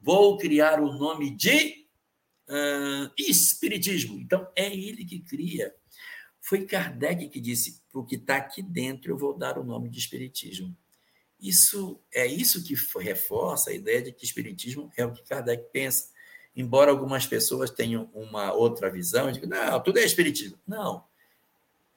[0.00, 1.86] vou criar o nome de
[2.48, 4.18] uh, Espiritismo.
[4.18, 5.74] Então, é ele que cria.
[6.40, 9.90] Foi Kardec que disse: para o que está aqui dentro, eu vou dar o nome
[9.90, 10.74] de Espiritismo.
[11.40, 16.08] Isso é isso que reforça a ideia de que Espiritismo é o que Kardec pensa.
[16.56, 20.58] Embora algumas pessoas tenham uma outra visão, que não, tudo é Espiritismo.
[20.66, 21.04] Não.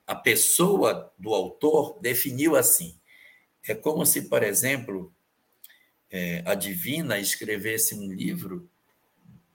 [0.06, 2.96] A pessoa do autor definiu assim.
[3.68, 5.12] É como se, por exemplo,
[6.12, 8.70] é, a Divina escrevesse um livro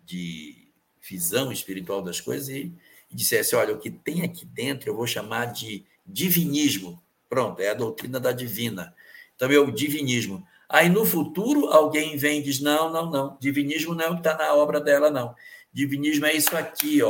[0.04, 0.66] de
[1.08, 2.72] visão espiritual das coisas e,
[3.10, 7.00] e dissesse: olha, o que tem aqui dentro eu vou chamar de divinismo.
[7.28, 8.94] Pronto, é a doutrina da divina.
[9.36, 10.44] Então, é o divinismo.
[10.68, 14.20] Aí, no futuro, alguém vem e diz: não, não, não, divinismo não é o que
[14.20, 15.34] está na obra dela, não.
[15.72, 17.08] Divinismo é isso aqui, ó.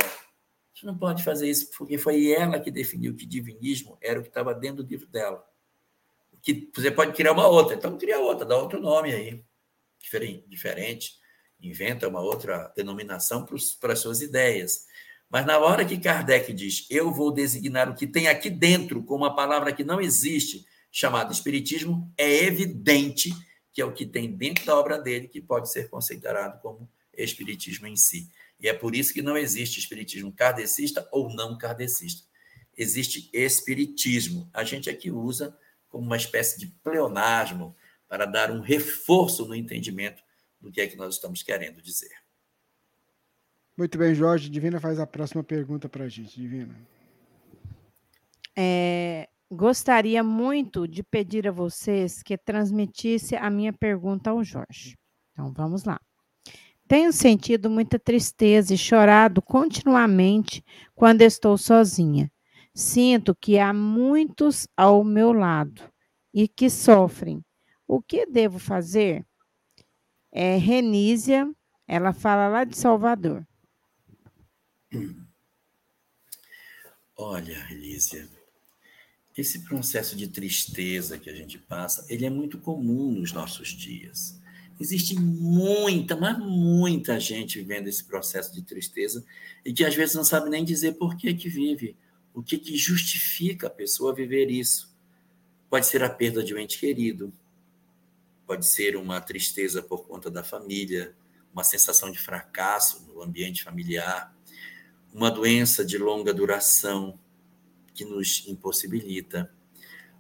[0.75, 4.29] Você não pode fazer isso, porque foi ela que definiu que divinismo era o que
[4.29, 5.43] estava dentro do livro dela.
[6.43, 9.43] Que você pode criar uma outra, então cria outra, dá outro nome aí,
[10.49, 11.19] diferente
[11.61, 13.47] inventa uma outra denominação
[13.81, 14.87] para as suas ideias.
[15.29, 19.17] Mas na hora que Kardec diz, eu vou designar o que tem aqui dentro com
[19.17, 20.65] uma palavra que não existe,
[20.97, 23.31] chamada Espiritismo, é evidente
[23.71, 27.87] que é o que tem dentro da obra dele que pode ser considerado como Espiritismo
[27.87, 28.31] em si.
[28.59, 32.27] E é por isso que não existe Espiritismo kardecista ou não kardecista.
[32.75, 34.49] Existe Espiritismo.
[34.55, 35.55] A gente aqui usa
[35.91, 37.77] como uma espécie de pleonasmo
[38.09, 40.23] para dar um reforço no entendimento
[40.59, 42.17] do que é que nós estamos querendo dizer.
[43.77, 44.49] Muito bem, Jorge.
[44.49, 46.41] Divina faz a próxima pergunta para a gente.
[46.41, 46.75] Divina.
[48.57, 54.97] É, gostaria muito de pedir a vocês que transmitisse a minha pergunta ao Jorge.
[55.33, 56.01] Então, vamos lá.
[56.89, 60.65] Tenho sentido muita tristeza e chorado continuamente
[60.95, 62.31] quando estou sozinha.
[62.75, 65.83] Sinto que há muitos ao meu lado
[66.33, 67.45] e que sofrem.
[67.89, 69.27] O que devo fazer?
[70.31, 71.51] É Renísia,
[71.89, 73.47] ela fala lá de Salvador.
[77.17, 78.29] Olha, Elísia,
[79.37, 84.41] esse processo de tristeza que a gente passa, ele é muito comum nos nossos dias.
[84.81, 89.25] Existe muita, mas muita gente vivendo esse processo de tristeza
[89.65, 91.97] e que às vezes não sabe nem dizer por que que vive,
[92.33, 94.95] o que que justifica a pessoa viver isso.
[95.69, 97.33] Pode ser a perda de um ente querido,
[98.47, 101.15] pode ser uma tristeza por conta da família,
[101.53, 104.35] uma sensação de fracasso no ambiente familiar,
[105.13, 107.19] uma doença de longa duração
[107.97, 109.51] que nos impossibilita,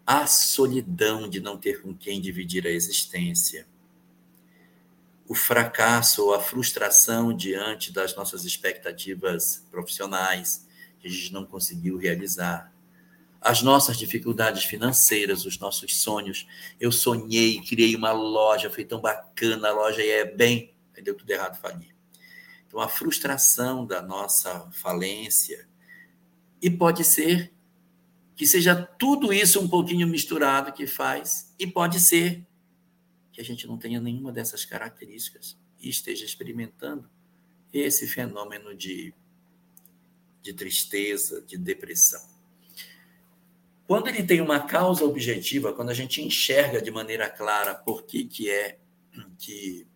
[0.06, 3.66] a solidão de não ter com quem dividir a existência,
[5.28, 10.66] o fracasso ou a frustração diante das nossas expectativas profissionais
[11.00, 12.72] que a gente não conseguiu realizar,
[13.40, 16.48] as nossas dificuldades financeiras, os nossos sonhos.
[16.80, 21.30] Eu sonhei, criei uma loja, foi tão bacana, a loja é bem, aí deu tudo
[21.30, 21.94] errado, fali.
[22.66, 25.68] Então, a frustração da nossa falência.
[26.60, 27.52] E pode ser
[28.36, 32.46] que seja tudo isso um pouquinho misturado que faz, e pode ser
[33.32, 37.08] que a gente não tenha nenhuma dessas características e esteja experimentando
[37.72, 39.12] esse fenômeno de,
[40.42, 42.22] de tristeza, de depressão.
[43.86, 48.24] Quando ele tem uma causa objetiva, quando a gente enxerga de maneira clara por que,
[48.24, 48.78] que é
[49.38, 49.86] que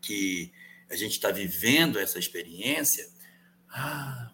[0.00, 0.52] que
[0.90, 3.08] a gente está vivendo essa experiência,
[3.68, 4.32] ah,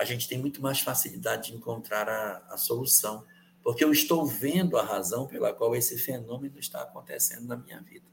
[0.00, 3.22] a gente tem muito mais facilidade de encontrar a, a solução,
[3.62, 8.06] porque eu estou vendo a razão pela qual esse fenômeno está acontecendo na minha vida.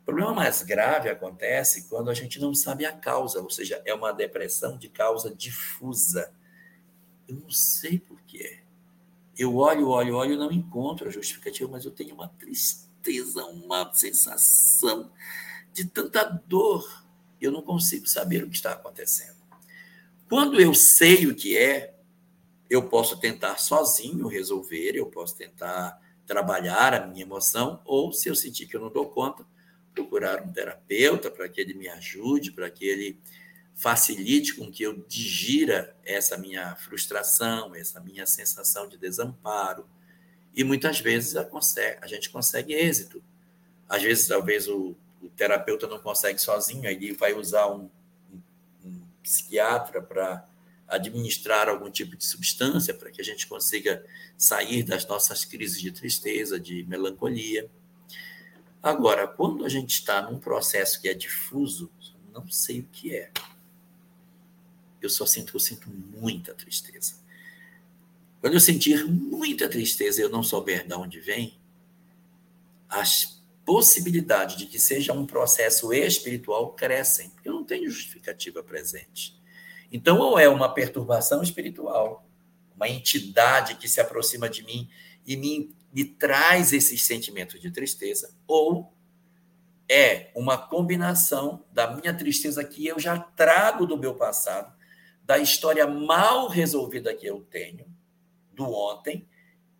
[0.00, 3.92] O problema mais grave acontece quando a gente não sabe a causa, ou seja, é
[3.92, 6.32] uma depressão de causa difusa.
[7.28, 8.60] Eu não sei por quê.
[9.36, 15.12] Eu olho, olho, olho, não encontro a justificativa, mas eu tenho uma tristeza, uma sensação
[15.74, 17.04] de tanta dor.
[17.38, 19.37] Eu não consigo saber o que está acontecendo.
[20.28, 21.94] Quando eu sei o que é,
[22.68, 28.34] eu posso tentar sozinho resolver, eu posso tentar trabalhar a minha emoção, ou se eu
[28.34, 29.46] sentir que eu não dou conta,
[29.94, 33.18] procurar um terapeuta para que ele me ajude, para que ele
[33.74, 39.88] facilite com que eu digira essa minha frustração, essa minha sensação de desamparo,
[40.54, 43.22] e muitas vezes a, gente consegue êxito.
[43.88, 47.88] Às vezes, talvez o, o terapeuta não consegue sozinho, aí ele vai usar um
[49.28, 50.48] psiquiatra para
[50.88, 54.04] administrar algum tipo de substância para que a gente consiga
[54.36, 57.70] sair das nossas crises de tristeza, de melancolia.
[58.82, 61.90] Agora, quando a gente está num processo que é difuso,
[62.32, 63.30] não sei o que é.
[65.00, 67.14] Eu só sinto eu sinto muita tristeza.
[68.40, 71.58] Quando eu sentir muita tristeza e eu não souber de onde vem,
[72.88, 73.37] as
[73.68, 79.38] possibilidades de que seja um processo espiritual crescem, porque não tenho justificativa presente.
[79.92, 82.26] Então, ou é uma perturbação espiritual,
[82.74, 84.88] uma entidade que se aproxima de mim
[85.26, 88.90] e me, me traz esses sentimentos de tristeza, ou
[89.86, 94.74] é uma combinação da minha tristeza que eu já trago do meu passado,
[95.22, 97.84] da história mal resolvida que eu tenho,
[98.54, 99.27] do ontem,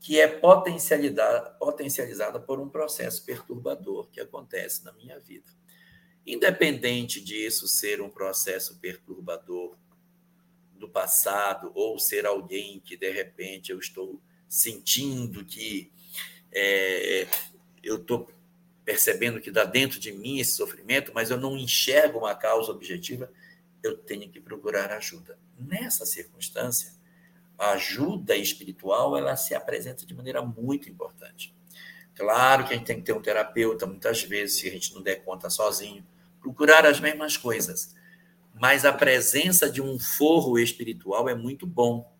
[0.01, 5.51] que é potencializada, potencializada por um processo perturbador que acontece na minha vida.
[6.27, 9.77] Independente disso ser um processo perturbador
[10.75, 15.91] do passado ou ser alguém que de repente eu estou sentindo que
[16.53, 17.27] é,
[17.83, 18.31] eu estou
[18.85, 23.31] percebendo que dá dentro de mim esse sofrimento, mas eu não enxergo uma causa objetiva,
[23.83, 25.39] eu tenho que procurar ajuda.
[25.59, 26.98] Nessa circunstância,
[27.59, 31.55] a ajuda espiritual ela se apresenta de maneira muito importante.
[32.15, 35.03] Claro que a gente tem que ter um terapeuta, muitas vezes, se a gente não
[35.03, 36.07] der conta sozinho,
[36.41, 37.95] procurar as mesmas coisas.
[38.55, 42.13] Mas a presença de um forro espiritual é muito bom.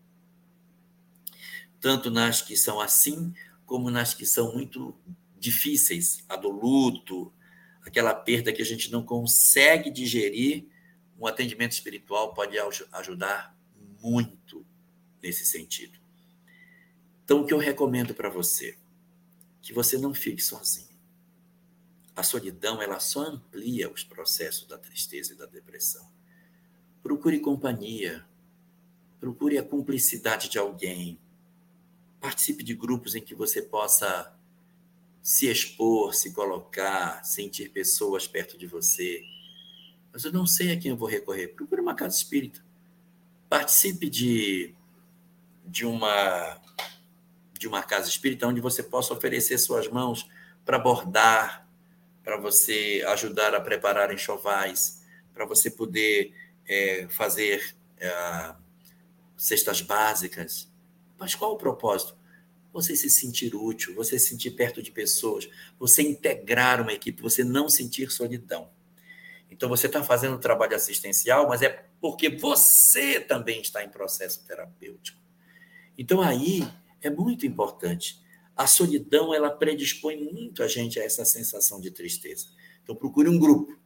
[1.79, 3.33] Tanto nas que são assim,
[3.65, 4.95] como nas que são muito
[5.37, 7.33] difíceis, a do luto,
[7.85, 10.67] aquela perda que a gente não consegue digerir,
[11.17, 12.57] um atendimento espiritual pode
[12.93, 13.55] ajudar
[14.01, 14.65] muito
[15.21, 15.99] nesse sentido.
[17.23, 18.77] Então, o que eu recomendo para você?
[19.61, 20.89] Que você não fique sozinho.
[22.15, 26.05] A solidão, ela só amplia os processos da tristeza e da depressão.
[27.03, 28.25] Procure companhia.
[29.19, 31.19] Procure a cumplicidade de alguém.
[32.19, 34.35] Participe de grupos em que você possa
[35.21, 39.23] se expor, se colocar, sentir pessoas perto de você.
[40.11, 41.49] Mas eu não sei a quem eu vou recorrer.
[41.49, 42.63] Procure uma casa espírita.
[43.47, 44.73] Participe de
[45.69, 46.59] de uma
[47.57, 50.25] de uma casa espírita onde você possa oferecer suas mãos
[50.63, 51.67] para bordar,
[52.23, 56.33] para você ajudar a preparar enxovais, para você poder
[56.65, 58.55] é, fazer é,
[59.35, 60.71] cestas básicas.
[61.17, 62.17] Mas qual o propósito?
[62.71, 67.43] Você se sentir útil, você se sentir perto de pessoas, você integrar uma equipe, você
[67.43, 68.69] não sentir solidão.
[69.51, 74.45] Então, você está fazendo um trabalho assistencial, mas é porque você também está em processo
[74.45, 75.19] terapêutico.
[75.99, 76.65] Então aí
[77.01, 78.23] é muito importante.
[78.55, 82.47] A solidão ela predispõe muito a gente a essa sensação de tristeza.
[82.81, 83.77] Então procure um grupo,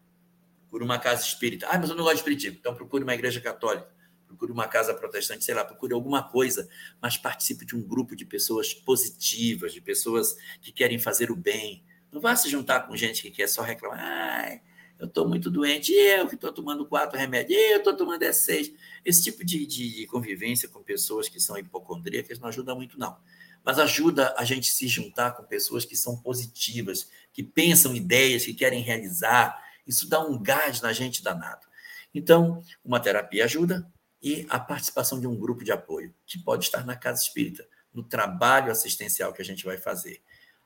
[0.62, 1.68] procure uma casa espírita.
[1.68, 2.58] Ah, mas eu não gosto de espiritismo.
[2.60, 3.90] Então procure uma igreja católica,
[4.28, 6.70] procure uma casa protestante, sei lá, procure alguma coisa,
[7.02, 11.84] mas participe de um grupo de pessoas positivas, de pessoas que querem fazer o bem.
[12.12, 14.00] Não vá se juntar com gente que quer só reclamar.
[14.00, 14.62] Ai,
[15.04, 18.74] eu estou muito doente, eu que estou tomando quatro remédios, eu estou tomando S6.
[19.04, 23.18] Esse tipo de, de, convivência com pessoas que são hipocondríacas não ajuda muito, não.
[23.66, 28.54] Mas ajuda a gente se juntar com pessoas que são positivas, que pensam ideias, que
[28.54, 29.62] querem realizar.
[29.86, 31.68] Isso dá um gás na gente danado.
[32.14, 33.86] Então, uma terapia ajuda
[34.22, 38.04] e a participação de um grupo de apoio, que pode estar na casa espírita, no
[38.04, 40.22] trabalho assistencial que a gente vai fazer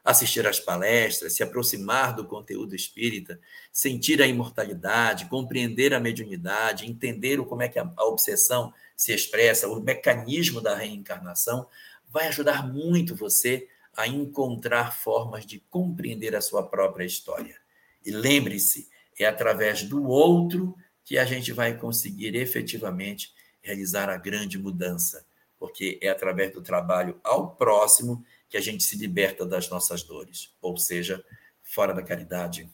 [0.07, 3.37] assistir às palestras, se aproximar do conteúdo espírita,
[3.73, 9.81] sentir a imortalidade, compreender a mediunidade, entender como é que a, obsessão se expressa, o
[9.81, 11.67] mecanismo da reencarnação,
[12.07, 13.67] vai ajudar muito você
[13.97, 17.57] a encontrar formas de compreender a sua própria história.
[18.05, 18.87] E lembre-se,
[19.19, 20.73] é através do outro
[21.03, 25.25] que a gente vai conseguir efetivamente realizar a grande mudança,
[25.59, 30.53] porque é através do trabalho ao próximo que a gente se liberta das nossas dores.
[30.61, 31.23] Ou seja,
[31.63, 32.69] fora da caridade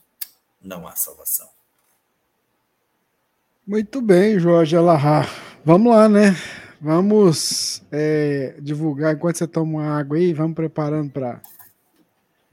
[0.60, 1.48] não há salvação.
[3.66, 5.26] Muito bem, Jorge Alahá.
[5.64, 6.36] Vamos lá, né?
[6.80, 11.40] Vamos é, divulgar enquanto você toma água aí, vamos preparando para.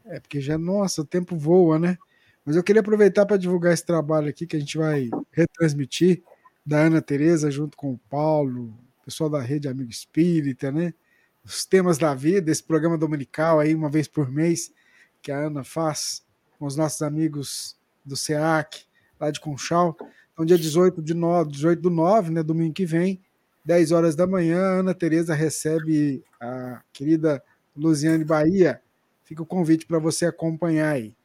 [0.05, 1.97] É porque já, nossa, o tempo voa, né?
[2.45, 6.23] Mas eu queria aproveitar para divulgar esse trabalho aqui que a gente vai retransmitir
[6.65, 8.73] da Ana Tereza junto com o Paulo,
[9.03, 10.93] pessoal da Rede Amigo Espírita, né?
[11.43, 14.71] Os temas da vida, esse programa dominical aí, uma vez por mês,
[15.21, 16.23] que a Ana faz
[16.57, 18.85] com os nossos amigos do SEAC,
[19.19, 19.97] lá de Conchal.
[20.33, 23.21] Então, dia 18, de 9, 18 do 9, né, domingo que vem,
[23.63, 27.43] 10 horas da manhã, a Ana Tereza recebe a querida
[27.75, 28.81] Luziane Bahia.
[29.23, 31.15] Fica o convite para você acompanhar aí.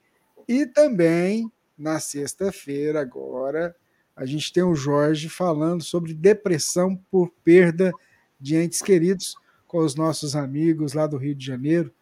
[0.47, 3.74] E também, na sexta-feira, agora,
[4.14, 7.93] a gente tem o Jorge falando sobre depressão por perda
[8.38, 9.34] de entes queridos
[9.77, 11.93] com os nossos amigos lá do Rio de Janeiro,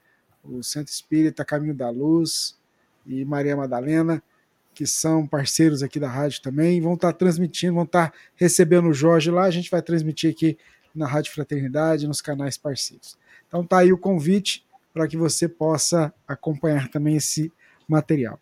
[0.45, 2.57] o Centro Espírita Caminho da Luz
[3.05, 4.23] e Maria Madalena,
[4.73, 9.29] que são parceiros aqui da rádio também, vão estar transmitindo, vão estar recebendo o Jorge
[9.29, 10.57] lá, a gente vai transmitir aqui
[10.95, 13.19] na Rádio Fraternidade, nos canais parceiros.
[13.49, 17.53] Então tá aí o convite para que você possa acompanhar também esse
[17.89, 18.39] material.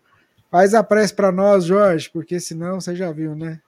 [0.50, 3.62] Faz a prece para nós, Jorge, porque senão você já viu, né?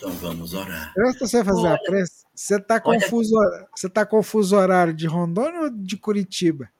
[0.00, 0.94] Então vamos orar.
[0.96, 3.34] Antes de você fazer olha, a prece, você está confuso,
[3.76, 6.70] você tá confuso horário de Rondônia ou de Curitiba?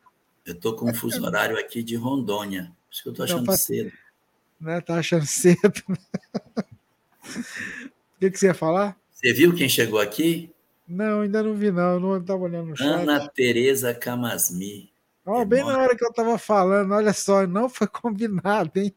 [0.47, 2.73] Eu estou confuso horário aqui de Rondônia.
[2.91, 3.93] Acho que eu estou achando então, cedo.
[4.59, 4.81] Né?
[4.81, 5.61] Tá achando cedo.
[5.87, 5.99] o
[8.19, 8.97] que, que você ia falar?
[9.13, 10.51] Você viu quem chegou aqui?
[10.89, 11.93] Não, ainda não vi, não.
[11.93, 12.89] Eu não estava olhando no chat.
[12.89, 14.91] Ana Tereza Camasmi.
[15.27, 18.95] Oh, bem na hora que eu estava falando, olha só, não foi combinado, hein?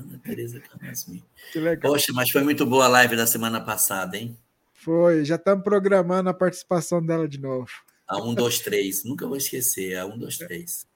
[0.00, 1.24] Ana Tereza Camasmi.
[1.52, 1.92] Que legal.
[1.92, 4.36] Poxa, mas foi muito boa a live da semana passada, hein?
[4.74, 7.70] Foi, já estamos programando a participação dela de novo.
[8.08, 9.04] A 1, 2, 3.
[9.04, 10.86] Nunca vou esquecer, a 1, 2, 3.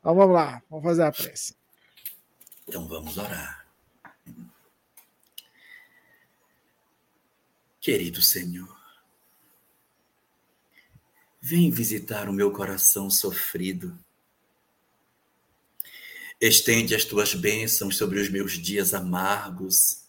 [0.00, 1.54] Então vamos lá, vamos fazer a prece.
[2.66, 3.66] Então vamos orar.
[7.80, 8.82] Querido Senhor,
[11.44, 13.98] Vem visitar o meu coração sofrido.
[16.44, 20.02] Estende as tuas bênçãos sobre os meus dias amargos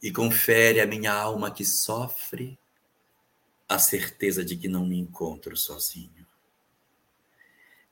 [0.00, 2.56] e confere à minha alma que sofre
[3.68, 6.24] a certeza de que não me encontro sozinho.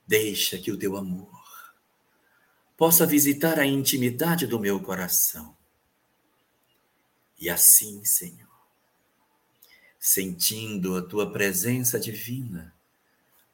[0.07, 1.75] Deixa que o teu amor
[2.77, 5.57] possa visitar a intimidade do meu coração.
[7.41, 8.49] E assim, Senhor,
[9.99, 12.73] sentindo a tua presença divina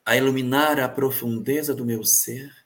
[0.04, 2.63] a iluminar a profundeza do meu ser,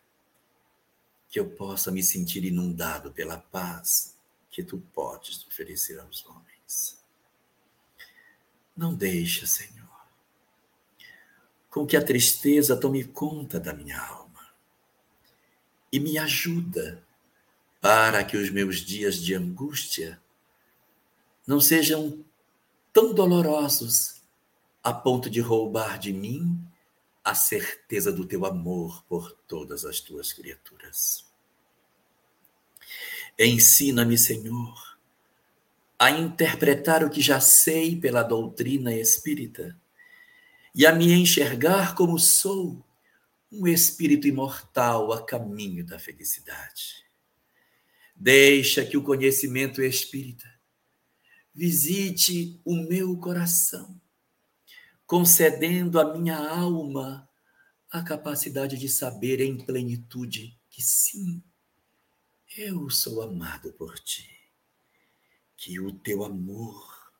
[1.29, 4.17] que eu possa me sentir inundado pela paz
[4.51, 6.99] que tu podes oferecer aos homens.
[8.77, 9.89] Não deixa, Senhor,
[11.71, 14.49] com que a tristeza tome conta da minha alma
[15.93, 17.03] e me ajuda
[17.81, 20.21] para que os meus dias de angústia
[21.47, 22.25] não sejam
[22.93, 24.21] tão dolorosos
[24.83, 26.68] a ponto de roubar de mim
[27.29, 31.27] a certeza do teu amor por todas as tuas criaturas.
[33.39, 34.99] Ensina-me, Senhor,
[35.99, 39.79] a interpretar o que já sei pela doutrina espírita
[40.75, 42.83] e a me enxergar como sou,
[43.53, 47.05] um espírito imortal a caminho da felicidade.
[48.17, 50.49] Deixa que o conhecimento espírita
[51.55, 54.01] visite o meu coração,
[55.09, 57.27] concedendo à minha alma
[57.91, 61.43] a capacidade de saber em plenitude que sim,
[62.59, 64.29] eu sou amado por ti,
[65.57, 67.11] que o teu amor,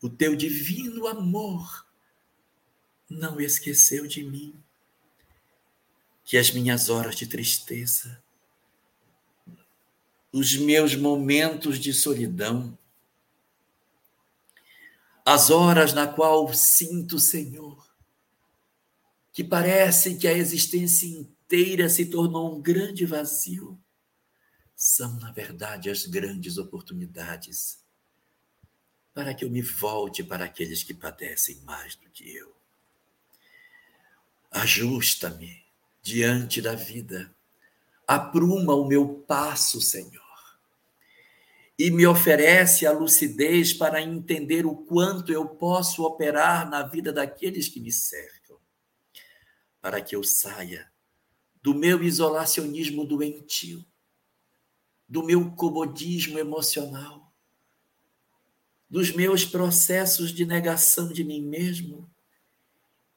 [0.00, 1.84] o teu divino amor,
[3.08, 4.54] não esqueceu de mim,
[6.24, 8.22] que as minhas horas de tristeza,
[10.32, 12.78] os meus momentos de solidão,
[15.24, 17.88] as horas na qual sinto, Senhor,
[19.32, 23.78] que parece que a existência inteira se tornou um grande vazio,
[24.74, 27.78] são, na verdade, as grandes oportunidades
[29.12, 32.54] para que eu me volte para aqueles que padecem mais do que eu.
[34.50, 35.62] Ajusta-me
[36.02, 37.34] diante da vida,
[38.06, 40.19] apruma o meu passo, Senhor
[41.82, 47.68] e me oferece a lucidez para entender o quanto eu posso operar na vida daqueles
[47.68, 48.58] que me cercam,
[49.80, 50.92] para que eu saia
[51.62, 53.82] do meu isolacionismo doentio,
[55.08, 57.32] do meu comodismo emocional,
[58.86, 62.10] dos meus processos de negação de mim mesmo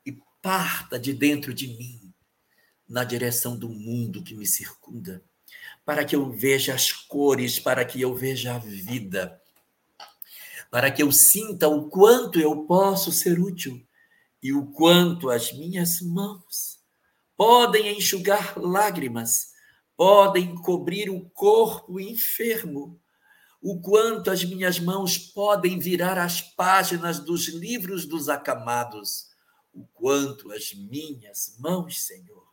[0.05, 2.13] e parta de dentro de mim
[2.87, 5.21] na direção do mundo que me circunda
[5.85, 9.41] para que eu veja as cores, para que eu veja a vida,
[10.71, 13.85] para que eu sinta o quanto eu posso ser útil
[14.41, 16.79] e o quanto as minhas mãos
[17.37, 19.53] podem enxugar lágrimas,
[19.95, 22.99] podem cobrir o corpo enfermo,
[23.61, 29.27] o quanto as minhas mãos podem virar as páginas dos livros dos acamados,
[29.73, 32.43] o quanto as minhas mãos, Senhor,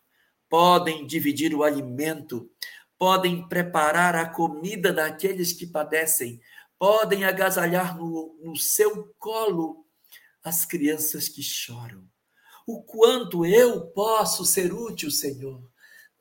[0.49, 2.51] podem dividir o alimento,
[3.01, 6.39] podem preparar a comida daqueles que padecem,
[6.79, 9.87] podem agasalhar no, no seu colo
[10.45, 12.05] as crianças que choram.
[12.67, 15.67] O quanto eu posso ser útil, Senhor,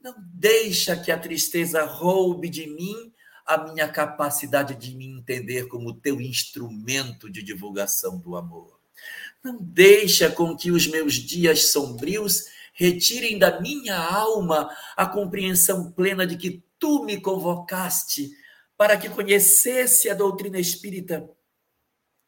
[0.02, 3.12] Não deixa que a tristeza roube de mim
[3.46, 8.80] a minha capacidade de me entender como teu instrumento de divulgação do amor.
[9.44, 16.26] Não deixa com que os meus dias sombrios retirem da minha alma a compreensão plena
[16.26, 18.32] de que tu me convocaste
[18.78, 21.30] para que conhecesse a doutrina espírita,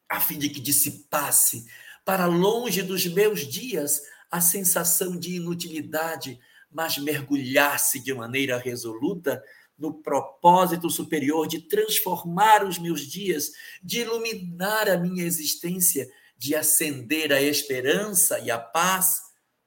[0.09, 1.65] a fim de que dissipasse
[2.03, 9.41] para longe dos meus dias a sensação de inutilidade, mas mergulhasse de maneira resoluta
[9.77, 13.51] no propósito superior de transformar os meus dias,
[13.81, 16.07] de iluminar a minha existência,
[16.37, 19.21] de acender a esperança e a paz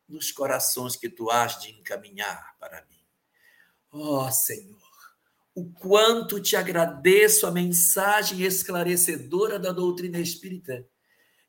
[0.09, 2.94] nos corações que tu has de encaminhar para mim.
[3.97, 4.77] Ó oh, Senhor,
[5.55, 10.85] o quanto te agradeço a mensagem esclarecedora da doutrina espírita,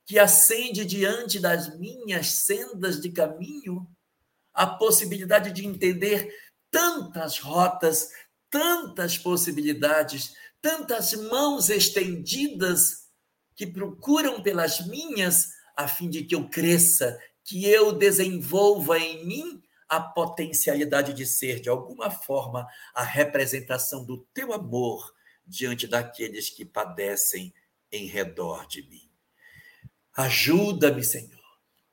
[0.05, 3.87] que acende diante das minhas sendas de caminho
[4.53, 6.31] a possibilidade de entender
[6.69, 8.09] tantas rotas,
[8.47, 13.07] tantas possibilidades, tantas mãos estendidas
[13.55, 19.64] que procuram pelas minhas a fim de que eu cresça, que eu desenvolva em mim
[19.87, 25.13] a potencialidade de ser, de alguma forma, a representação do teu amor
[25.45, 27.53] diante daqueles que padecem
[27.91, 29.09] em redor de mim.
[30.15, 31.39] Ajuda-me, Senhor,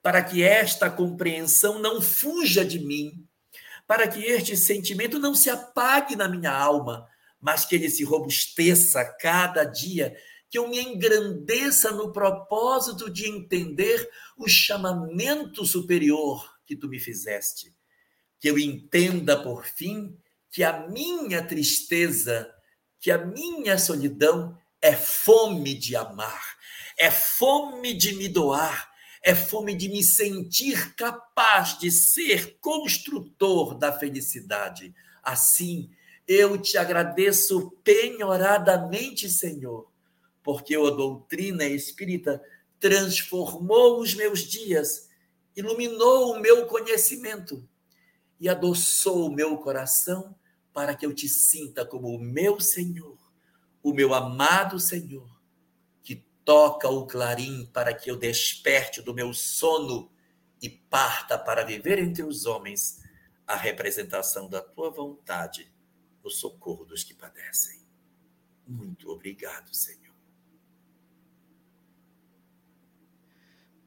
[0.01, 3.27] para que esta compreensão não fuja de mim,
[3.87, 7.07] para que este sentimento não se apague na minha alma,
[7.41, 10.17] mas que ele se robusteça cada dia,
[10.49, 17.75] que eu me engrandeça no propósito de entender o chamamento superior que tu me fizeste
[18.43, 20.19] que eu entenda por fim
[20.51, 22.53] que a minha tristeza,
[22.99, 26.43] que a minha solidão é fome de amar,
[26.99, 28.91] é fome de me doar,
[29.23, 34.93] é fome de me sentir capaz de ser construtor da felicidade.
[35.23, 35.89] Assim,
[36.27, 39.89] eu te agradeço penhoradamente, Senhor,
[40.43, 42.43] porque a doutrina espírita
[42.81, 45.09] transformou os meus dias,
[45.55, 47.69] iluminou o meu conhecimento
[48.43, 50.35] e adoçou o meu coração
[50.73, 53.17] para que eu te sinta como o meu Senhor,
[53.81, 55.31] o meu amado Senhor,
[56.03, 60.11] que toca o clarim para que eu desperte do meu sono
[60.61, 63.01] e parta para viver entre os homens
[63.47, 65.73] a representação da tua vontade
[66.25, 67.81] no socorro dos que padecem.
[68.67, 70.17] Muito obrigado, Senhor.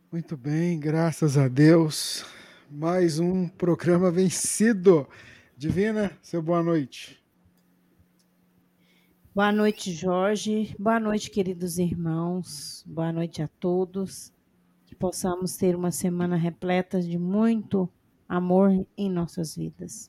[0.09, 2.23] Muito bem, graças a Deus
[2.69, 5.07] mais um programa vencido.
[5.57, 7.23] Divina, seu boa noite.
[9.33, 10.75] Boa noite, Jorge.
[10.79, 12.83] Boa noite, queridos irmãos.
[12.87, 14.33] Boa noite a todos.
[14.85, 17.89] Que possamos ter uma semana repleta de muito
[18.27, 20.07] amor em nossas vidas.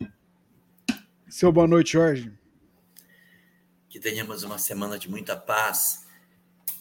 [1.29, 2.33] Seu boa noite, Jorge.
[3.89, 6.06] Que tenhamos uma semana de muita paz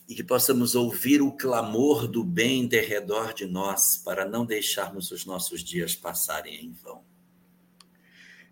[0.08, 5.12] e que possamos ouvir o clamor do bem de redor de nós, para não deixarmos
[5.12, 7.04] os nossos dias passarem em vão.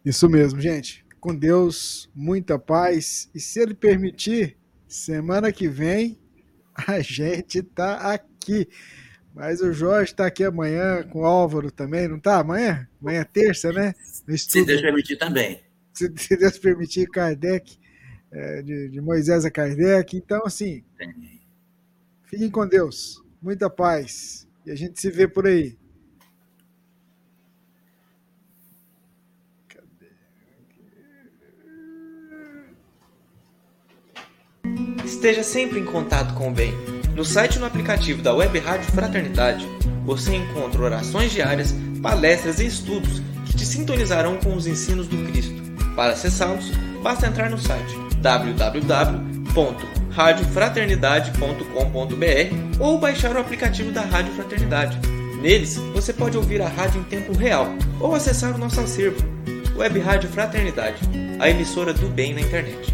[0.04, 1.06] Isso mesmo, gente.
[1.20, 3.30] Com Deus, muita paz.
[3.34, 4.58] E se Ele permitir,
[4.88, 6.20] semana que vem
[6.76, 8.68] a gente tá aqui.
[9.34, 12.40] Mas o Jorge está aqui amanhã com o Álvaro também, não tá?
[12.40, 12.88] Amanhã?
[13.02, 13.94] Amanhã é terça, né?
[14.38, 15.60] Se Deus permitir também.
[15.92, 17.78] Se Deus permitir, Kardec,
[18.32, 20.16] é, de, Moisés a Kardec.
[20.16, 20.84] Então, assim,
[22.34, 23.22] Fiquem com Deus.
[23.40, 24.48] Muita paz.
[24.66, 25.78] E a gente se vê por aí.
[35.06, 36.74] Esteja sempre em contato com o bem.
[37.16, 39.68] No site e no aplicativo da Web Rádio Fraternidade,
[40.04, 45.62] você encontra orações diárias, palestras e estudos que te sintonizarão com os ensinos do Cristo.
[45.96, 46.72] Para acessá-los,
[47.04, 47.94] basta entrar no site
[48.24, 55.00] www radiofraternidade.com.br ou baixar o aplicativo da Rádio Fraternidade.
[55.42, 57.68] Neles, você pode ouvir a rádio em tempo real
[58.00, 59.18] ou acessar o nosso acervo,
[59.76, 61.02] Web Rádio Fraternidade,
[61.40, 62.94] a emissora do bem na internet.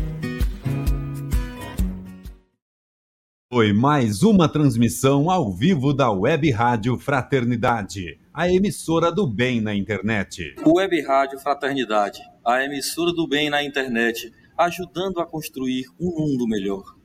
[3.51, 9.75] Foi mais uma transmissão ao vivo da Web Rádio Fraternidade, a emissora do bem na
[9.75, 10.55] internet.
[10.65, 16.98] Web Rádio Fraternidade, a emissora do bem na internet, ajudando a construir um mundo melhor.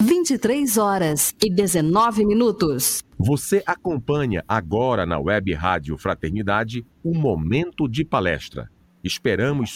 [0.00, 3.02] 23 horas e 19 minutos.
[3.18, 8.70] Você acompanha agora na Web Rádio Fraternidade um momento de palestra.
[9.02, 9.70] Esperamos